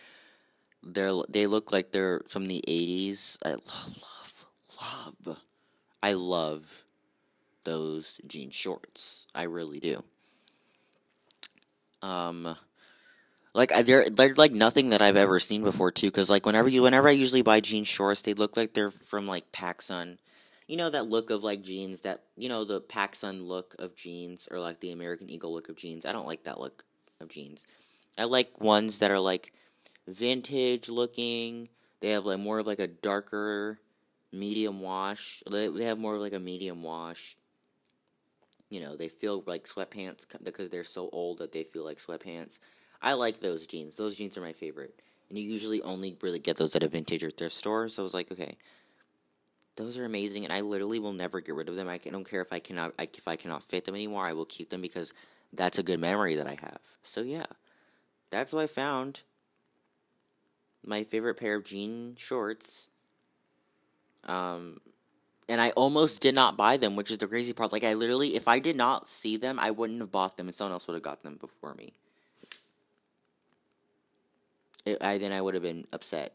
They're 0.84 1.14
they 1.30 1.48
look 1.48 1.72
like 1.72 1.92
they're 1.92 2.22
from 2.30 2.46
the 2.46 2.64
'80s. 2.68 3.38
I 3.46 3.52
love, 3.52 4.46
love, 4.82 5.40
I 6.02 6.14
love 6.14 6.84
those 7.64 8.20
jean 8.26 8.50
shorts. 8.50 9.28
I 9.36 9.44
really 9.44 9.80
do. 9.80 10.04
Um, 12.02 12.56
like 13.54 13.72
they're 13.84 14.10
they're 14.10 14.34
like 14.36 14.54
nothing 14.54 14.90
that 14.90 15.02
I've 15.02 15.18
ever 15.18 15.40
seen 15.40 15.64
before 15.64 15.92
too. 15.92 16.12
Cause 16.12 16.30
like 16.30 16.46
whenever 16.46 16.70
you 16.70 16.84
whenever 16.84 17.08
I 17.08 17.12
usually 17.12 17.42
buy 17.42 17.60
jean 17.60 17.84
shorts, 17.84 18.22
they 18.22 18.34
look 18.34 18.56
like 18.56 18.74
they're 18.74 18.92
from 18.92 19.28
like 19.28 19.52
PacSun. 19.52 20.18
You 20.68 20.78
know 20.78 20.90
that 20.90 21.10
look 21.10 21.30
of 21.30 21.44
like 21.44 21.62
jeans 21.62 22.02
that 22.02 22.24
you 22.38 22.48
know 22.48 22.64
the 22.64 22.82
PacSun 22.82 23.46
look 23.48 23.76
of 23.80 23.96
jeans 23.96 24.48
or 24.52 24.60
like 24.60 24.80
the 24.80 24.92
American 24.92 25.30
Eagle 25.30 25.52
look 25.52 25.68
of 25.68 25.76
jeans. 25.76 26.06
I 26.06 26.12
don't 26.12 26.28
like 26.28 26.44
that 26.44 26.60
look 26.60 26.84
of 27.20 27.28
jeans. 27.30 27.68
I 28.18 28.26
like 28.26 28.62
ones 28.62 29.00
that 29.00 29.12
are 29.12 29.20
like 29.20 29.52
vintage 30.10 30.90
looking. 30.90 31.70
They 32.02 32.12
have 32.12 32.26
like 32.26 32.40
more 32.40 32.60
of 32.60 32.68
like 32.68 32.80
a 32.80 32.88
darker 32.88 33.80
medium 34.32 34.82
wash. 34.82 35.44
They 35.50 35.84
have 35.84 36.00
more 36.00 36.16
of 36.16 36.22
like 36.22 36.34
a 36.34 36.40
medium 36.40 36.84
wash 36.84 37.38
you 38.70 38.82
know, 38.82 38.96
they 38.96 39.10
feel 39.10 39.44
like 39.48 39.66
sweatpants 39.66 40.26
because 40.44 40.70
they're 40.70 40.84
so 40.84 41.10
old 41.12 41.40
that 41.40 41.52
they 41.52 41.64
feel 41.64 41.84
like 41.84 41.98
sweatpants. 41.98 42.60
I 43.02 43.14
like 43.14 43.40
those 43.40 43.66
jeans. 43.66 43.98
Those 43.98 44.16
jeans 44.16 44.38
are 44.38 44.42
my 44.42 44.54
favorite. 44.54 44.94
And 45.30 45.38
you 45.38 45.50
usually 45.50 45.82
only 45.82 46.18
really 46.22 46.40
get 46.40 46.58
those 46.58 46.76
at 46.76 46.84
a 46.84 46.88
vintage 46.88 47.24
or 47.24 47.32
thrift 47.32 47.54
store. 47.54 47.90
So 47.90 48.02
I 48.02 48.04
was 48.04 48.14
like, 48.14 48.32
okay, 48.32 48.56
those 49.76 49.98
are 49.98 50.06
amazing, 50.06 50.44
and 50.44 50.54
I 50.54 50.62
literally 50.62 51.00
will 51.00 51.14
never 51.14 51.40
get 51.40 51.56
rid 51.56 51.70
of 51.70 51.76
them. 51.76 51.88
I 51.88 51.98
don't 51.98 52.30
care 52.30 52.42
if 52.42 52.52
I 52.52 52.60
cannot 52.60 52.94
if 53.00 53.28
I 53.28 53.38
cannot 53.38 53.64
fit 53.64 53.86
them 53.86 53.96
anymore. 53.96 54.26
I 54.26 54.34
will 54.34 54.46
keep 54.46 54.70
them 54.70 54.82
because 54.82 55.14
that's 55.54 55.80
a 55.80 55.84
good 55.84 56.00
memory 56.00 56.36
that 56.36 56.48
I 56.48 56.58
have. 56.60 56.80
So 57.02 57.22
yeah, 57.22 57.46
that's 58.30 58.52
what 58.52 58.64
I 58.64 58.68
found. 58.68 59.22
My 60.86 61.04
favorite 61.04 61.36
pair 61.36 61.56
of 61.56 61.66
jean 61.66 62.16
shorts. 62.18 62.88
Um, 64.26 64.80
and 65.50 65.60
I 65.60 65.72
almost 65.72 66.22
did 66.22 66.36
not 66.36 66.58
buy 66.58 66.78
them, 66.78 66.96
which 66.96 67.10
is 67.10 67.18
the 67.18 67.28
crazy 67.28 67.54
part. 67.54 67.72
Like 67.72 67.84
I 67.84 67.96
literally, 67.96 68.36
if 68.36 68.48
I 68.48 68.60
did 68.60 68.76
not 68.76 69.08
see 69.08 69.36
them, 69.36 69.60
I 69.60 69.72
wouldn't 69.72 70.00
have 70.00 70.12
bought 70.12 70.38
them, 70.38 70.48
and 70.48 70.56
someone 70.56 70.74
else 70.74 70.88
would 70.88 70.94
have 70.94 71.04
got 71.04 71.24
them 71.24 71.38
before 71.38 71.74
me. 71.74 71.94
It, 74.86 75.04
I 75.04 75.18
then 75.18 75.32
I 75.32 75.42
would 75.42 75.56
have 75.56 75.64
been 75.64 75.88
upset. 75.92 76.34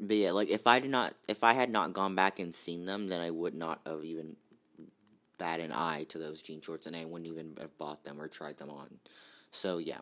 But 0.00 0.16
yeah, 0.16 0.32
like 0.32 0.48
if 0.48 0.66
I 0.66 0.80
did 0.80 0.90
not, 0.90 1.14
if 1.28 1.44
I 1.44 1.52
had 1.52 1.70
not 1.70 1.92
gone 1.92 2.14
back 2.14 2.38
and 2.38 2.54
seen 2.54 2.86
them, 2.86 3.08
then 3.08 3.20
I 3.20 3.30
would 3.30 3.54
not 3.54 3.80
have 3.86 4.04
even 4.04 4.36
bat 5.38 5.60
an 5.60 5.72
eye 5.72 6.06
to 6.08 6.18
those 6.18 6.42
jean 6.42 6.60
shorts, 6.60 6.86
and 6.86 6.96
I 6.96 7.04
wouldn't 7.04 7.30
even 7.30 7.56
have 7.60 7.76
bought 7.78 8.02
them 8.02 8.20
or 8.20 8.28
tried 8.28 8.56
them 8.56 8.70
on. 8.70 8.88
So 9.50 9.78
yeah. 9.78 9.98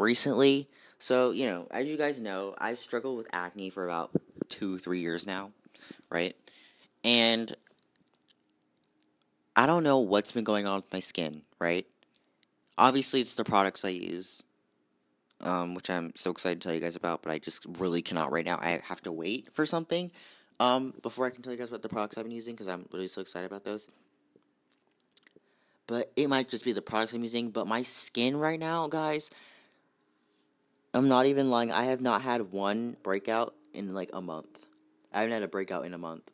Recently, 0.00 0.66
so 0.98 1.30
you 1.32 1.44
know, 1.44 1.66
as 1.70 1.86
you 1.86 1.98
guys 1.98 2.20
know, 2.20 2.54
I've 2.56 2.78
struggled 2.78 3.18
with 3.18 3.28
acne 3.32 3.68
for 3.68 3.84
about 3.84 4.10
two, 4.48 4.78
three 4.78 5.00
years 5.00 5.26
now, 5.26 5.52
right? 6.10 6.34
And 7.04 7.54
I 9.54 9.66
don't 9.66 9.82
know 9.82 9.98
what's 9.98 10.32
been 10.32 10.44
going 10.44 10.66
on 10.66 10.76
with 10.76 10.90
my 10.90 11.00
skin, 11.00 11.42
right? 11.58 11.86
Obviously, 12.78 13.20
it's 13.20 13.34
the 13.34 13.44
products 13.44 13.84
I 13.84 13.90
use, 13.90 14.42
um, 15.42 15.74
which 15.74 15.90
I'm 15.90 16.12
so 16.16 16.30
excited 16.30 16.62
to 16.62 16.66
tell 16.66 16.74
you 16.74 16.80
guys 16.80 16.96
about, 16.96 17.22
but 17.22 17.30
I 17.30 17.38
just 17.38 17.66
really 17.78 18.00
cannot 18.00 18.32
right 18.32 18.44
now. 18.44 18.56
I 18.58 18.78
have 18.84 19.02
to 19.02 19.12
wait 19.12 19.52
for 19.52 19.66
something 19.66 20.10
um, 20.60 20.94
before 21.02 21.26
I 21.26 21.30
can 21.30 21.42
tell 21.42 21.52
you 21.52 21.58
guys 21.58 21.68
about 21.68 21.82
the 21.82 21.90
products 21.90 22.16
I've 22.16 22.24
been 22.24 22.32
using 22.32 22.54
because 22.54 22.68
I'm 22.68 22.86
really 22.90 23.08
so 23.08 23.20
excited 23.20 23.46
about 23.46 23.64
those. 23.64 23.90
But 25.86 26.10
it 26.16 26.28
might 26.28 26.48
just 26.48 26.64
be 26.64 26.72
the 26.72 26.80
products 26.80 27.12
I'm 27.12 27.22
using, 27.22 27.50
but 27.50 27.66
my 27.66 27.82
skin 27.82 28.38
right 28.38 28.58
now, 28.58 28.88
guys, 28.88 29.30
I'm 30.92 31.08
not 31.08 31.26
even 31.26 31.50
lying. 31.50 31.70
I 31.70 31.84
have 31.84 32.00
not 32.00 32.22
had 32.22 32.52
one 32.52 32.96
breakout 33.02 33.54
in 33.74 33.94
like 33.94 34.10
a 34.12 34.20
month. 34.20 34.66
I 35.12 35.20
haven't 35.20 35.34
had 35.34 35.42
a 35.42 35.48
breakout 35.48 35.84
in 35.84 35.94
a 35.94 35.98
month. 35.98 36.32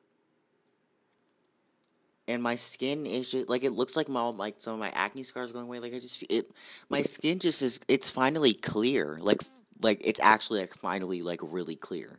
And 2.28 2.42
my 2.42 2.56
skin 2.56 3.06
is 3.06 3.30
just 3.30 3.48
like 3.48 3.62
it 3.62 3.70
looks 3.70 3.96
like 3.96 4.08
my 4.08 4.22
like 4.22 4.56
some 4.58 4.74
of 4.74 4.80
my 4.80 4.90
acne 4.94 5.22
scars 5.22 5.52
going 5.52 5.66
away. 5.66 5.78
Like 5.78 5.94
I 5.94 6.00
just 6.00 6.24
it, 6.28 6.50
my 6.88 7.02
skin 7.02 7.38
just 7.38 7.62
is. 7.62 7.80
It's 7.86 8.10
finally 8.10 8.54
clear. 8.54 9.18
Like 9.20 9.42
like 9.80 10.00
it's 10.02 10.20
actually 10.20 10.60
like 10.60 10.74
finally 10.74 11.22
like 11.22 11.40
really 11.42 11.76
clear. 11.76 12.18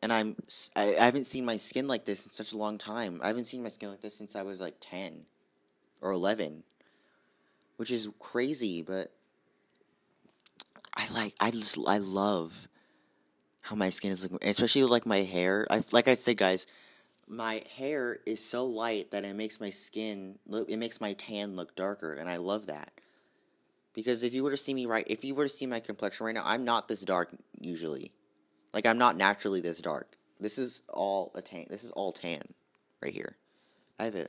And 0.00 0.12
I'm 0.12 0.36
I, 0.74 0.94
I 0.98 1.04
haven't 1.04 1.26
seen 1.26 1.44
my 1.44 1.56
skin 1.58 1.86
like 1.88 2.04
this 2.04 2.24
in 2.24 2.32
such 2.32 2.52
a 2.52 2.56
long 2.56 2.78
time. 2.78 3.20
I 3.22 3.28
haven't 3.28 3.46
seen 3.46 3.62
my 3.62 3.68
skin 3.68 3.90
like 3.90 4.00
this 4.00 4.16
since 4.16 4.34
I 4.34 4.42
was 4.42 4.60
like 4.60 4.76
ten 4.80 5.26
or 6.00 6.10
eleven, 6.10 6.62
which 7.76 7.90
is 7.90 8.08
crazy. 8.18 8.82
But 8.82 9.12
I 10.96 11.06
like 11.14 11.34
I 11.40 11.50
just 11.50 11.78
I 11.86 11.98
love 11.98 12.68
how 13.62 13.76
my 13.76 13.88
skin 13.88 14.10
is 14.10 14.30
looking, 14.30 14.48
especially 14.48 14.84
like 14.84 15.06
my 15.06 15.18
hair. 15.18 15.66
I 15.70 15.82
like 15.92 16.08
I 16.08 16.14
said, 16.14 16.36
guys, 16.36 16.66
my 17.28 17.62
hair 17.76 18.18
is 18.26 18.44
so 18.44 18.66
light 18.66 19.10
that 19.12 19.24
it 19.24 19.34
makes 19.34 19.60
my 19.60 19.70
skin 19.70 20.38
look. 20.46 20.68
It 20.68 20.76
makes 20.76 21.00
my 21.00 21.14
tan 21.14 21.56
look 21.56 21.74
darker, 21.76 22.14
and 22.14 22.28
I 22.28 22.36
love 22.36 22.66
that. 22.66 22.90
Because 23.94 24.22
if 24.22 24.34
you 24.34 24.42
were 24.42 24.50
to 24.50 24.56
see 24.56 24.74
me 24.74 24.86
right, 24.86 25.04
if 25.06 25.24
you 25.24 25.34
were 25.34 25.44
to 25.44 25.48
see 25.48 25.66
my 25.66 25.80
complexion 25.80 26.26
right 26.26 26.34
now, 26.34 26.42
I'm 26.44 26.64
not 26.64 26.88
this 26.88 27.02
dark 27.02 27.30
usually. 27.60 28.12
Like 28.72 28.86
I'm 28.86 28.98
not 28.98 29.16
naturally 29.16 29.60
this 29.60 29.80
dark. 29.80 30.16
This 30.40 30.58
is 30.58 30.82
all 30.88 31.30
a 31.34 31.42
tan. 31.42 31.66
This 31.68 31.84
is 31.84 31.90
all 31.92 32.12
tan, 32.12 32.42
right 33.02 33.12
here. 33.12 33.36
I 33.98 34.04
have 34.04 34.14
a, 34.14 34.26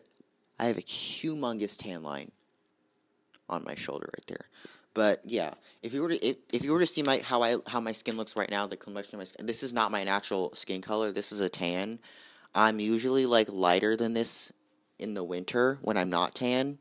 I 0.60 0.66
have 0.66 0.78
a 0.78 0.82
humongous 0.82 1.78
tan 1.78 2.04
line 2.04 2.32
on 3.50 3.64
my 3.64 3.76
shoulder 3.76 4.10
right 4.16 4.28
there. 4.28 4.48
But 4.94 5.22
yeah, 5.26 5.54
if 5.82 5.94
you 5.94 6.02
were 6.02 6.10
to 6.10 6.26
if, 6.26 6.38
if 6.52 6.64
you 6.64 6.72
were 6.72 6.80
to 6.80 6.86
see 6.86 7.02
my 7.02 7.20
how 7.24 7.42
I 7.42 7.56
how 7.68 7.80
my 7.80 7.92
skin 7.92 8.16
looks 8.16 8.36
right 8.36 8.50
now, 8.50 8.68
the 8.68 8.78
complexion 8.78 9.16
of 9.16 9.20
my 9.20 9.26
skin, 9.26 9.46
this 9.46 9.64
is 9.64 9.74
not 9.74 9.92
my 9.92 10.04
natural 10.04 10.54
skin 10.54 10.82
color. 10.82 11.12
This 11.12 11.32
is 11.32 11.40
a 11.40 11.50
tan. 11.50 12.00
I'm 12.54 12.80
usually 12.80 13.26
like 13.26 13.48
lighter 13.50 13.96
than 13.96 14.14
this 14.14 14.54
in 15.00 15.16
the 15.16 15.24
winter 15.24 15.80
when 15.82 15.98
I'm 15.98 16.10
not 16.10 16.36
tan, 16.36 16.78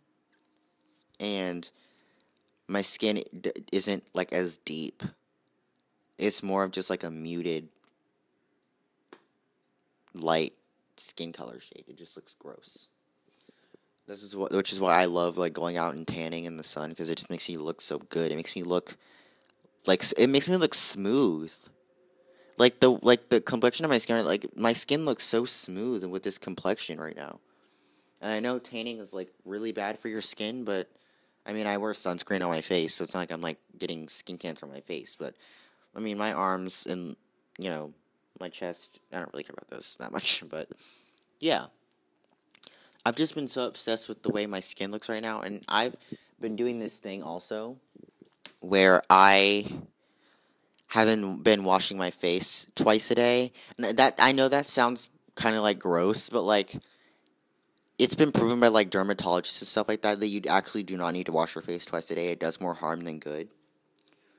and 1.18 1.70
my 2.68 2.82
skin 2.82 3.22
isn't 3.72 4.04
like 4.14 4.32
as 4.32 4.58
deep. 4.58 5.02
It's 6.18 6.42
more 6.42 6.64
of 6.64 6.70
just 6.70 6.90
like 6.90 7.04
a 7.04 7.10
muted 7.10 7.68
light 10.14 10.52
skin 10.96 11.32
color 11.32 11.58
shade. 11.60 11.84
It 11.88 11.96
just 11.96 12.16
looks 12.16 12.34
gross. 12.34 12.88
This 14.06 14.22
is 14.22 14.36
what, 14.36 14.52
which 14.52 14.72
is 14.72 14.80
why 14.80 15.00
I 15.00 15.04
love 15.04 15.38
like 15.38 15.52
going 15.52 15.76
out 15.76 15.94
and 15.94 16.06
tanning 16.06 16.44
in 16.44 16.56
the 16.56 16.64
sun 16.64 16.90
because 16.90 17.08
it 17.08 17.16
just 17.16 17.30
makes 17.30 17.48
me 17.48 17.56
look 17.56 17.80
so 17.80 17.98
good. 17.98 18.32
It 18.32 18.36
makes 18.36 18.56
me 18.56 18.62
look 18.62 18.96
like 19.86 20.02
it 20.18 20.28
makes 20.28 20.48
me 20.48 20.56
look 20.56 20.74
smooth. 20.74 21.52
Like 22.58 22.80
the 22.80 22.90
like 22.90 23.28
the 23.28 23.40
complexion 23.40 23.84
of 23.84 23.90
my 23.90 23.98
skin, 23.98 24.24
like 24.24 24.46
my 24.56 24.72
skin 24.72 25.04
looks 25.04 25.24
so 25.24 25.44
smooth 25.44 26.04
with 26.04 26.22
this 26.22 26.38
complexion 26.38 27.00
right 27.00 27.16
now. 27.16 27.38
And 28.20 28.32
I 28.32 28.40
know 28.40 28.58
tanning 28.58 28.98
is 28.98 29.12
like 29.12 29.28
really 29.44 29.72
bad 29.72 29.98
for 29.98 30.08
your 30.08 30.20
skin, 30.20 30.64
but 30.64 30.88
I 31.46 31.52
mean 31.52 31.66
I 31.66 31.78
wear 31.78 31.92
sunscreen 31.92 32.42
on 32.42 32.50
my 32.50 32.60
face, 32.60 32.94
so 32.94 33.04
it's 33.04 33.14
not 33.14 33.20
like 33.20 33.32
I'm 33.32 33.40
like 33.40 33.58
getting 33.78 34.08
skin 34.08 34.36
cancer 34.36 34.66
on 34.66 34.72
my 34.72 34.80
face. 34.80 35.16
But 35.16 35.34
I 35.96 36.00
mean 36.00 36.18
my 36.18 36.32
arms 36.32 36.86
and 36.86 37.16
you 37.58 37.70
know 37.70 37.92
my 38.40 38.48
chest, 38.48 38.98
I 39.12 39.18
don't 39.18 39.32
really 39.32 39.44
care 39.44 39.54
about 39.56 39.70
those 39.70 39.96
that 40.00 40.12
much, 40.12 40.42
but 40.50 40.68
yeah. 41.38 41.66
I've 43.04 43.16
just 43.16 43.34
been 43.34 43.48
so 43.48 43.66
obsessed 43.66 44.08
with 44.08 44.22
the 44.22 44.30
way 44.30 44.46
my 44.46 44.60
skin 44.60 44.90
looks 44.90 45.08
right 45.08 45.22
now, 45.22 45.40
and 45.40 45.64
I've 45.68 45.96
been 46.40 46.56
doing 46.56 46.78
this 46.78 46.98
thing 46.98 47.22
also 47.22 47.78
where 48.60 49.02
I 49.10 49.66
haven't 50.88 51.42
been 51.42 51.64
washing 51.64 51.96
my 51.96 52.10
face 52.10 52.66
twice 52.74 53.10
a 53.10 53.14
day. 53.14 53.52
And 53.78 53.96
that 53.98 54.18
I 54.18 54.32
know 54.32 54.48
that 54.48 54.66
sounds 54.66 55.08
kind 55.34 55.56
of 55.56 55.62
like 55.62 55.78
gross, 55.78 56.30
but 56.30 56.42
like 56.42 56.74
it's 57.98 58.14
been 58.14 58.30
proven 58.30 58.60
by 58.60 58.68
like 58.68 58.90
dermatologists 58.90 59.62
and 59.62 59.68
stuff 59.68 59.88
like 59.88 60.02
that 60.02 60.20
that 60.20 60.26
you 60.26 60.42
actually 60.48 60.82
do 60.82 60.96
not 60.96 61.12
need 61.12 61.26
to 61.26 61.32
wash 61.32 61.54
your 61.54 61.62
face 61.62 61.84
twice 61.84 62.10
a 62.10 62.14
day. 62.14 62.28
It 62.28 62.40
does 62.40 62.60
more 62.60 62.74
harm 62.74 63.04
than 63.04 63.18
good. 63.18 63.48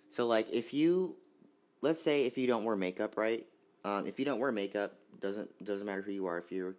So 0.09 0.28
like 0.28 0.51
if 0.53 0.74
you 0.74 1.16
let's 1.82 2.01
say 2.01 2.26
if 2.26 2.38
you 2.38 2.47
don't 2.47 2.64
wear 2.64 2.76
makeup, 2.76 3.18
right? 3.18 3.45
Um, 3.84 4.07
if 4.07 4.20
you 4.20 4.26
don't 4.26 4.39
wear 4.39 4.51
makeup, 4.51 4.93
doesn't 5.20 5.49
doesn't 5.64 5.86
matter 5.86 6.01
who 6.01 6.11
you 6.11 6.28
are. 6.28 6.38
If 6.38 6.51
you're 6.51 6.76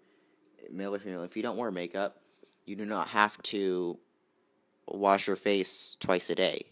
male 0.70 0.94
or 0.94 0.98
female, 0.98 1.22
if 1.22 1.36
you 1.36 1.42
don't 1.42 1.56
wear 1.56 1.70
makeup, 1.70 2.18
you 2.66 2.76
do 2.76 2.84
not 2.84 3.08
have 3.08 3.40
to 3.42 3.98
wash 4.86 5.26
your 5.26 5.36
face 5.36 5.96
twice 6.00 6.30
a 6.30 6.34
day. 6.34 6.62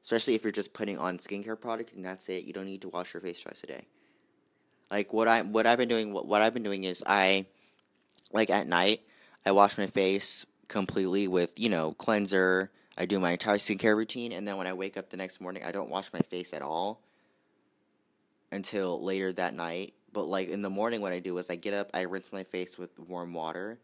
Especially 0.00 0.34
if 0.34 0.44
you're 0.44 0.52
just 0.52 0.72
putting 0.72 0.98
on 0.98 1.18
skincare 1.18 1.60
product 1.60 1.92
and 1.92 2.04
that's 2.04 2.28
it. 2.28 2.44
You 2.44 2.52
don't 2.52 2.64
need 2.64 2.82
to 2.82 2.88
wash 2.88 3.12
your 3.12 3.20
face 3.20 3.40
twice 3.40 3.62
a 3.64 3.66
day. 3.66 3.84
Like 4.90 5.12
what 5.12 5.28
I 5.28 5.42
what 5.42 5.66
I've 5.66 5.78
been 5.78 5.88
doing 5.88 6.12
what, 6.12 6.26
what 6.26 6.42
I've 6.42 6.54
been 6.54 6.62
doing 6.62 6.84
is 6.84 7.04
I 7.06 7.46
like 8.32 8.50
at 8.50 8.66
night, 8.66 9.02
I 9.46 9.52
wash 9.52 9.78
my 9.78 9.86
face 9.86 10.46
completely 10.68 11.28
with, 11.28 11.52
you 11.58 11.68
know, 11.68 11.92
cleanser. 11.92 12.70
I 12.96 13.06
do 13.06 13.18
my 13.18 13.32
entire 13.32 13.56
skincare 13.56 13.96
routine, 13.96 14.32
and 14.32 14.46
then 14.46 14.56
when 14.56 14.66
I 14.66 14.72
wake 14.72 14.96
up 14.96 15.10
the 15.10 15.16
next 15.16 15.40
morning, 15.40 15.64
I 15.64 15.72
don't 15.72 15.90
wash 15.90 16.12
my 16.12 16.20
face 16.20 16.52
at 16.52 16.60
all 16.60 17.00
until 18.52 19.02
later 19.02 19.32
that 19.32 19.54
night. 19.54 19.94
But 20.12 20.24
like 20.24 20.48
in 20.48 20.62
the 20.62 20.70
morning, 20.70 21.00
what 21.00 21.12
I 21.12 21.20
do 21.20 21.38
is 21.38 21.50
I 21.50 21.56
get 21.56 21.74
up, 21.74 21.90
I 21.94 22.02
rinse 22.02 22.32
my 22.32 22.42
face 22.42 22.78
with 22.78 22.98
warm 22.98 23.32
water, 23.32 23.78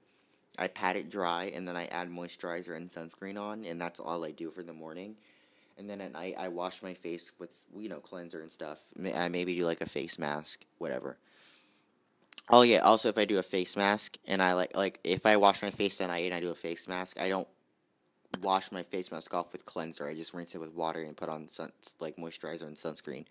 I 0.58 0.68
pat 0.68 0.96
it 0.96 1.10
dry, 1.10 1.52
and 1.54 1.66
then 1.66 1.76
I 1.76 1.86
add 1.86 2.08
moisturizer 2.08 2.76
and 2.76 2.88
sunscreen 2.88 3.38
on, 3.38 3.64
and 3.64 3.80
that's 3.80 4.00
all 4.00 4.24
I 4.24 4.32
do 4.32 4.50
for 4.50 4.62
the 4.62 4.72
morning. 4.72 5.16
And 5.78 5.88
then 5.90 6.00
at 6.00 6.12
night, 6.12 6.34
I 6.38 6.48
wash 6.48 6.82
my 6.82 6.94
face 6.94 7.32
with 7.38 7.64
you 7.76 7.88
know 7.88 7.98
cleanser 7.98 8.40
and 8.40 8.50
stuff. 8.50 8.82
I 9.16 9.28
maybe 9.28 9.54
do 9.54 9.64
like 9.66 9.82
a 9.82 9.88
face 9.88 10.18
mask, 10.18 10.64
whatever. 10.78 11.18
Oh 12.50 12.62
yeah. 12.62 12.78
Also, 12.78 13.08
if 13.08 13.18
I 13.18 13.24
do 13.24 13.38
a 13.38 13.42
face 13.42 13.76
mask 13.76 14.16
and 14.26 14.40
I 14.40 14.54
like 14.54 14.74
like 14.76 15.00
if 15.04 15.26
I 15.26 15.36
wash 15.36 15.62
my 15.62 15.70
face 15.70 16.00
at 16.00 16.08
night 16.08 16.24
and 16.26 16.34
I 16.34 16.40
do 16.40 16.50
a 16.50 16.54
face 16.54 16.88
mask, 16.88 17.20
I 17.20 17.28
don't 17.28 17.48
wash 18.42 18.70
my 18.72 18.82
face 18.82 19.10
mask 19.10 19.34
off 19.34 19.52
with 19.52 19.64
cleanser. 19.64 20.06
I 20.06 20.14
just 20.14 20.32
rinse 20.32 20.54
it 20.54 20.60
with 20.60 20.72
water 20.72 21.02
and 21.02 21.16
put 21.16 21.28
on 21.28 21.48
sun 21.48 21.70
like 22.00 22.16
moisturizer 22.16 22.66
and 22.66 22.76
sunscreen. 22.76 23.26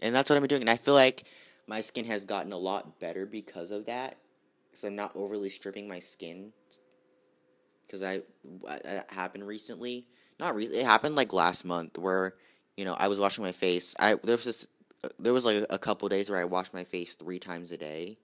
And 0.00 0.14
that's 0.14 0.30
what 0.30 0.36
I'm 0.36 0.46
doing. 0.46 0.62
And 0.62 0.70
I 0.70 0.76
feel 0.76 0.94
like 0.94 1.24
my 1.66 1.80
skin 1.80 2.04
has 2.06 2.24
gotten 2.24 2.52
a 2.52 2.58
lot 2.58 3.00
better 3.00 3.26
because 3.26 3.70
of 3.70 3.86
that. 3.86 4.16
Because 4.70 4.84
I'm 4.84 4.96
not 4.96 5.12
overly 5.14 5.48
stripping 5.48 5.88
my 5.88 5.98
skin. 5.98 6.52
Because 7.86 8.02
I 8.02 8.20
that 8.82 9.10
happened 9.10 9.46
recently. 9.46 10.06
Not 10.40 10.54
really. 10.54 10.76
It 10.78 10.86
happened 10.86 11.14
like 11.14 11.32
last 11.32 11.64
month 11.64 11.98
where 11.98 12.34
you 12.76 12.84
know 12.84 12.94
I 12.98 13.08
was 13.08 13.20
washing 13.20 13.44
my 13.44 13.52
face. 13.52 13.94
I 13.98 14.14
there 14.22 14.36
was 14.36 14.44
this 14.44 14.66
uh, 15.04 15.08
there 15.18 15.32
was 15.32 15.44
like 15.44 15.64
a 15.70 15.78
couple 15.78 16.08
days 16.08 16.30
where 16.30 16.40
I 16.40 16.44
washed 16.44 16.74
my 16.74 16.84
face 16.84 17.14
three 17.14 17.38
times 17.38 17.72
a 17.72 17.76
day 17.76 18.18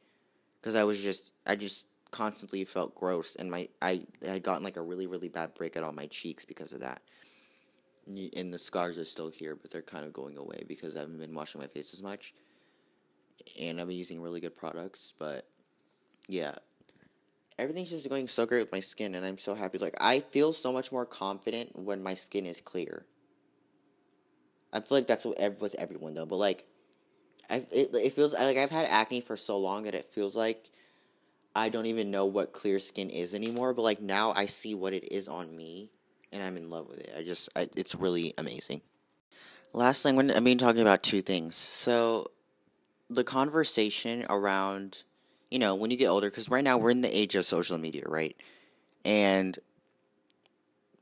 because 0.61 0.74
I 0.74 0.84
was 0.84 1.03
just 1.03 1.34
I 1.47 1.57
just 1.57 1.86
constantly 2.11 2.64
felt 2.64 2.97
gross 2.97 3.36
and 3.36 3.49
my 3.49 3.68
I 3.80 4.03
had 4.26 4.43
gotten 4.43 4.64
like 4.64 4.76
a 4.76 4.82
really 4.82 5.07
really 5.07 5.28
bad 5.28 5.55
breakout 5.55 5.84
on 5.84 5.95
my 5.95 6.07
cheeks 6.07 6.45
because 6.45 6.72
of 6.72 6.80
that. 6.80 7.03
And 8.36 8.53
the 8.53 8.59
scars 8.59 8.99
are 8.99 9.05
still 9.05 9.28
here, 9.28 9.55
but 9.55 9.70
they're 9.70 9.82
kind 9.82 10.05
of 10.05 10.12
going 10.12 10.36
away 10.36 10.64
because 10.66 10.97
I 10.97 11.01
haven't 11.01 11.20
been 11.20 11.34
washing 11.34 11.61
my 11.61 11.68
face 11.68 11.95
as 11.95 12.03
much. 12.03 12.34
And 13.61 13.80
I've 13.80 13.88
been 13.88 13.97
using 13.97 14.20
really 14.20 14.41
good 14.41 14.55
products, 14.55 15.14
but 15.18 15.47
yeah. 16.28 16.55
Everything's 17.59 17.91
just 17.91 18.09
going 18.09 18.26
so 18.26 18.47
great 18.47 18.62
with 18.62 18.72
my 18.72 18.80
skin 18.80 19.14
and 19.14 19.24
I'm 19.24 19.36
so 19.36 19.55
happy. 19.55 19.78
Like 19.78 19.97
I 20.01 20.20
feel 20.20 20.53
so 20.53 20.72
much 20.72 20.93
more 20.93 21.05
confident 21.05 21.78
when 21.78 22.03
my 22.03 22.14
skin 22.14 22.47
is 22.47 22.61
clear. 22.61 23.05
I 24.72 24.80
feel 24.80 24.99
like 24.99 25.07
that's 25.07 25.24
what 25.24 25.38
with 25.61 25.74
everyone 25.78 26.14
though, 26.14 26.26
but 26.26 26.36
like 26.36 26.66
I 27.51 27.57
it, 27.70 27.91
it 27.93 28.12
feels 28.12 28.32
like 28.32 28.57
I've 28.57 28.70
had 28.70 28.86
acne 28.86 29.20
for 29.20 29.36
so 29.36 29.59
long 29.59 29.82
that 29.82 29.95
it 29.95 30.05
feels 30.05 30.34
like 30.34 30.68
I 31.55 31.68
don't 31.68 31.86
even 31.86 32.11
know 32.11 32.26
what 32.26 32.53
clear 32.53 32.78
skin 32.78 33.11
is 33.11 33.34
anymore. 33.34 33.74
But 33.74 33.82
like 33.82 34.01
now, 34.01 34.32
I 34.34 34.47
see 34.47 34.74
what 34.74 34.93
it 34.93 35.12
is 35.12 35.28
on 35.28 35.55
me, 35.55 35.91
and 36.32 36.43
I'm 36.43 36.57
in 36.57 36.70
love 36.70 36.88
with 36.88 37.01
it. 37.01 37.12
I 37.16 37.22
just 37.22 37.49
I, 37.57 37.68
it's 37.76 37.95
really 37.95 38.34
amazing. 38.38 38.80
Last 39.72 40.03
thing, 40.03 40.16
when 40.16 40.30
I 40.30 40.41
mean 40.41 40.59
talking 40.59 40.82
about 40.82 41.03
two 41.03 41.22
things. 41.22 41.57
So, 41.57 42.26
the 43.11 43.24
conversation 43.24 44.24
around, 44.30 45.02
you 45.50 45.58
know, 45.58 45.74
when 45.74 45.90
you 45.90 45.96
get 45.96 46.06
older, 46.06 46.30
because 46.30 46.48
right 46.48 46.64
now 46.64 46.78
we're 46.78 46.92
in 46.92 47.02
the 47.02 47.16
age 47.16 47.34
of 47.34 47.44
social 47.44 47.76
media, 47.76 48.04
right? 48.06 48.36
And 49.04 49.58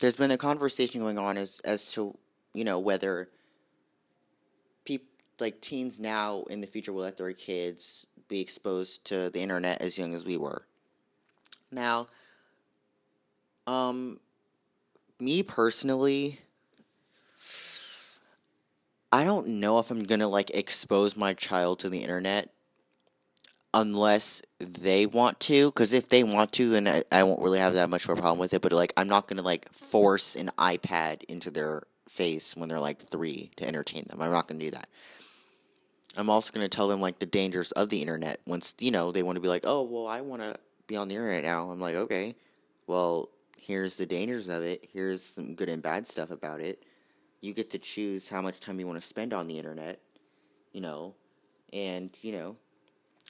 there's 0.01 0.17
been 0.17 0.31
a 0.31 0.39
conversation 0.39 1.01
going 1.01 1.19
on 1.19 1.37
as 1.37 1.61
as 1.65 1.93
to 1.93 2.17
you 2.55 2.65
know 2.65 2.79
whether 2.79 3.29
people 4.85 5.07
like 5.39 5.61
teens 5.61 6.01
now 6.01 6.45
in 6.51 6.61
the 6.61 6.67
future 6.67 6.93
will 6.93 7.03
let 7.03 7.17
their 7.17 7.33
kids 7.33 8.07
be 8.29 8.41
exposed 8.41 9.05
to 9.07 9.31
the 9.31 9.41
internet 9.41 9.81
as 9.83 9.99
young 9.99 10.15
as 10.15 10.25
we 10.25 10.37
were. 10.37 10.63
Now, 11.71 12.07
um, 13.67 14.19
me 15.21 15.43
personally, 15.43 16.41
I 19.11 19.25
don't 19.25 19.47
know 19.61 19.79
if 19.79 19.91
I'm 19.91 20.05
gonna 20.05 20.29
like 20.29 20.51
expose 20.51 21.17
my 21.17 21.35
child 21.35 21.81
to 21.81 21.89
the 21.89 22.01
internet 22.01 22.51
unless 23.73 24.43
they 24.59 25.07
want 25.07 25.41
to. 25.41 25.71
Because 25.71 25.93
if 25.93 26.09
they 26.09 26.25
want 26.25 26.53
to, 26.53 26.69
then 26.69 26.89
I, 26.89 27.03
I 27.11 27.23
won't 27.23 27.43
really 27.43 27.59
have 27.59 27.75
that 27.75 27.91
much 27.91 28.05
of 28.05 28.11
a 28.11 28.21
problem 28.21 28.39
with 28.39 28.55
it. 28.55 28.63
But 28.63 28.73
like, 28.73 28.93
I'm 28.97 29.09
not 29.09 29.29
gonna 29.29 29.43
like 29.43 29.73
force 29.73 30.37
an 30.37 30.51
iPad 30.59 31.25
into 31.25 31.51
their 31.51 31.85
face 32.09 32.57
when 32.57 32.69
they're 32.69 32.81
like 32.81 33.01
three 33.01 33.51
to 33.57 33.67
entertain 33.67 34.05
them. 34.09 34.21
I'm 34.21 34.31
not 34.31 34.49
gonna 34.49 34.61
do 34.61 34.71
that. 34.73 34.89
I'm 36.17 36.31
also 36.31 36.53
going 36.53 36.69
to 36.69 36.75
tell 36.75 36.89
them 36.89 37.01
like 37.01 37.21
the 37.21 37.27
dangers 37.27 37.71
of 37.73 37.91
the 37.91 38.01
internet 38.01 38.41
once 38.45 38.75
you 38.81 38.91
know 38.91 39.13
they 39.13 39.23
want 39.23 39.37
to 39.37 39.41
be 39.41 39.49
like, 39.49 39.63
"Oh, 39.65 39.83
well, 39.83 40.09
I 40.09 40.21
want 40.21 40.43
to 40.43 40.57
be 40.89 40.97
on 40.97 41.07
the 41.07 41.15
internet 41.15 41.45
now." 41.45 41.71
I'm 41.71 41.81
like, 41.81 41.95
"Okay. 41.95 42.35
Well, 42.89 43.29
here's 43.61 43.97
the 43.97 44.07
dangers 44.07 44.49
of 44.49 44.65
it. 44.65 44.89
Here's 44.93 45.23
some 45.23 45.55
good 45.55 45.69
and 45.69 45.83
bad 45.83 46.09
stuff 46.09 46.31
about 46.31 46.61
it. 46.61 46.83
You 47.41 47.55
get 47.55 47.71
to 47.71 47.79
choose 47.79 48.29
how 48.29 48.41
much 48.41 48.61
time 48.61 48.81
you 48.81 48.87
want 48.87 49.01
to 49.01 49.07
spend 49.07 49.33
on 49.33 49.47
the 49.47 49.59
internet, 49.59 50.01
you 50.73 50.81
know. 50.81 51.15
And, 51.73 52.11
you 52.23 52.33
know, 52.33 52.57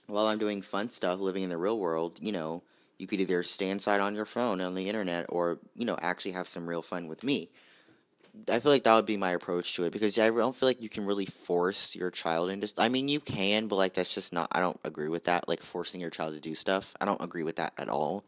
while 0.06 0.26
I'm 0.26 0.38
doing 0.38 0.62
fun 0.62 0.90
stuff 0.90 1.20
living 1.20 1.42
in 1.42 1.50
the 1.50 1.58
real 1.58 1.78
world, 1.78 2.18
you 2.22 2.32
know, 2.32 2.62
you 2.98 3.06
could 3.06 3.20
either 3.20 3.42
stay 3.42 3.70
inside 3.70 4.00
on 4.00 4.14
your 4.14 4.24
phone 4.24 4.60
on 4.60 4.74
the 4.74 4.88
internet 4.88 5.26
or, 5.28 5.58
you 5.74 5.84
know, 5.84 5.98
actually 6.00 6.32
have 6.32 6.48
some 6.48 6.68
real 6.68 6.82
fun 6.82 7.08
with 7.08 7.22
me." 7.22 7.50
I 8.48 8.60
feel 8.60 8.70
like 8.70 8.84
that 8.84 8.94
would 8.94 9.06
be 9.06 9.16
my 9.16 9.32
approach 9.32 9.74
to 9.74 9.84
it 9.84 9.92
because 9.92 10.18
I 10.18 10.30
don't 10.30 10.54
feel 10.54 10.68
like 10.68 10.82
you 10.82 10.88
can 10.88 11.06
really 11.06 11.26
force 11.26 11.96
your 11.96 12.10
child 12.10 12.50
into. 12.50 12.72
I 12.78 12.88
mean, 12.88 13.08
you 13.08 13.20
can, 13.20 13.66
but 13.66 13.76
like 13.76 13.94
that's 13.94 14.14
just 14.14 14.32
not. 14.32 14.48
I 14.52 14.60
don't 14.60 14.78
agree 14.84 15.08
with 15.08 15.24
that. 15.24 15.48
Like 15.48 15.60
forcing 15.60 16.00
your 16.00 16.10
child 16.10 16.34
to 16.34 16.40
do 16.40 16.54
stuff. 16.54 16.94
I 17.00 17.04
don't 17.04 17.22
agree 17.22 17.42
with 17.42 17.56
that 17.56 17.72
at 17.78 17.88
all. 17.88 18.24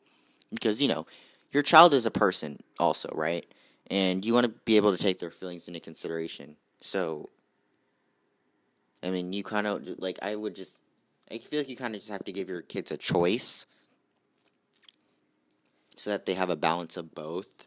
Because 0.51 0.83
you 0.83 0.89
know, 0.89 1.07
your 1.53 1.63
child 1.63 1.95
is 1.95 2.07
a 2.07 2.11
person 2.11 2.59
also, 2.79 3.09
right? 3.15 3.47
And 3.91 4.25
you 4.25 4.33
want 4.33 4.47
to 4.47 4.53
be 4.65 4.77
able 4.77 4.97
to 4.97 5.03
take 5.03 5.19
their 5.19 5.31
feelings 5.31 5.67
into 5.67 5.81
consideration. 5.81 6.57
So, 6.81 7.29
I 9.03 9.11
mean, 9.11 9.33
you 9.33 9.43
kind 9.43 9.67
of 9.67 9.99
like. 9.99 10.19
I 10.23 10.37
would 10.37 10.55
just. 10.55 10.81
I 11.31 11.39
feel 11.39 11.61
like 11.61 11.69
you 11.69 11.77
kind 11.77 11.95
of 11.95 12.01
just 12.01 12.13
have 12.13 12.25
to 12.25 12.33
give 12.33 12.49
your 12.49 12.63
kids 12.63 12.91
a 12.93 12.97
choice, 12.97 13.67
so 15.97 16.11
that 16.11 16.27
they 16.27 16.35
have 16.35 16.51
a 16.51 16.57
balance 16.57 16.97
of 16.97 17.15
both 17.15 17.67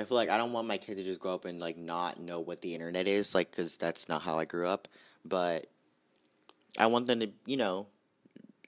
I 0.00 0.04
feel 0.04 0.16
like 0.16 0.30
I 0.30 0.38
don't 0.38 0.52
want 0.52 0.66
my 0.66 0.78
kids 0.78 0.98
to 1.00 1.04
just 1.04 1.20
grow 1.20 1.34
up 1.34 1.44
and 1.44 1.60
like 1.60 1.76
not 1.76 2.18
know 2.18 2.40
what 2.40 2.62
the 2.62 2.74
internet 2.74 3.06
is, 3.06 3.34
like, 3.34 3.50
because 3.50 3.76
that's 3.76 4.08
not 4.08 4.22
how 4.22 4.38
I 4.38 4.44
grew 4.44 4.66
up. 4.66 4.88
But 5.24 5.66
I 6.78 6.86
want 6.86 7.06
them 7.06 7.20
to, 7.20 7.30
you 7.44 7.58
know, 7.58 7.86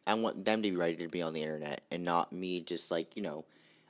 I 0.07 0.15
want 0.15 0.45
them 0.45 0.63
to 0.63 0.71
be 0.71 0.77
ready 0.77 0.97
to 0.97 1.09
be 1.09 1.23
on 1.23 1.33
the 1.33 1.43
internet 1.43 1.81
and 1.91 2.05
not 2.05 2.33
me 2.33 2.61
just 2.61 2.91
like, 2.91 3.17
you 3.17 3.23
know, 3.23 3.45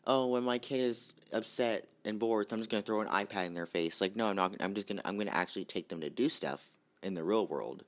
oh, 0.07 0.29
when 0.29 0.43
my 0.43 0.59
kid 0.59 0.81
is 0.81 1.15
upset 1.33 1.87
and 2.05 2.19
bored, 2.19 2.49
so 2.49 2.55
I'm 2.55 2.61
just 2.61 2.71
gonna 2.71 2.83
throw 2.83 3.01
an 3.01 3.09
iPad 3.09 3.47
in 3.47 3.55
their 3.55 3.67
face. 3.67 4.01
Like, 4.01 4.17
no, 4.17 4.27
I'm 4.27 4.37
not. 4.37 4.57
I'm 4.61 4.75
just 4.75 4.89
gonna. 4.89 5.03
I'm 5.05 5.19
gonna 5.19 5.31
actually 5.31 5.65
take 5.65 5.89
them 5.89 6.01
to 6.01 6.11
do 6.11 6.29
stuff 6.29 6.71
in 7.03 7.15
the 7.15 7.25
real 7.25 7.47
world 7.47 7.85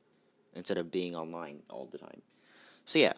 instead 0.55 0.79
of 0.79 0.91
being 0.91 1.15
online 1.15 1.63
all 1.69 1.89
the 1.91 1.99
time. 1.99 2.23
So 2.85 2.99
yeah, 2.99 3.13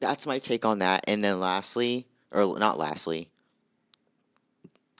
that's 0.00 0.26
my 0.26 0.38
take 0.38 0.64
on 0.64 0.78
that. 0.80 1.04
And 1.08 1.22
then 1.22 1.40
lastly, 1.40 2.06
or 2.32 2.58
not 2.58 2.78
lastly, 2.78 3.28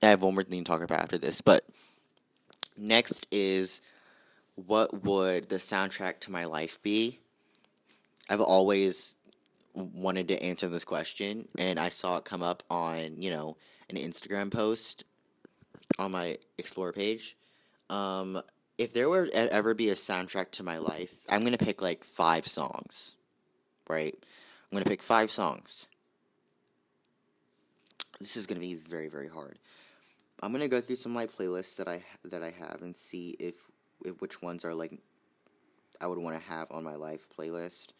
I 0.02 0.06
have 0.06 0.22
one 0.22 0.34
more 0.34 0.42
thing 0.42 0.64
to 0.64 0.70
talk 0.70 0.82
about 0.82 1.00
after 1.00 1.18
this, 1.18 1.40
but 1.40 1.64
next 2.76 3.26
is 3.30 3.82
what 4.54 5.04
would 5.04 5.48
the 5.48 5.56
soundtrack 5.56 6.20
to 6.20 6.30
my 6.30 6.44
life 6.44 6.82
be? 6.82 7.20
I've 8.28 8.40
always 8.40 9.16
wanted 9.76 10.28
to 10.28 10.42
answer 10.42 10.68
this 10.68 10.84
question, 10.84 11.46
and 11.58 11.78
I 11.78 11.90
saw 11.90 12.16
it 12.16 12.24
come 12.24 12.42
up 12.42 12.62
on, 12.70 13.20
you 13.20 13.30
know, 13.30 13.56
an 13.90 13.96
Instagram 13.96 14.52
post 14.52 15.04
on 15.98 16.12
my 16.12 16.36
Explore 16.58 16.92
page. 16.92 17.36
Um, 17.90 18.40
if 18.78 18.92
there 18.92 19.08
were 19.08 19.28
ever 19.34 19.74
be 19.74 19.90
a 19.90 19.94
soundtrack 19.94 20.50
to 20.52 20.62
my 20.62 20.78
life, 20.78 21.24
I'm 21.28 21.44
gonna 21.44 21.58
pick 21.58 21.82
like 21.82 22.04
five 22.04 22.46
songs, 22.46 23.16
right? 23.88 24.14
I'm 24.14 24.76
gonna 24.76 24.90
pick 24.90 25.02
five 25.02 25.30
songs. 25.30 25.88
This 28.18 28.36
is 28.36 28.46
gonna 28.46 28.60
be 28.60 28.74
very, 28.74 29.08
very 29.08 29.28
hard. 29.28 29.58
I'm 30.42 30.52
gonna 30.52 30.68
go 30.68 30.80
through 30.80 30.96
some 30.96 31.12
of 31.12 31.16
my 31.16 31.26
playlists 31.26 31.76
that 31.76 31.88
I 31.88 32.02
that 32.24 32.42
I 32.42 32.50
have 32.50 32.80
and 32.82 32.96
see 32.96 33.36
if, 33.38 33.70
if 34.04 34.20
which 34.20 34.42
ones 34.42 34.64
are 34.64 34.74
like 34.74 34.98
I 36.00 36.06
would 36.06 36.18
want 36.18 36.36
to 36.36 36.50
have 36.50 36.68
on 36.70 36.84
my 36.84 36.94
life 36.94 37.28
playlist. 37.38 37.92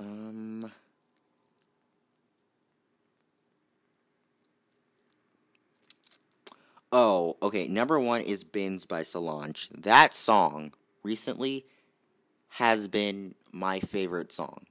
Um. 0.00 0.72
Oh, 6.90 7.36
okay. 7.42 7.68
Number 7.68 8.00
one 8.00 8.22
is 8.22 8.44
Binz 8.44 8.88
by 8.88 9.02
Solange. 9.02 9.68
That 9.68 10.14
song 10.14 10.72
recently 11.02 11.66
has 12.48 12.88
been 12.88 13.34
my 13.52 13.78
favorite 13.78 14.32
song. 14.32 14.64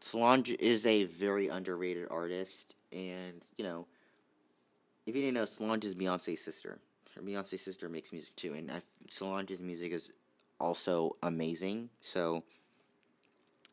Solange 0.00 0.56
is 0.58 0.86
a 0.86 1.04
very 1.04 1.48
underrated 1.48 2.08
artist, 2.10 2.74
and 2.90 3.44
you 3.58 3.64
know, 3.64 3.86
if 5.06 5.14
you 5.14 5.20
didn't 5.20 5.34
know, 5.34 5.44
Solange 5.44 5.84
is 5.84 5.94
Beyonce's 5.94 6.40
sister. 6.40 6.78
Her 7.14 7.22
Beyonce's 7.22 7.60
sister 7.60 7.88
makes 7.90 8.12
music 8.12 8.34
too, 8.34 8.54
and 8.54 8.70
I, 8.70 8.80
Solange's 9.10 9.62
music 9.62 9.92
is 9.92 10.10
also 10.58 11.12
amazing. 11.22 11.90
So 12.00 12.42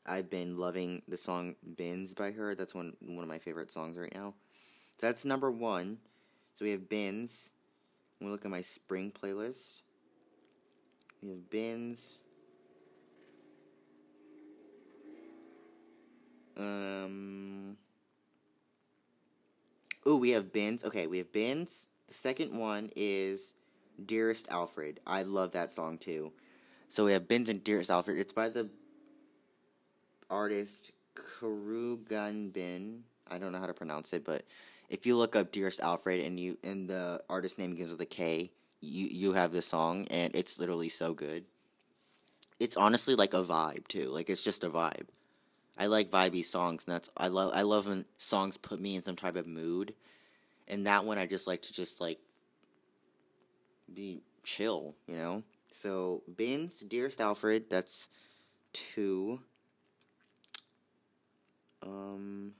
I've 0.07 0.29
been 0.29 0.57
loving 0.57 1.01
the 1.07 1.17
song 1.17 1.55
Binz 1.75 2.15
by 2.15 2.31
her. 2.31 2.55
That's 2.55 2.73
one 2.73 2.93
one 3.01 3.23
of 3.23 3.29
my 3.29 3.39
favorite 3.39 3.71
songs 3.71 3.97
right 3.97 4.13
now. 4.13 4.33
So 4.97 5.07
that's 5.07 5.25
number 5.25 5.51
one. 5.51 5.99
So 6.53 6.65
we 6.65 6.71
have 6.71 6.89
Binz. 6.89 7.51
We 8.19 8.27
look 8.27 8.45
at 8.45 8.51
my 8.51 8.61
spring 8.61 9.11
playlist, 9.11 9.81
we 11.21 11.29
have 11.29 11.49
Binz. 11.49 12.17
Um. 16.57 17.77
Oh, 20.05 20.17
we 20.17 20.31
have 20.31 20.51
Binz. 20.51 20.83
Okay, 20.85 21.05
we 21.07 21.19
have 21.19 21.31
Binz. 21.31 21.85
The 22.07 22.13
second 22.13 22.57
one 22.57 22.89
is 22.95 23.53
Dearest 24.03 24.49
Alfred. 24.49 24.99
I 25.05 25.23
love 25.23 25.51
that 25.51 25.71
song 25.71 25.97
too. 25.97 26.31
So 26.87 27.05
we 27.05 27.11
have 27.11 27.27
Binz 27.27 27.49
and 27.49 27.63
Dearest 27.63 27.89
Alfred. 27.89 28.17
It's 28.17 28.33
by 28.33 28.49
the 28.49 28.69
artist 30.29 30.91
Khruangbin. 31.15 32.53
Bin. 32.53 33.03
I 33.29 33.37
don't 33.37 33.51
know 33.51 33.59
how 33.59 33.67
to 33.67 33.73
pronounce 33.73 34.13
it, 34.13 34.23
but 34.23 34.43
if 34.89 35.05
you 35.05 35.17
look 35.17 35.35
up 35.35 35.51
Dearest 35.51 35.81
Alfred 35.81 36.25
and 36.25 36.39
you 36.39 36.57
and 36.63 36.89
the 36.89 37.21
artist 37.29 37.59
name 37.59 37.71
begins 37.71 37.91
with 37.91 38.01
a 38.01 38.05
K, 38.05 38.51
you 38.81 39.07
you 39.07 39.33
have 39.33 39.51
the 39.51 39.61
song 39.61 40.07
and 40.09 40.35
it's 40.35 40.59
literally 40.59 40.89
so 40.89 41.13
good. 41.13 41.45
It's 42.59 42.77
honestly 42.77 43.15
like 43.15 43.33
a 43.33 43.43
vibe 43.43 43.87
too. 43.87 44.09
Like 44.09 44.29
it's 44.29 44.43
just 44.43 44.63
a 44.63 44.69
vibe. 44.69 45.07
I 45.77 45.87
like 45.87 46.09
vibey 46.09 46.43
songs, 46.43 46.85
and 46.85 46.95
that's 46.95 47.09
I 47.17 47.27
love 47.27 47.51
I 47.53 47.61
love 47.61 47.87
when 47.87 48.05
songs 48.17 48.57
put 48.57 48.79
me 48.79 48.95
in 48.95 49.03
some 49.03 49.15
type 49.15 49.35
of 49.35 49.45
mood. 49.45 49.93
And 50.67 50.85
that 50.85 51.05
one 51.05 51.17
I 51.17 51.27
just 51.27 51.47
like 51.47 51.61
to 51.63 51.73
just 51.73 52.01
like 52.01 52.19
be 53.93 54.21
chill, 54.43 54.95
you 55.07 55.15
know? 55.15 55.43
So 55.69 56.23
Binz, 56.33 56.87
Dearest 56.87 57.21
Alfred, 57.21 57.69
that's 57.69 58.09
two. 58.73 59.41
Um 61.81 62.53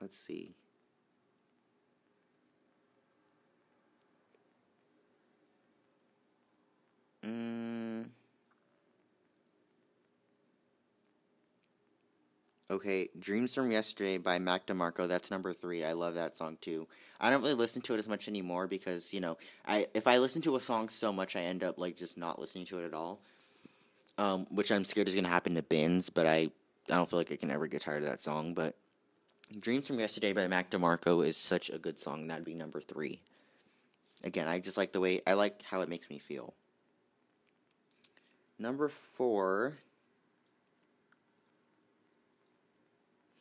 let's 0.00 0.16
see. 0.18 0.54
Mm. 7.24 8.10
Okay, 12.70 13.08
Dreams 13.18 13.54
from 13.54 13.70
Yesterday 13.70 14.18
by 14.18 14.38
Mac 14.38 14.66
DeMarco. 14.66 15.08
That's 15.08 15.30
number 15.30 15.54
three. 15.54 15.84
I 15.84 15.92
love 15.92 16.14
that 16.16 16.36
song 16.36 16.58
too. 16.60 16.86
I 17.18 17.30
don't 17.30 17.40
really 17.40 17.54
listen 17.54 17.80
to 17.82 17.94
it 17.94 17.98
as 17.98 18.08
much 18.08 18.28
anymore 18.28 18.66
because 18.66 19.14
you 19.14 19.20
know, 19.20 19.38
I 19.66 19.86
if 19.94 20.06
I 20.06 20.18
listen 20.18 20.42
to 20.42 20.56
a 20.56 20.60
song 20.60 20.88
so 20.90 21.10
much, 21.10 21.34
I 21.34 21.40
end 21.40 21.64
up 21.64 21.78
like 21.78 21.96
just 21.96 22.18
not 22.18 22.38
listening 22.38 22.66
to 22.66 22.80
it 22.80 22.84
at 22.84 22.92
all. 22.94 23.20
Um, 24.18 24.46
which 24.50 24.72
I'm 24.72 24.84
scared 24.84 25.08
is 25.08 25.14
gonna 25.14 25.28
happen 25.28 25.54
to 25.54 25.62
Binz, 25.62 26.10
but 26.12 26.26
I 26.26 26.50
I 26.90 26.96
don't 26.96 27.08
feel 27.08 27.18
like 27.18 27.32
I 27.32 27.36
can 27.36 27.50
ever 27.50 27.66
get 27.66 27.82
tired 27.82 28.02
of 28.02 28.08
that 28.08 28.22
song. 28.22 28.52
But 28.52 28.74
Dreams 29.60 29.86
from 29.86 29.98
Yesterday 29.98 30.32
by 30.32 30.46
Mac 30.48 30.70
DeMarco 30.70 31.24
is 31.24 31.36
such 31.36 31.70
a 31.70 31.78
good 31.78 31.98
song. 31.98 32.26
That'd 32.26 32.44
be 32.44 32.54
number 32.54 32.80
three. 32.80 33.20
Again, 34.24 34.48
I 34.48 34.58
just 34.58 34.76
like 34.76 34.92
the 34.92 35.00
way 35.00 35.20
I 35.26 35.34
like 35.34 35.62
how 35.62 35.80
it 35.80 35.88
makes 35.88 36.10
me 36.10 36.18
feel. 36.18 36.54
Number 38.58 38.88
four 38.88 39.78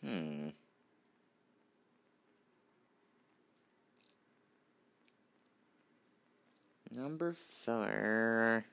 Hmm. 0.03 0.49
Number 6.91 7.33
four. 7.33 8.63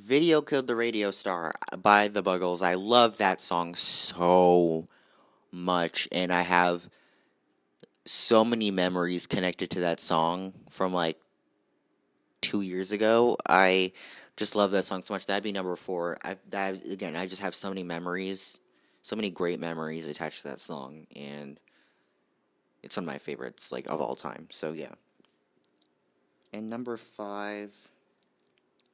Video 0.00 0.40
Killed 0.40 0.66
the 0.66 0.74
Radio 0.74 1.10
Star 1.10 1.52
by 1.82 2.08
the 2.08 2.22
Buggles. 2.22 2.62
I 2.62 2.74
love 2.74 3.18
that 3.18 3.40
song 3.40 3.74
so 3.74 4.86
much, 5.52 6.08
and 6.10 6.32
I 6.32 6.42
have 6.42 6.88
so 8.04 8.44
many 8.44 8.70
memories 8.70 9.26
connected 9.26 9.70
to 9.70 9.80
that 9.80 10.00
song 10.00 10.54
from 10.70 10.94
like 10.94 11.18
two 12.40 12.62
years 12.62 12.92
ago. 12.92 13.36
I 13.48 13.92
just 14.36 14.56
love 14.56 14.70
that 14.70 14.84
song 14.84 15.02
so 15.02 15.14
much. 15.14 15.26
That'd 15.26 15.44
be 15.44 15.52
number 15.52 15.76
four. 15.76 16.16
I 16.24 16.36
that 16.48 16.84
again, 16.86 17.14
I 17.14 17.26
just 17.26 17.42
have 17.42 17.54
so 17.54 17.68
many 17.68 17.82
memories 17.82 18.60
so 19.02 19.16
many 19.16 19.30
great 19.30 19.60
memories 19.60 20.06
attached 20.08 20.42
to 20.42 20.48
that 20.48 20.60
song, 20.60 21.06
and 21.16 21.58
it's 22.82 22.96
one 22.96 23.04
of 23.04 23.06
my 23.06 23.18
favorites, 23.18 23.72
like 23.72 23.86
of 23.88 24.00
all 24.00 24.14
time. 24.14 24.48
So 24.50 24.72
yeah. 24.72 24.92
And 26.52 26.68
number 26.68 26.96
five. 26.96 27.74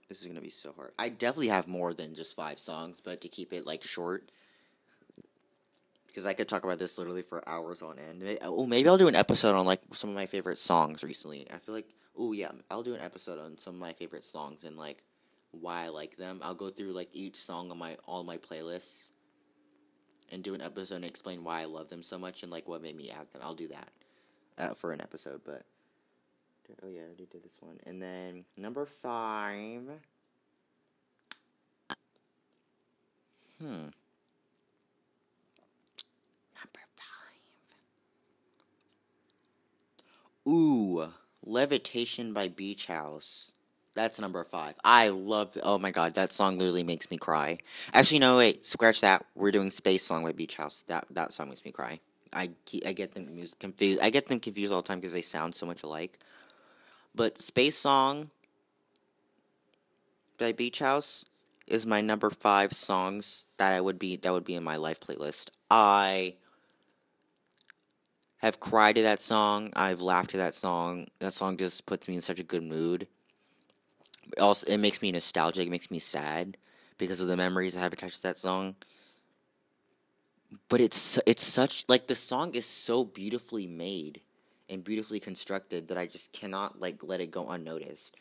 This 0.09 0.21
is 0.21 0.29
gonna 0.29 0.41
be 0.41 0.51
so 0.51 0.73
hard. 0.77 0.93
I 0.99 1.09
definitely 1.09 1.49
have 1.49 1.67
more 1.67 1.93
than 1.93 2.15
just 2.15 2.37
five 2.37 2.59
songs, 2.59 3.01
but 3.01 3.21
to 3.23 3.29
keep 3.29 3.53
it 3.53 3.67
like 3.67 3.83
short, 3.83 4.31
because 6.07 6.27
I 6.27 6.33
could 6.33 6.49
talk 6.49 6.65
about 6.65 6.79
this 6.79 6.97
literally 6.97 7.23
for 7.23 7.47
hours 7.49 7.83
on 7.83 7.99
end. 7.99 8.39
Oh, 8.43 8.67
maybe 8.67 8.89
I'll 8.89 8.97
do 8.97 9.09
an 9.09 9.15
episode 9.15 9.55
on 9.55 9.67
like 9.67 9.81
some 9.93 10.11
of 10.11 10.17
my 10.17 10.27
favorite 10.27 10.59
songs 10.59 11.05
recently. 11.05 11.47
I 11.53 11.59
feel 11.59 11.75
like, 11.75 11.91
oh 12.19 12.33
yeah, 12.33 12.53
I'll 12.71 12.83
do 12.83 12.95
an 12.95 13.03
episode 13.03 13.39
on 13.39 13.59
some 13.59 13.75
of 13.75 13.81
my 13.81 13.93
favorite 13.93 14.25
songs 14.25 14.65
and 14.65 14.77
like 14.79 15.03
why 15.51 15.85
I 15.85 15.89
like 15.89 16.17
them. 16.17 16.41
I'll 16.43 16.55
go 16.55 16.71
through 16.71 16.93
like 16.93 17.11
each 17.13 17.37
song 17.37 17.71
on 17.71 17.79
my 17.79 17.97
all 18.07 18.25
my 18.25 18.39
playlists 18.39 19.11
and 20.33 20.43
do 20.43 20.55
an 20.55 20.63
episode 20.63 20.97
and 20.97 21.05
explain 21.05 21.45
why 21.45 21.61
I 21.61 21.65
love 21.67 21.89
them 21.89 22.03
so 22.03 22.19
much 22.19 22.43
and 22.43 22.51
like 22.51 22.67
what 22.67 22.83
made 22.83 22.97
me 22.97 23.11
add 23.11 23.31
them. 23.33 23.43
I'll 23.45 23.55
do 23.55 23.69
that 23.69 23.89
uh, 24.59 24.75
for 24.75 24.93
an 24.93 25.01
episode, 25.01 25.43
but 25.45 25.65
oh 26.83 26.89
yeah, 26.89 27.01
I 27.01 27.05
already 27.05 27.27
did 27.31 27.43
this 27.43 27.57
one. 27.61 27.79
And 27.87 28.01
then 28.01 28.45
number 28.57 28.87
five. 28.87 29.83
Hmm. 33.61 33.89
Number 36.57 36.83
five. 36.97 37.41
Ooh, 40.49 41.05
Levitation 41.45 42.33
by 42.33 42.49
Beach 42.49 42.87
House. 42.87 43.55
That's 43.95 44.21
number 44.21 44.45
five. 44.45 44.75
I 44.85 45.09
love. 45.09 45.57
Oh 45.63 45.79
my 45.79 45.91
god, 45.91 46.15
that 46.15 46.31
song 46.31 46.59
literally 46.59 46.85
makes 46.85 47.11
me 47.11 47.17
cry. 47.17 47.57
Actually, 47.95 48.19
no, 48.19 48.37
wait, 48.37 48.67
scratch 48.67 49.01
that. 49.01 49.25
We're 49.35 49.51
doing 49.51 49.71
Space 49.71 50.03
Song 50.03 50.23
by 50.23 50.33
Beach 50.33 50.55
House. 50.57 50.83
That 50.89 51.07
that 51.11 51.33
song 51.33 51.49
makes 51.49 51.65
me 51.65 51.73
cry. 51.73 51.99
I 52.33 52.51
I 52.85 52.93
get 52.93 53.15
them 53.15 53.27
confused. 53.59 54.01
I 54.03 54.11
get 54.11 54.27
them 54.27 54.39
confused 54.39 54.71
all 54.73 54.83
the 54.83 54.89
time 54.89 54.99
because 54.99 55.15
they 55.15 55.23
sound 55.23 55.55
so 55.55 55.65
much 55.65 55.83
alike. 55.83 56.19
But 57.17 57.39
Space 57.39 57.77
Song 57.77 58.31
by 60.39 60.53
Beach 60.53 60.79
House 60.79 61.25
is 61.67 61.85
my 61.87 62.01
number 62.01 62.31
five 62.31 62.73
songs 62.73 63.47
that 63.59 63.73
I 63.75 63.81
would 63.81 63.99
be 63.99 64.17
that 64.17 64.33
would 64.33 64.45
be 64.45 64.55
in 64.55 64.65
my 64.65 64.77
life 64.77 65.01
playlist. 65.01 65.51
I 65.71 66.37
have 68.39 68.61
cried 68.61 68.97
to 68.97 69.03
that 69.03 69.21
song. 69.21 69.71
I've 69.77 70.01
laughed 70.01 70.31
to 70.31 70.37
that 70.39 70.55
song. 70.55 71.07
That 71.19 71.33
song 71.35 71.57
just 71.59 71.85
puts 71.87 72.09
me 72.09 72.15
in 72.15 72.21
such 72.23 72.41
a 72.41 72.45
good 72.45 72.63
mood 72.63 73.09
It 74.37 74.41
also 74.41 74.67
it 74.73 74.79
makes 74.79 75.03
me 75.03 75.11
nostalgic, 75.13 75.67
it 75.67 75.71
makes 75.71 75.91
me 75.91 75.99
sad 75.99 76.57
because 76.99 77.21
of 77.21 77.29
the 77.29 77.37
memories 77.37 77.77
I 77.77 77.81
have 77.81 77.93
attached 77.93 78.17
to 78.17 78.23
that 78.23 78.39
song. 78.39 78.77
But 80.69 80.81
it's 80.81 81.19
it's 81.27 81.45
such 81.45 81.89
like 81.89 82.07
the 82.07 82.15
song 82.15 82.55
is 82.55 82.65
so 82.67 83.05
beautifully 83.05 83.67
made 83.67 84.21
and 84.69 84.83
beautifully 84.83 85.21
constructed 85.21 85.89
that 85.89 85.99
I 85.99 86.07
just 86.07 86.33
cannot 86.33 86.81
like 86.81 87.03
let 87.03 87.21
it 87.21 87.31
go 87.31 87.49
unnoticed. 87.49 88.17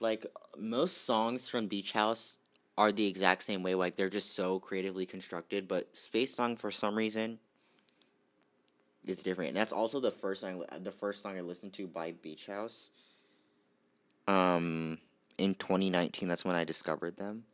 Like 0.00 0.26
most 0.58 1.04
songs 1.04 1.48
from 1.48 1.66
Beach 1.66 1.92
House 1.92 2.38
are 2.76 2.92
the 2.92 3.08
exact 3.08 3.42
same 3.42 3.62
way, 3.62 3.74
like 3.74 3.96
they're 3.96 4.08
just 4.08 4.34
so 4.34 4.60
creatively 4.60 5.06
constructed, 5.06 5.66
but 5.66 5.96
Space 5.96 6.34
Song 6.34 6.56
for 6.56 6.70
some 6.70 6.96
reason 6.96 7.38
is 9.04 9.22
different. 9.22 9.48
And 9.48 9.56
that's 9.56 9.72
also 9.72 10.00
the 10.00 10.10
first 10.10 10.40
song 10.42 10.64
the 10.80 10.92
first 10.92 11.22
song 11.22 11.36
I 11.36 11.40
listened 11.40 11.72
to 11.74 11.86
by 11.86 12.12
Beach 12.12 12.46
House 12.46 12.90
um, 14.28 14.98
in 15.38 15.54
2019. 15.54 16.28
That's 16.28 16.44
when 16.44 16.54
I 16.54 16.64
discovered 16.64 17.16
them. 17.16 17.44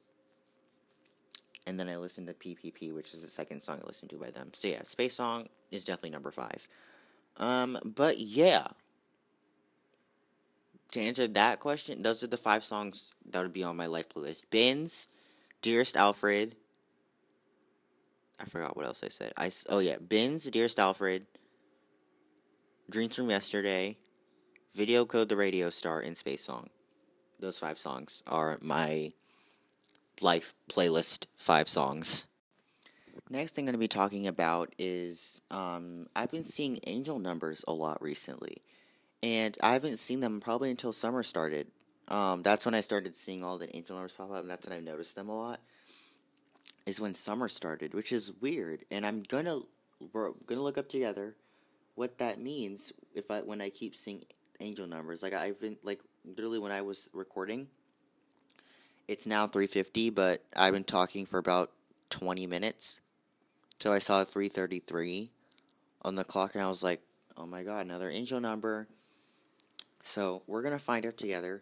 And 1.66 1.80
then 1.80 1.88
I 1.88 1.96
listened 1.96 2.26
to 2.26 2.34
PPP, 2.34 2.94
which 2.94 3.14
is 3.14 3.22
the 3.22 3.28
second 3.28 3.62
song 3.62 3.80
I 3.82 3.86
listened 3.86 4.10
to 4.10 4.18
by 4.18 4.30
them. 4.30 4.50
So 4.52 4.68
yeah, 4.68 4.82
Space 4.82 5.14
Song 5.14 5.48
is 5.70 5.86
definitely 5.86 6.10
number 6.10 6.30
five. 6.30 6.68
Um, 7.36 7.78
but 7.84 8.18
yeah. 8.18 8.66
To 10.92 11.00
answer 11.00 11.26
that 11.26 11.58
question, 11.58 12.02
those 12.02 12.22
are 12.22 12.28
the 12.28 12.36
five 12.36 12.62
songs 12.62 13.12
that 13.30 13.42
would 13.42 13.52
be 13.52 13.64
on 13.64 13.76
my 13.76 13.86
life 13.86 14.08
playlist. 14.08 14.44
Binz, 14.50 15.08
Dearest 15.60 15.96
Alfred. 15.96 16.54
I 18.40 18.44
forgot 18.44 18.76
what 18.76 18.86
else 18.86 19.02
I 19.02 19.08
said. 19.08 19.32
I 19.36 19.50
oh 19.68 19.80
yeah, 19.80 19.96
Binz, 19.96 20.50
Dearest 20.50 20.78
Alfred. 20.78 21.26
Dreams 22.90 23.16
from 23.16 23.30
Yesterday, 23.30 23.96
Video 24.74 25.06
Killed 25.06 25.30
the 25.30 25.36
Radio 25.36 25.70
Star 25.70 26.00
and 26.00 26.16
Space 26.16 26.42
Song. 26.42 26.68
Those 27.40 27.58
five 27.58 27.78
songs 27.78 28.22
are 28.26 28.58
my 28.60 29.12
life 30.20 30.52
playlist 30.70 31.26
five 31.36 31.68
songs. 31.68 32.28
Next 33.30 33.54
thing 33.54 33.62
I'm 33.64 33.66
going 33.66 33.74
to 33.74 33.78
be 33.78 33.88
talking 33.88 34.26
about 34.26 34.74
is 34.78 35.42
um, 35.50 36.06
I've 36.14 36.30
been 36.30 36.44
seeing 36.44 36.78
angel 36.86 37.18
numbers 37.18 37.64
a 37.66 37.72
lot 37.72 37.98
recently. 38.02 38.58
And 39.22 39.56
I 39.62 39.72
haven't 39.72 39.98
seen 39.98 40.20
them 40.20 40.40
probably 40.40 40.70
until 40.70 40.92
summer 40.92 41.22
started. 41.22 41.68
um, 42.08 42.42
that's 42.42 42.66
when 42.66 42.74
I 42.74 42.80
started 42.82 43.16
seeing 43.16 43.42
all 43.42 43.58
the 43.58 43.74
angel 43.74 43.96
numbers 43.96 44.12
pop 44.12 44.30
up, 44.30 44.42
and 44.42 44.50
that's 44.50 44.66
when 44.68 44.76
I've 44.76 44.84
noticed 44.84 45.16
them 45.16 45.28
a 45.28 45.36
lot. 45.38 45.60
Is 46.86 47.00
when 47.00 47.14
summer 47.14 47.48
started, 47.48 47.94
which 47.94 48.12
is 48.12 48.32
weird, 48.42 48.84
and 48.90 49.06
I'm 49.06 49.22
gonna 49.22 49.60
we're 50.12 50.32
gonna 50.46 50.60
look 50.60 50.76
up 50.76 50.88
together 50.88 51.34
what 51.94 52.18
that 52.18 52.38
means 52.38 52.92
if 53.14 53.30
I 53.30 53.40
when 53.40 53.62
I 53.62 53.70
keep 53.70 53.96
seeing 53.96 54.22
angel 54.60 54.86
numbers. 54.86 55.22
Like 55.22 55.32
I've 55.32 55.58
been 55.58 55.78
like 55.82 56.00
literally 56.26 56.58
when 56.58 56.72
I 56.72 56.82
was 56.82 57.08
recording, 57.14 57.68
it's 59.08 59.26
now 59.26 59.46
three 59.46 59.66
fifty, 59.66 60.10
but 60.10 60.42
I've 60.54 60.74
been 60.74 60.84
talking 60.84 61.24
for 61.24 61.38
about 61.38 61.70
twenty 62.10 62.46
minutes, 62.46 63.00
so 63.84 63.92
I 63.92 63.98
saw 63.98 64.24
three 64.24 64.48
thirty 64.48 64.78
three 64.78 65.28
on 66.00 66.14
the 66.14 66.24
clock, 66.24 66.54
and 66.54 66.64
I 66.64 66.68
was 66.68 66.82
like, 66.82 67.02
oh 67.36 67.44
my 67.44 67.64
god, 67.64 67.84
another 67.84 68.08
angel 68.08 68.40
number. 68.40 68.88
So 70.02 70.40
we're 70.46 70.62
gonna 70.62 70.78
find 70.78 71.04
out 71.04 71.18
together. 71.18 71.60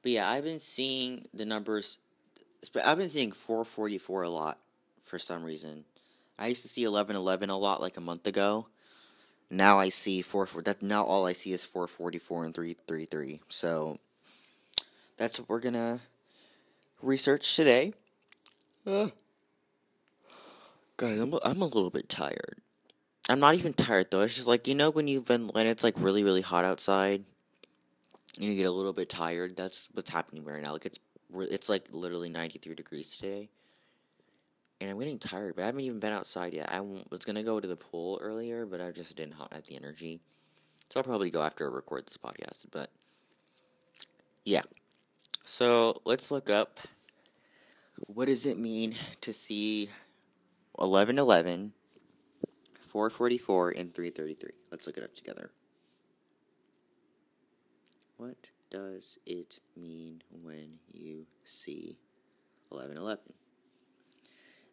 But 0.00 0.12
yeah, 0.12 0.30
I've 0.30 0.44
been 0.44 0.60
seeing 0.60 1.26
the 1.34 1.44
numbers. 1.44 1.98
I've 2.82 2.96
been 2.96 3.10
seeing 3.10 3.32
444 3.32 4.22
a 4.22 4.30
lot 4.30 4.58
for 5.02 5.18
some 5.18 5.44
reason. 5.44 5.84
I 6.38 6.46
used 6.46 6.62
to 6.62 6.68
see 6.68 6.86
1111 6.86 7.50
a 7.50 7.58
lot 7.58 7.82
like 7.82 7.98
a 7.98 8.00
month 8.00 8.26
ago. 8.26 8.68
Now 9.50 9.78
I 9.78 9.90
see 9.90 10.22
4 10.22 10.46
that 10.64 10.80
now 10.80 11.04
all 11.04 11.26
I 11.26 11.34
see 11.34 11.52
is 11.52 11.66
444 11.66 12.46
and 12.46 12.54
333. 12.54 13.40
So 13.48 13.98
that's 15.18 15.38
what 15.38 15.50
we're 15.50 15.60
gonna 15.60 16.00
research 17.02 17.54
today. 17.54 17.92
Uh, 18.86 19.08
guys, 20.98 21.18
I'm 21.18 21.32
I'm 21.42 21.62
a 21.62 21.66
little 21.66 21.90
bit 21.90 22.08
tired. 22.08 22.56
I'm 23.30 23.40
not 23.40 23.54
even 23.54 23.72
tired 23.72 24.10
though. 24.10 24.20
It's 24.20 24.34
just 24.34 24.48
like 24.48 24.68
you 24.68 24.74
know 24.74 24.90
when 24.90 25.08
you've 25.08 25.26
been 25.26 25.48
when 25.48 25.66
it's 25.66 25.84
like 25.84 25.94
really 25.96 26.24
really 26.24 26.42
hot 26.42 26.66
outside 26.66 27.24
and 28.36 28.44
you 28.44 28.54
get 28.54 28.66
a 28.66 28.70
little 28.70 28.92
bit 28.92 29.08
tired. 29.08 29.56
That's 29.56 29.88
what's 29.94 30.10
happening 30.10 30.44
right 30.44 30.62
now. 30.62 30.72
Like 30.72 30.84
it's 30.84 30.98
it's 31.34 31.68
like 31.70 31.86
literally 31.92 32.28
93 32.28 32.74
degrees 32.74 33.16
today. 33.16 33.48
And 34.80 34.90
I'm 34.90 34.98
getting 34.98 35.18
tired, 35.18 35.56
but 35.56 35.62
I 35.62 35.66
haven't 35.66 35.80
even 35.80 35.98
been 35.98 36.12
outside 36.12 36.52
yet. 36.52 36.72
I 36.72 36.80
was 36.80 37.24
gonna 37.24 37.42
go 37.42 37.58
to 37.58 37.66
the 37.66 37.76
pool 37.76 38.18
earlier, 38.20 38.66
but 38.66 38.80
I 38.80 38.90
just 38.90 39.16
didn't 39.16 39.34
have 39.34 39.62
the 39.64 39.76
energy. 39.76 40.20
So 40.88 41.00
I'll 41.00 41.04
probably 41.04 41.30
go 41.30 41.42
after 41.42 41.70
I 41.70 41.74
record 41.74 42.06
this 42.06 42.18
podcast. 42.18 42.66
But 42.72 42.90
yeah. 44.44 44.62
So 45.44 46.00
let's 46.04 46.30
look 46.30 46.50
up 46.50 46.80
what 48.06 48.26
does 48.26 48.46
it 48.46 48.58
mean 48.58 48.94
to 49.20 49.32
see 49.32 49.88
1111, 50.78 51.72
444, 52.78 53.70
and 53.70 53.92
333. 53.92 54.50
Let's 54.70 54.86
look 54.86 54.96
it 54.96 55.02
up 55.02 55.14
together. 55.14 55.50
What 58.16 58.52
does 58.70 59.18
it 59.26 59.60
mean 59.76 60.22
when 60.30 60.78
you 60.92 61.26
see 61.44 61.98
1111? 62.68 63.34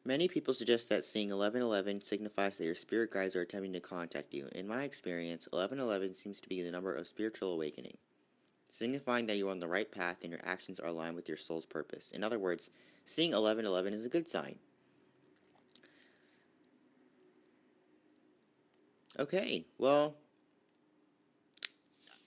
Many 0.06 0.28
people 0.28 0.54
suggest 0.54 0.90
that 0.90 1.04
seeing 1.04 1.30
1111 1.30 2.02
signifies 2.02 2.60
that 2.60 2.66
your 2.66 2.76
spirit 2.76 3.10
guides 3.10 3.36
are 3.36 3.42
attempting 3.42 3.74
to 3.74 3.80
contact 3.80 4.36
you. 4.36 4.48
In 4.54 4.68
my 4.68 4.84
experience, 4.84 5.48
1111 5.52 6.14
seems 6.14 6.40
to 6.42 6.50
be 6.50 6.62
the 6.62 6.72
number 6.72 6.94
of 6.94 7.08
spiritual 7.08 7.54
awakening, 7.54 7.98
signifying 8.68 9.26
that 9.26 9.38
you 9.38 9.48
are 9.48 9.52
on 9.52 9.60
the 9.60 9.68
right 9.68 9.92
path 9.92 10.20
and 10.22 10.30
your 10.30 10.42
actions 10.46 10.80
are 10.80 10.90
aligned 10.90 11.16
with 11.16 11.28
your 11.28 11.38
soul's 11.38 11.66
purpose. 11.66 12.12
In 12.12 12.24
other 12.24 12.38
words, 12.38 12.70
seeing 13.06 13.32
1111 13.32 13.94
is 13.94 14.06
a 14.06 14.10
good 14.10 14.28
sign. 14.28 14.60
Okay, 19.18 19.66
well, 19.78 20.16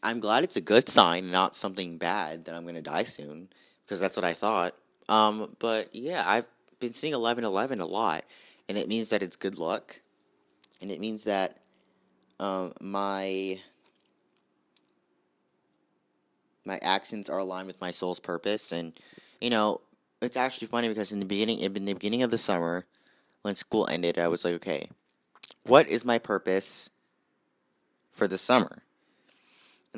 I'm 0.02 0.20
glad 0.20 0.44
it's 0.44 0.56
a 0.56 0.60
good 0.60 0.88
sign, 0.88 1.30
not 1.30 1.56
something 1.56 1.98
bad 1.98 2.44
that 2.44 2.54
I'm 2.54 2.64
gonna 2.64 2.80
die 2.82 3.02
soon, 3.02 3.48
because 3.84 4.00
that's 4.00 4.16
what 4.16 4.24
I 4.24 4.32
thought. 4.32 4.74
Um, 5.08 5.54
but 5.58 5.94
yeah, 5.94 6.22
I've 6.26 6.48
been 6.80 6.92
seeing 6.94 7.12
eleven 7.12 7.44
eleven 7.44 7.80
a 7.80 7.86
lot, 7.86 8.24
and 8.68 8.78
it 8.78 8.88
means 8.88 9.10
that 9.10 9.22
it's 9.22 9.36
good 9.36 9.58
luck, 9.58 10.00
and 10.80 10.90
it 10.90 11.00
means 11.00 11.24
that 11.24 11.58
um, 12.40 12.72
my 12.80 13.58
my 16.64 16.78
actions 16.82 17.28
are 17.28 17.38
aligned 17.38 17.66
with 17.66 17.80
my 17.80 17.90
soul's 17.90 18.20
purpose, 18.20 18.72
and 18.72 18.94
you 19.40 19.50
know, 19.50 19.80
it's 20.22 20.36
actually 20.36 20.68
funny 20.68 20.88
because 20.88 21.12
in 21.12 21.20
the 21.20 21.26
beginning, 21.26 21.58
in 21.58 21.72
the 21.74 21.92
beginning 21.92 22.22
of 22.22 22.30
the 22.30 22.38
summer, 22.38 22.86
when 23.42 23.54
school 23.54 23.86
ended, 23.90 24.18
I 24.18 24.28
was 24.28 24.44
like, 24.44 24.54
okay, 24.54 24.88
what 25.64 25.88
is 25.88 26.04
my 26.04 26.18
purpose 26.18 26.90
for 28.12 28.26
the 28.26 28.38
summer? 28.38 28.82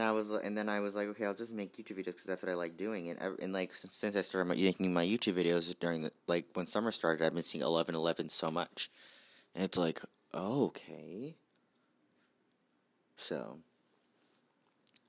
and 0.01 0.09
I 0.09 0.13
was, 0.13 0.31
and 0.31 0.57
then 0.57 0.69
I 0.69 0.81
was 0.81 0.95
like, 0.95 1.09
okay, 1.09 1.27
I'll 1.27 1.35
just 1.35 1.55
make 1.55 1.77
YouTube 1.77 1.99
videos 1.99 2.07
because 2.07 2.25
that's 2.25 2.43
what 2.43 2.51
I 2.51 2.55
like 2.55 2.77
doing. 2.77 3.11
And 3.11 3.39
and 3.41 3.53
like 3.53 3.75
since, 3.75 4.17
I 4.17 4.23
started 4.23 4.49
making 4.49 4.95
my 4.95 5.05
YouTube 5.05 5.35
videos 5.35 5.79
during 5.79 6.03
the 6.03 6.13
like 6.27 6.47
when 6.55 6.67
summer 6.67 6.91
started, 6.91 7.25
I've 7.25 7.35
been 7.35 7.43
seeing 7.43 7.63
eleven 7.63 7.95
eleven 7.95 8.31
so 8.31 8.51
much, 8.51 8.89
and 9.55 9.65
it's 9.65 9.77
like, 9.77 10.01
okay. 10.33 11.35
So, 13.17 13.59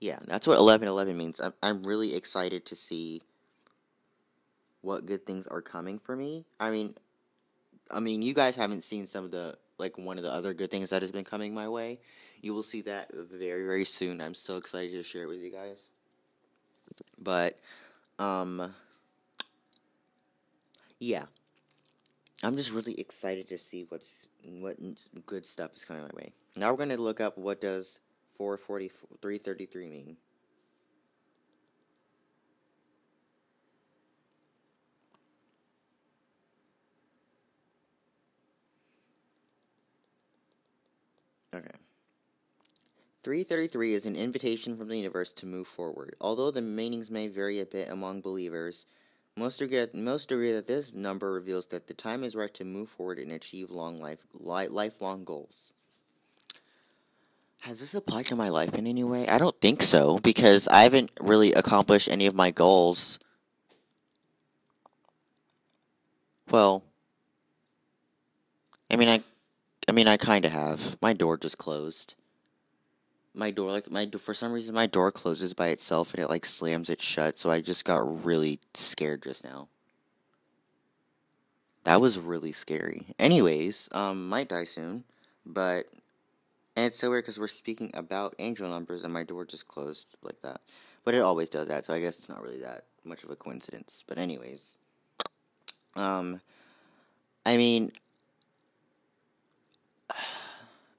yeah, 0.02 0.20
that's 0.26 0.48
what 0.48 0.58
eleven 0.58 0.88
eleven 0.88 1.16
means. 1.18 1.40
I'm 1.40 1.54
I'm 1.64 1.84
really 1.84 2.16
excited 2.16 2.66
to 2.66 2.76
see 2.76 3.22
what 4.82 5.06
good 5.06 5.26
things 5.26 5.48
are 5.48 5.62
coming 5.62 6.00
for 6.00 6.16
me. 6.16 6.44
I 6.60 6.72
mean, 6.72 6.96
I 7.92 8.00
mean, 8.00 8.24
you 8.24 8.34
guys 8.34 8.56
haven't 8.56 8.84
seen 8.84 9.06
some 9.06 9.26
of 9.26 9.32
the 9.32 9.58
like 9.82 9.98
one 9.98 10.18
of 10.18 10.24
the 10.24 10.32
other 10.32 10.54
good 10.54 10.72
things 10.72 10.92
that 10.92 11.02
has 11.02 11.12
been 11.12 11.26
coming 11.26 11.54
my 11.54 11.68
way. 11.68 12.00
You 12.42 12.54
will 12.54 12.64
see 12.64 12.82
that 12.84 13.10
very 13.14 13.66
very 13.66 13.84
soon. 13.84 14.22
I'm 14.22 14.34
so 14.34 14.56
excited 14.58 14.92
to 14.92 15.04
share 15.04 15.24
it 15.24 15.30
with 15.30 15.42
you 15.42 15.52
guys. 15.52 15.92
But 17.20 17.60
um 18.18 18.74
yeah. 21.00 21.26
I'm 22.44 22.56
just 22.56 22.74
really 22.74 23.00
excited 23.00 23.48
to 23.50 23.58
see 23.58 23.86
what's 23.90 24.28
what 24.44 24.78
good 25.26 25.46
stuff 25.46 25.76
is 25.76 25.86
coming 25.86 26.04
my 26.04 26.10
way. 26.16 26.32
Now 26.58 26.72
we're 26.72 26.78
going 26.78 26.90
to 26.90 27.02
look 27.02 27.22
up 27.22 27.38
what 27.38 27.62
does 27.62 28.00
440 28.38 28.90
333 29.22 29.90
mean. 29.90 30.18
Okay. 41.54 41.68
333 43.24 43.94
is 43.94 44.06
an 44.06 44.16
invitation 44.16 44.76
from 44.76 44.88
the 44.88 44.98
universe 44.98 45.32
to 45.34 45.46
move 45.46 45.68
forward. 45.68 46.16
Although 46.20 46.52
the 46.52 46.62
meanings 46.62 47.12
may 47.12 47.28
vary 47.28 47.60
a 47.60 47.66
bit 47.66 47.90
among 47.90 48.22
believers, 48.22 48.88
most 49.38 49.62
agree, 49.62 49.86
most 49.94 50.32
agree 50.32 50.52
that 50.54 50.68
this 50.68 50.94
number 50.94 51.32
reveals 51.32 51.68
that 51.68 51.88
the 51.88 51.94
time 51.94 52.24
is 52.24 52.36
right 52.36 52.54
to 52.56 52.66
move 52.66 52.90
forward 52.90 53.20
and 53.20 53.32
achieve 53.32 53.70
long 53.70 54.00
life, 54.00 54.26
li- 54.34 54.68
lifelong 54.68 55.24
goals. 55.24 55.74
Has 57.62 57.80
this 57.80 57.94
applied 57.94 58.26
to 58.28 58.36
my 58.36 58.50
life 58.50 58.74
in 58.74 58.88
any 58.88 59.04
way? 59.04 59.28
I 59.28 59.38
don't 59.38 59.60
think 59.62 59.84
so, 59.84 60.18
because 60.18 60.68
I 60.68 60.82
haven't 60.82 61.12
really 61.20 61.54
accomplished 61.54 62.10
any 62.10 62.26
of 62.26 62.34
my 62.34 62.50
goals. 62.50 63.20
Well, 66.50 66.84
I 68.90 68.96
mean, 68.96 69.08
I 69.08 69.22
I 69.92 69.94
mean, 69.94 70.08
I 70.08 70.16
kind 70.16 70.46
of 70.46 70.54
have. 70.54 70.96
My 71.02 71.12
door 71.12 71.38
just 71.38 71.58
closed. 71.58 72.16
My 73.34 73.52
door, 73.52 73.72
like 73.72 73.92
my 73.92 74.10
for 74.18 74.34
some 74.34 74.54
reason, 74.54 74.74
my 74.74 74.88
door 74.88 75.12
closes 75.12 75.54
by 75.54 75.68
itself 75.68 76.14
and 76.14 76.24
it 76.24 76.30
like 76.30 76.46
slams 76.46 76.90
it 76.90 77.02
shut. 77.02 77.38
So 77.38 77.52
I 77.52 77.60
just 77.60 77.84
got 77.84 78.24
really 78.24 78.62
scared 78.74 79.22
just 79.22 79.44
now. 79.44 79.68
That 81.84 82.00
was 82.00 82.18
really 82.18 82.54
scary. 82.54 83.08
Anyways, 83.20 83.90
um, 83.92 84.30
might 84.30 84.48
die 84.48 84.64
soon, 84.64 85.04
but 85.46 85.88
and 86.78 86.86
it's 86.86 87.00
so 87.00 87.10
weird 87.10 87.26
because 87.26 87.38
we're 87.38 87.50
speaking 87.50 87.92
about 87.94 88.34
angel 88.40 88.70
numbers 88.70 89.04
and 89.04 89.14
my 89.14 89.24
door 89.24 89.44
just 89.44 89.68
closed 89.68 90.16
like 90.24 90.40
that. 90.42 90.62
But 91.04 91.16
it 91.16 91.22
always 91.22 91.50
does 91.50 91.68
that, 91.68 91.84
so 91.84 91.94
I 91.94 92.00
guess 92.00 92.18
it's 92.18 92.30
not 92.30 92.42
really 92.42 92.62
that 92.62 92.86
much 93.04 93.26
of 93.26 93.30
a 93.30 93.36
coincidence. 93.36 94.06
But 94.08 94.20
anyways, 94.20 94.78
um, 95.98 96.40
I 97.46 97.58
mean, 97.58 97.92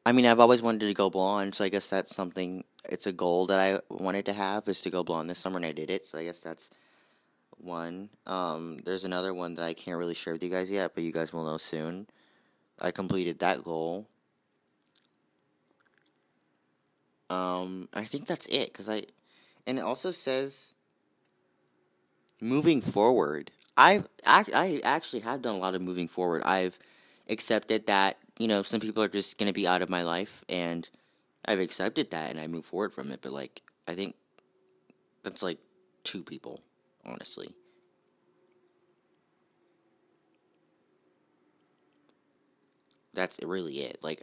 I 0.04 0.12
mean, 0.12 0.26
I've 0.26 0.40
always 0.40 0.62
wanted 0.62 0.80
to 0.80 0.94
go 0.94 1.10
blonde, 1.10 1.54
so 1.54 1.64
I 1.64 1.68
guess 1.68 1.88
that's 1.88 2.14
something. 2.14 2.64
It's 2.88 3.06
a 3.06 3.12
goal 3.12 3.46
that 3.46 3.60
I 3.60 3.78
wanted 3.88 4.26
to 4.26 4.32
have 4.32 4.66
is 4.66 4.82
to 4.82 4.90
go 4.90 5.04
blonde 5.04 5.30
this 5.30 5.38
summer, 5.38 5.56
and 5.56 5.66
I 5.66 5.72
did 5.72 5.90
it. 5.90 6.06
So 6.06 6.18
I 6.18 6.24
guess 6.24 6.40
that's 6.40 6.70
one. 7.58 8.10
Um, 8.26 8.80
there's 8.84 9.04
another 9.04 9.32
one 9.32 9.54
that 9.54 9.64
I 9.64 9.74
can't 9.74 9.96
really 9.96 10.14
share 10.14 10.32
with 10.32 10.42
you 10.42 10.50
guys 10.50 10.70
yet, 10.70 10.92
but 10.94 11.04
you 11.04 11.12
guys 11.12 11.32
will 11.32 11.44
know 11.44 11.56
soon. 11.56 12.08
I 12.80 12.90
completed 12.90 13.38
that 13.38 13.62
goal. 13.62 14.08
Um, 17.30 17.88
I 17.94 18.02
think 18.02 18.26
that's 18.26 18.46
it 18.46 18.72
because 18.72 18.88
I, 18.88 19.04
and 19.66 19.78
it 19.78 19.82
also 19.82 20.10
says 20.10 20.74
moving 22.40 22.80
forward. 22.80 23.50
I 23.76 24.02
I 24.26 24.44
I 24.54 24.80
actually 24.84 25.20
have 25.20 25.40
done 25.40 25.54
a 25.54 25.58
lot 25.58 25.74
of 25.74 25.80
moving 25.80 26.08
forward. 26.08 26.42
I've 26.44 26.78
accepted 27.30 27.86
that 27.86 28.18
you 28.38 28.48
know, 28.48 28.62
some 28.62 28.80
people 28.80 29.02
are 29.02 29.08
just 29.08 29.38
going 29.38 29.48
to 29.48 29.52
be 29.52 29.66
out 29.66 29.82
of 29.82 29.90
my 29.90 30.02
life, 30.02 30.44
and 30.48 30.88
I've 31.44 31.60
accepted 31.60 32.10
that 32.10 32.30
and 32.30 32.40
I 32.40 32.46
move 32.46 32.64
forward 32.64 32.92
from 32.92 33.10
it. 33.10 33.20
But, 33.22 33.32
like, 33.32 33.62
I 33.88 33.94
think 33.94 34.14
that's 35.22 35.42
like 35.42 35.58
two 36.04 36.22
people. 36.22 36.60
honestly. 37.04 37.48
That's 43.14 43.38
really 43.42 43.74
it. 43.74 43.98
Like, 44.02 44.22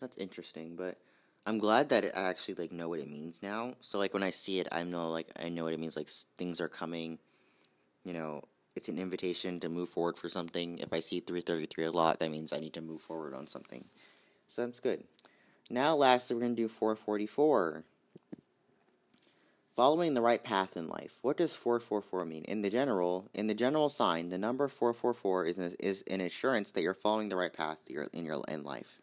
that's 0.00 0.16
interesting, 0.16 0.76
but 0.76 0.98
I'm 1.46 1.58
glad 1.58 1.88
that 1.90 2.04
I 2.16 2.28
actually 2.28 2.54
like 2.54 2.72
know 2.72 2.88
what 2.88 3.00
it 3.00 3.08
means 3.08 3.42
now. 3.42 3.74
So 3.80 3.98
like 3.98 4.14
when 4.14 4.22
I 4.22 4.30
see 4.30 4.60
it, 4.60 4.68
I 4.72 4.82
know 4.82 5.10
like 5.10 5.28
I 5.42 5.48
know 5.48 5.64
what 5.64 5.72
it 5.72 5.80
means. 5.80 5.96
Like 5.96 6.08
things 6.08 6.60
are 6.60 6.68
coming. 6.68 7.18
You 8.04 8.14
know, 8.14 8.42
it's 8.80 8.88
an 8.88 8.98
invitation 8.98 9.60
to 9.60 9.68
move 9.68 9.90
forward 9.90 10.16
for 10.16 10.30
something. 10.30 10.78
If 10.78 10.90
I 10.90 11.00
see 11.00 11.20
333 11.20 11.84
a 11.84 11.90
lot, 11.90 12.18
that 12.18 12.30
means 12.30 12.50
I 12.50 12.60
need 12.60 12.72
to 12.72 12.80
move 12.80 13.02
forward 13.02 13.34
on 13.34 13.46
something. 13.46 13.84
So 14.46 14.64
that's 14.64 14.80
good. 14.80 15.04
Now, 15.68 15.94
lastly, 15.94 16.34
we're 16.34 16.40
going 16.40 16.56
to 16.56 16.62
do 16.62 16.68
444. 16.68 17.84
Following 19.76 20.14
the 20.14 20.22
right 20.22 20.42
path 20.42 20.78
in 20.78 20.88
life. 20.88 21.18
What 21.20 21.36
does 21.36 21.54
444 21.54 22.24
mean? 22.24 22.44
In 22.44 22.62
the 22.62 22.70
general, 22.70 23.28
in 23.34 23.48
the 23.48 23.54
general 23.54 23.90
sign, 23.90 24.30
the 24.30 24.38
number 24.38 24.66
444 24.66 25.44
is 25.44 25.58
an, 25.58 25.74
is 25.78 26.02
an 26.10 26.22
assurance 26.22 26.70
that 26.70 26.80
you're 26.80 26.94
following 26.94 27.28
the 27.28 27.36
right 27.36 27.52
path 27.52 27.82
in 28.14 28.24
your 28.24 28.42
in 28.48 28.64
life. 28.64 28.98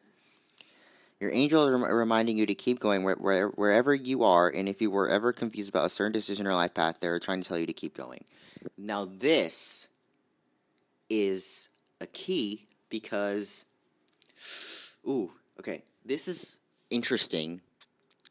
Your 1.20 1.32
angels 1.32 1.72
are 1.72 1.98
reminding 1.98 2.38
you 2.38 2.46
to 2.46 2.54
keep 2.54 2.80
going 2.80 3.04
where, 3.04 3.16
where, 3.16 3.48
wherever 3.50 3.94
you 3.94 4.24
are, 4.24 4.50
and 4.50 4.70
if 4.70 4.82
you 4.82 4.92
were 4.92 5.10
ever 5.10 5.34
confused 5.34 5.70
about 5.70 5.88
a 5.88 5.90
certain 5.90 6.12
decision 6.12 6.46
or 6.46 6.54
life 6.54 6.76
path, 6.76 7.00
they're 7.00 7.20
trying 7.20 7.42
to 7.42 7.48
tell 7.48 7.58
you 7.58 7.66
to 7.66 7.74
keep 7.74 7.96
going. 7.96 8.24
Now, 8.78 9.06
this 9.06 9.90
is 11.10 11.70
a 12.00 12.06
key 12.06 12.66
because, 12.90 13.66
ooh, 15.08 15.32
okay, 15.60 15.84
this 16.06 16.28
is 16.28 16.60
interesting 16.92 17.62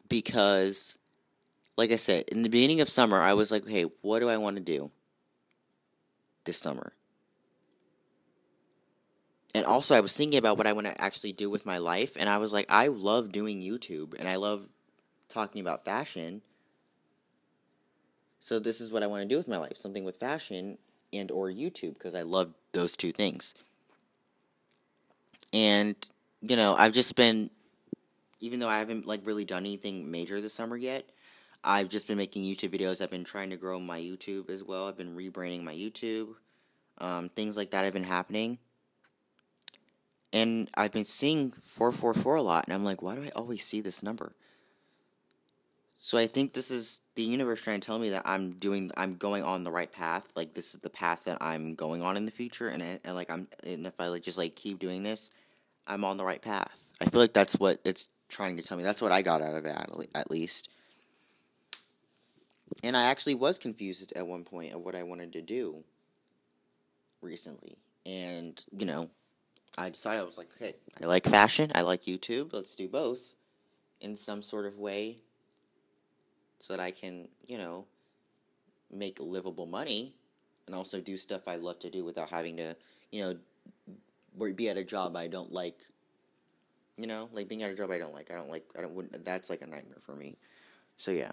because, 0.08 0.98
like 1.76 1.90
I 1.90 1.96
said, 1.96 2.24
in 2.28 2.42
the 2.42 2.48
beginning 2.48 2.80
of 2.80 2.88
summer, 2.88 3.20
I 3.20 3.34
was 3.34 3.50
like, 3.50 3.66
hey, 3.66 3.86
what 4.02 4.20
do 4.20 4.28
I 4.28 4.36
want 4.36 4.56
to 4.56 4.62
do 4.62 4.92
this 6.44 6.58
summer? 6.58 6.92
And 9.56 9.64
also, 9.64 9.94
I 9.94 10.00
was 10.00 10.14
thinking 10.14 10.38
about 10.38 10.58
what 10.58 10.66
I 10.66 10.74
want 10.74 10.86
to 10.86 11.00
actually 11.00 11.32
do 11.32 11.48
with 11.48 11.64
my 11.64 11.78
life, 11.78 12.14
and 12.20 12.28
I 12.28 12.36
was 12.36 12.52
like, 12.52 12.66
I 12.68 12.88
love 12.88 13.32
doing 13.32 13.62
YouTube, 13.62 14.12
and 14.18 14.28
I 14.28 14.36
love 14.36 14.68
talking 15.30 15.62
about 15.62 15.82
fashion. 15.82 16.42
So 18.38 18.58
this 18.58 18.82
is 18.82 18.92
what 18.92 19.02
I 19.02 19.06
want 19.06 19.22
to 19.22 19.28
do 19.28 19.38
with 19.38 19.48
my 19.48 19.56
life, 19.56 19.78
something 19.78 20.04
with 20.04 20.16
fashion 20.16 20.76
and 21.10 21.30
or 21.30 21.48
YouTube 21.48 21.94
because 21.94 22.14
I 22.14 22.20
love 22.20 22.52
those 22.72 22.98
two 22.98 23.12
things. 23.12 23.54
And 25.54 25.96
you 26.42 26.56
know, 26.56 26.74
I've 26.78 26.92
just 26.92 27.16
been 27.16 27.48
even 28.40 28.60
though 28.60 28.68
I 28.68 28.78
haven't 28.78 29.06
like 29.06 29.26
really 29.26 29.46
done 29.46 29.64
anything 29.64 30.10
major 30.10 30.38
this 30.42 30.52
summer 30.52 30.76
yet, 30.76 31.08
I've 31.64 31.88
just 31.88 32.08
been 32.08 32.18
making 32.18 32.42
YouTube 32.42 32.78
videos. 32.78 33.00
I've 33.00 33.10
been 33.10 33.24
trying 33.24 33.48
to 33.50 33.56
grow 33.56 33.80
my 33.80 33.98
YouTube 33.98 34.50
as 34.50 34.62
well. 34.62 34.86
I've 34.86 34.98
been 34.98 35.16
rebranding 35.16 35.62
my 35.62 35.74
YouTube. 35.74 36.34
Um, 36.98 37.30
things 37.30 37.56
like 37.56 37.70
that 37.70 37.84
have 37.84 37.94
been 37.94 38.04
happening. 38.04 38.58
And 40.32 40.68
I've 40.76 40.92
been 40.92 41.04
seeing 41.04 41.50
444 41.50 42.36
a 42.36 42.42
lot, 42.42 42.64
and 42.64 42.74
I'm 42.74 42.84
like, 42.84 43.02
why 43.02 43.14
do 43.14 43.22
I 43.22 43.30
always 43.36 43.64
see 43.64 43.80
this 43.80 44.02
number? 44.02 44.32
So 45.98 46.18
I 46.18 46.26
think 46.26 46.52
this 46.52 46.70
is 46.70 47.00
the 47.14 47.22
universe 47.22 47.62
trying 47.62 47.80
to 47.80 47.86
tell 47.86 47.98
me 47.98 48.10
that 48.10 48.22
I'm 48.26 48.52
doing, 48.52 48.90
I'm 48.96 49.16
going 49.16 49.42
on 49.42 49.64
the 49.64 49.70
right 49.70 49.90
path. 49.90 50.30
Like 50.36 50.52
this 50.52 50.74
is 50.74 50.80
the 50.80 50.90
path 50.90 51.24
that 51.24 51.38
I'm 51.40 51.74
going 51.74 52.02
on 52.02 52.16
in 52.16 52.26
the 52.26 52.32
future, 52.32 52.68
and, 52.68 52.82
and 52.82 53.14
like 53.14 53.30
I'm, 53.30 53.48
and 53.64 53.86
if 53.86 53.98
I 53.98 54.08
like 54.08 54.22
just 54.22 54.38
like 54.38 54.56
keep 54.56 54.78
doing 54.78 55.02
this, 55.02 55.30
I'm 55.86 56.04
on 56.04 56.16
the 56.16 56.24
right 56.24 56.42
path. 56.42 56.92
I 57.00 57.06
feel 57.06 57.20
like 57.20 57.32
that's 57.32 57.58
what 57.58 57.78
it's 57.84 58.10
trying 58.28 58.56
to 58.56 58.62
tell 58.62 58.76
me. 58.76 58.82
That's 58.82 59.00
what 59.00 59.12
I 59.12 59.22
got 59.22 59.42
out 59.42 59.54
of 59.54 59.64
it, 59.64 59.76
at 60.14 60.30
least. 60.30 60.70
And 62.82 62.96
I 62.96 63.04
actually 63.04 63.34
was 63.34 63.58
confused 63.58 64.12
at 64.16 64.26
one 64.26 64.44
point 64.44 64.74
of 64.74 64.80
what 64.80 64.94
I 64.94 65.02
wanted 65.02 65.32
to 65.34 65.42
do 65.42 65.84
recently. 67.22 67.76
And, 68.04 68.64
you 68.76 68.86
know, 68.86 69.08
I 69.78 69.90
decided 69.90 70.20
I 70.20 70.24
was 70.24 70.38
like, 70.38 70.48
okay, 70.56 70.74
I 71.02 71.06
like 71.06 71.24
fashion, 71.24 71.70
I 71.74 71.82
like 71.82 72.02
YouTube, 72.02 72.52
let's 72.52 72.76
do 72.76 72.88
both 72.88 73.34
in 74.00 74.16
some 74.16 74.42
sort 74.42 74.66
of 74.66 74.78
way 74.78 75.18
so 76.58 76.74
that 76.74 76.82
I 76.82 76.90
can, 76.90 77.28
you 77.46 77.58
know, 77.58 77.86
make 78.90 79.18
livable 79.20 79.66
money 79.66 80.14
and 80.66 80.74
also 80.74 81.00
do 81.00 81.16
stuff 81.16 81.46
I 81.46 81.56
love 81.56 81.78
to 81.80 81.90
do 81.90 82.04
without 82.04 82.30
having 82.30 82.56
to, 82.56 82.76
you 83.12 83.22
know, 83.22 84.50
be 84.54 84.68
at 84.68 84.76
a 84.76 84.84
job 84.84 85.16
I 85.16 85.28
don't 85.28 85.52
like 85.52 85.82
you 86.96 87.06
know, 87.06 87.28
like 87.32 87.48
being 87.48 87.62
at 87.62 87.70
a 87.70 87.74
job 87.74 87.90
I 87.90 87.98
don't 87.98 88.14
like. 88.14 88.30
I 88.30 88.36
don't 88.36 88.50
like. 88.50 88.64
I 88.76 88.80
don't. 88.80 88.94
Wouldn't, 88.94 89.24
that's 89.24 89.50
like 89.50 89.62
a 89.62 89.66
nightmare 89.66 89.98
for 90.00 90.14
me. 90.14 90.36
So 90.96 91.10
yeah. 91.10 91.32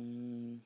Mm. 0.00 0.58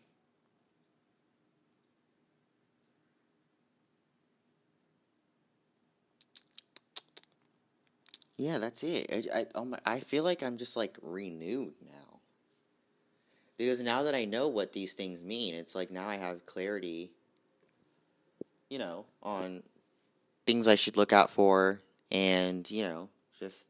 Yeah, 8.39 8.59
that's 8.59 8.84
it. 8.84 9.26
I, 9.34 9.47
I, 9.55 9.64
my, 9.64 9.78
I 9.84 10.01
feel 10.01 10.22
like 10.24 10.43
I'm 10.43 10.57
just 10.59 10.76
like 10.76 10.97
renewed 11.03 11.74
now. 11.84 12.20
Because 13.59 13.82
now 13.82 14.05
that 14.05 14.14
I 14.14 14.24
know 14.24 14.47
what 14.47 14.72
these 14.72 14.95
things 14.95 15.24
mean, 15.24 15.55
it's 15.55 15.74
like 15.74 15.91
now 15.91 16.09
I 16.09 16.16
have 16.16 16.47
clarity, 16.47 17.11
you 18.70 18.78
know, 18.78 19.07
on 19.22 19.62
things 20.47 20.68
I 20.68 20.76
should 20.76 20.97
look 20.97 21.12
out 21.12 21.30
for 21.30 21.80
and 22.12 22.68
you 22.70 22.82
know 22.84 23.09
just 23.39 23.66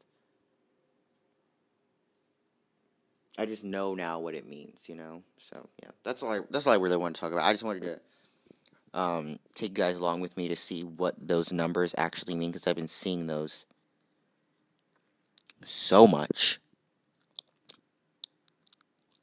I 3.37 3.45
just 3.45 3.65
know 3.65 3.95
now 3.95 4.19
what 4.19 4.35
it 4.35 4.47
means, 4.47 4.89
you 4.89 4.95
know. 4.95 5.23
So 5.37 5.69
yeah, 5.81 5.89
that's 6.03 6.23
all 6.23 6.31
I 6.31 6.39
that's 6.51 6.67
all 6.67 6.73
I 6.73 6.77
really 6.77 6.97
want 6.97 7.15
to 7.15 7.21
talk 7.21 7.31
about. 7.31 7.45
I 7.45 7.53
just 7.53 7.63
wanted 7.63 7.83
to 7.83 7.99
um, 8.99 9.39
take 9.55 9.71
you 9.71 9.83
guys 9.83 9.97
along 9.97 10.21
with 10.21 10.37
me 10.37 10.47
to 10.49 10.55
see 10.55 10.81
what 10.83 11.15
those 11.19 11.53
numbers 11.53 11.95
actually 11.97 12.35
mean 12.35 12.51
because 12.51 12.67
I've 12.67 12.75
been 12.75 12.87
seeing 12.87 13.27
those 13.27 13.65
so 15.63 16.07
much. 16.07 16.59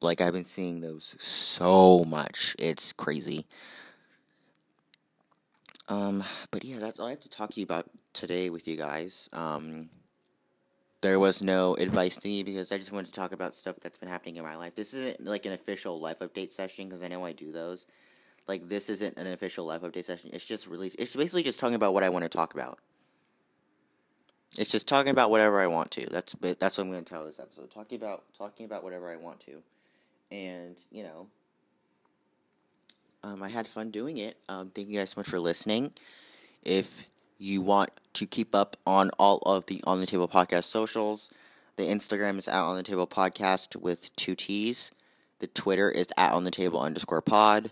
Like 0.00 0.20
I've 0.20 0.32
been 0.32 0.44
seeing 0.44 0.80
those 0.80 1.16
so 1.18 2.04
much. 2.04 2.54
It's 2.58 2.92
crazy. 2.92 3.46
Um, 5.88 6.24
but 6.50 6.64
yeah, 6.64 6.78
that's 6.78 6.98
all 6.98 7.06
I 7.06 7.10
have 7.10 7.20
to 7.20 7.30
talk 7.30 7.50
to 7.50 7.60
you 7.60 7.64
about 7.64 7.88
today 8.12 8.50
with 8.50 8.66
you 8.66 8.76
guys. 8.76 9.30
Um, 9.32 9.88
there 11.00 11.18
was 11.20 11.42
no 11.42 11.74
advice 11.76 12.16
to 12.16 12.28
me 12.28 12.42
because 12.42 12.72
I 12.72 12.78
just 12.78 12.92
wanted 12.92 13.06
to 13.06 13.12
talk 13.12 13.32
about 13.32 13.54
stuff 13.54 13.76
that's 13.80 13.98
been 13.98 14.08
happening 14.08 14.36
in 14.36 14.42
my 14.42 14.56
life. 14.56 14.74
This 14.74 14.94
isn't 14.94 15.24
like 15.24 15.46
an 15.46 15.52
official 15.52 16.00
life 16.00 16.18
update 16.20 16.52
session 16.52 16.86
because 16.86 17.02
I 17.02 17.08
know 17.08 17.24
I 17.24 17.32
do 17.32 17.52
those. 17.52 17.86
Like 18.48 18.68
this 18.68 18.88
isn't 18.88 19.16
an 19.16 19.26
official 19.26 19.64
life 19.64 19.82
update 19.82 20.04
session. 20.04 20.30
It's 20.32 20.44
just 20.44 20.66
really 20.66 20.88
it's 20.98 21.14
basically 21.14 21.42
just 21.42 21.60
talking 21.60 21.74
about 21.74 21.94
what 21.94 22.02
I 22.02 22.08
want 22.08 22.24
to 22.24 22.28
talk 22.28 22.54
about. 22.54 22.78
It's 24.58 24.70
just 24.70 24.88
talking 24.88 25.10
about 25.10 25.30
whatever 25.30 25.60
I 25.60 25.66
want 25.66 25.90
to. 25.92 26.08
That's 26.08 26.32
that's 26.34 26.78
what 26.78 26.84
I'm 26.84 26.90
going 26.90 27.04
to 27.04 27.08
tell 27.08 27.24
this 27.24 27.40
episode. 27.40 27.70
Talking 27.70 27.98
about 27.98 28.24
talking 28.36 28.66
about 28.66 28.84
whatever 28.84 29.10
I 29.10 29.16
want 29.16 29.40
to, 29.40 29.62
and 30.30 30.80
you 30.90 31.02
know, 31.02 31.26
um, 33.22 33.42
I 33.42 33.48
had 33.48 33.66
fun 33.66 33.90
doing 33.90 34.16
it. 34.18 34.36
Um, 34.48 34.70
thank 34.70 34.88
you 34.88 34.98
guys 34.98 35.10
so 35.10 35.20
much 35.20 35.28
for 35.28 35.38
listening. 35.38 35.92
If 36.64 37.06
you 37.38 37.60
want 37.60 37.90
to 38.14 38.26
keep 38.26 38.54
up 38.54 38.76
on 38.86 39.10
all 39.18 39.38
of 39.44 39.66
the 39.66 39.82
On 39.86 40.00
the 40.00 40.06
Table 40.06 40.28
podcast 40.28 40.64
socials, 40.64 41.30
the 41.76 41.84
Instagram 41.84 42.38
is 42.38 42.48
at 42.48 42.62
On 42.62 42.76
the 42.76 42.82
Table 42.82 43.06
podcast 43.06 43.76
with 43.76 44.14
two 44.16 44.34
T's. 44.34 44.92
The 45.40 45.48
Twitter 45.48 45.90
is 45.90 46.08
at 46.16 46.32
On 46.32 46.44
the 46.44 46.50
Table 46.50 46.80
underscore 46.80 47.20
pod. 47.20 47.70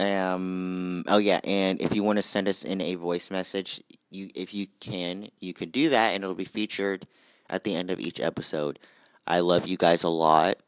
Um. 0.00 1.04
Oh 1.06 1.18
yeah, 1.18 1.40
and 1.44 1.80
if 1.80 1.94
you 1.94 2.02
want 2.02 2.18
to 2.18 2.22
send 2.22 2.48
us 2.48 2.64
in 2.64 2.80
a 2.80 2.94
voice 2.94 3.30
message, 3.30 3.82
you 4.14 4.30
if 4.34 4.54
you 4.54 4.66
can, 4.80 5.28
you 5.40 5.52
could 5.52 5.72
do 5.72 5.90
that, 5.90 6.14
and 6.14 6.22
it'll 6.22 6.34
be 6.34 6.44
featured 6.44 7.06
at 7.48 7.64
the 7.64 7.74
end 7.74 7.90
of 7.90 8.00
each 8.00 8.20
episode. 8.20 8.78
I 9.26 9.40
love 9.40 9.68
you 9.68 9.76
guys 9.76 10.04
a 10.04 10.08
lot. 10.08 10.62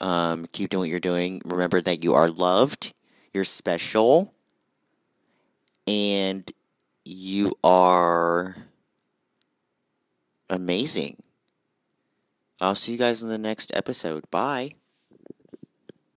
Um, 0.00 0.46
keep 0.52 0.70
doing 0.70 0.80
what 0.80 0.88
you're 0.88 1.00
doing. 1.00 1.42
Remember 1.44 1.80
that 1.80 2.04
you 2.04 2.14
are 2.14 2.28
loved. 2.28 2.94
You're 3.32 3.44
special. 3.44 4.34
And 5.86 6.50
you 7.04 7.52
are 7.62 8.56
amazing. 10.50 11.22
I'll 12.60 12.74
see 12.74 12.92
you 12.92 12.98
guys 12.98 13.22
in 13.22 13.28
the 13.28 13.38
next 13.38 13.74
episode. 13.74 14.30
Bye. 14.30 14.72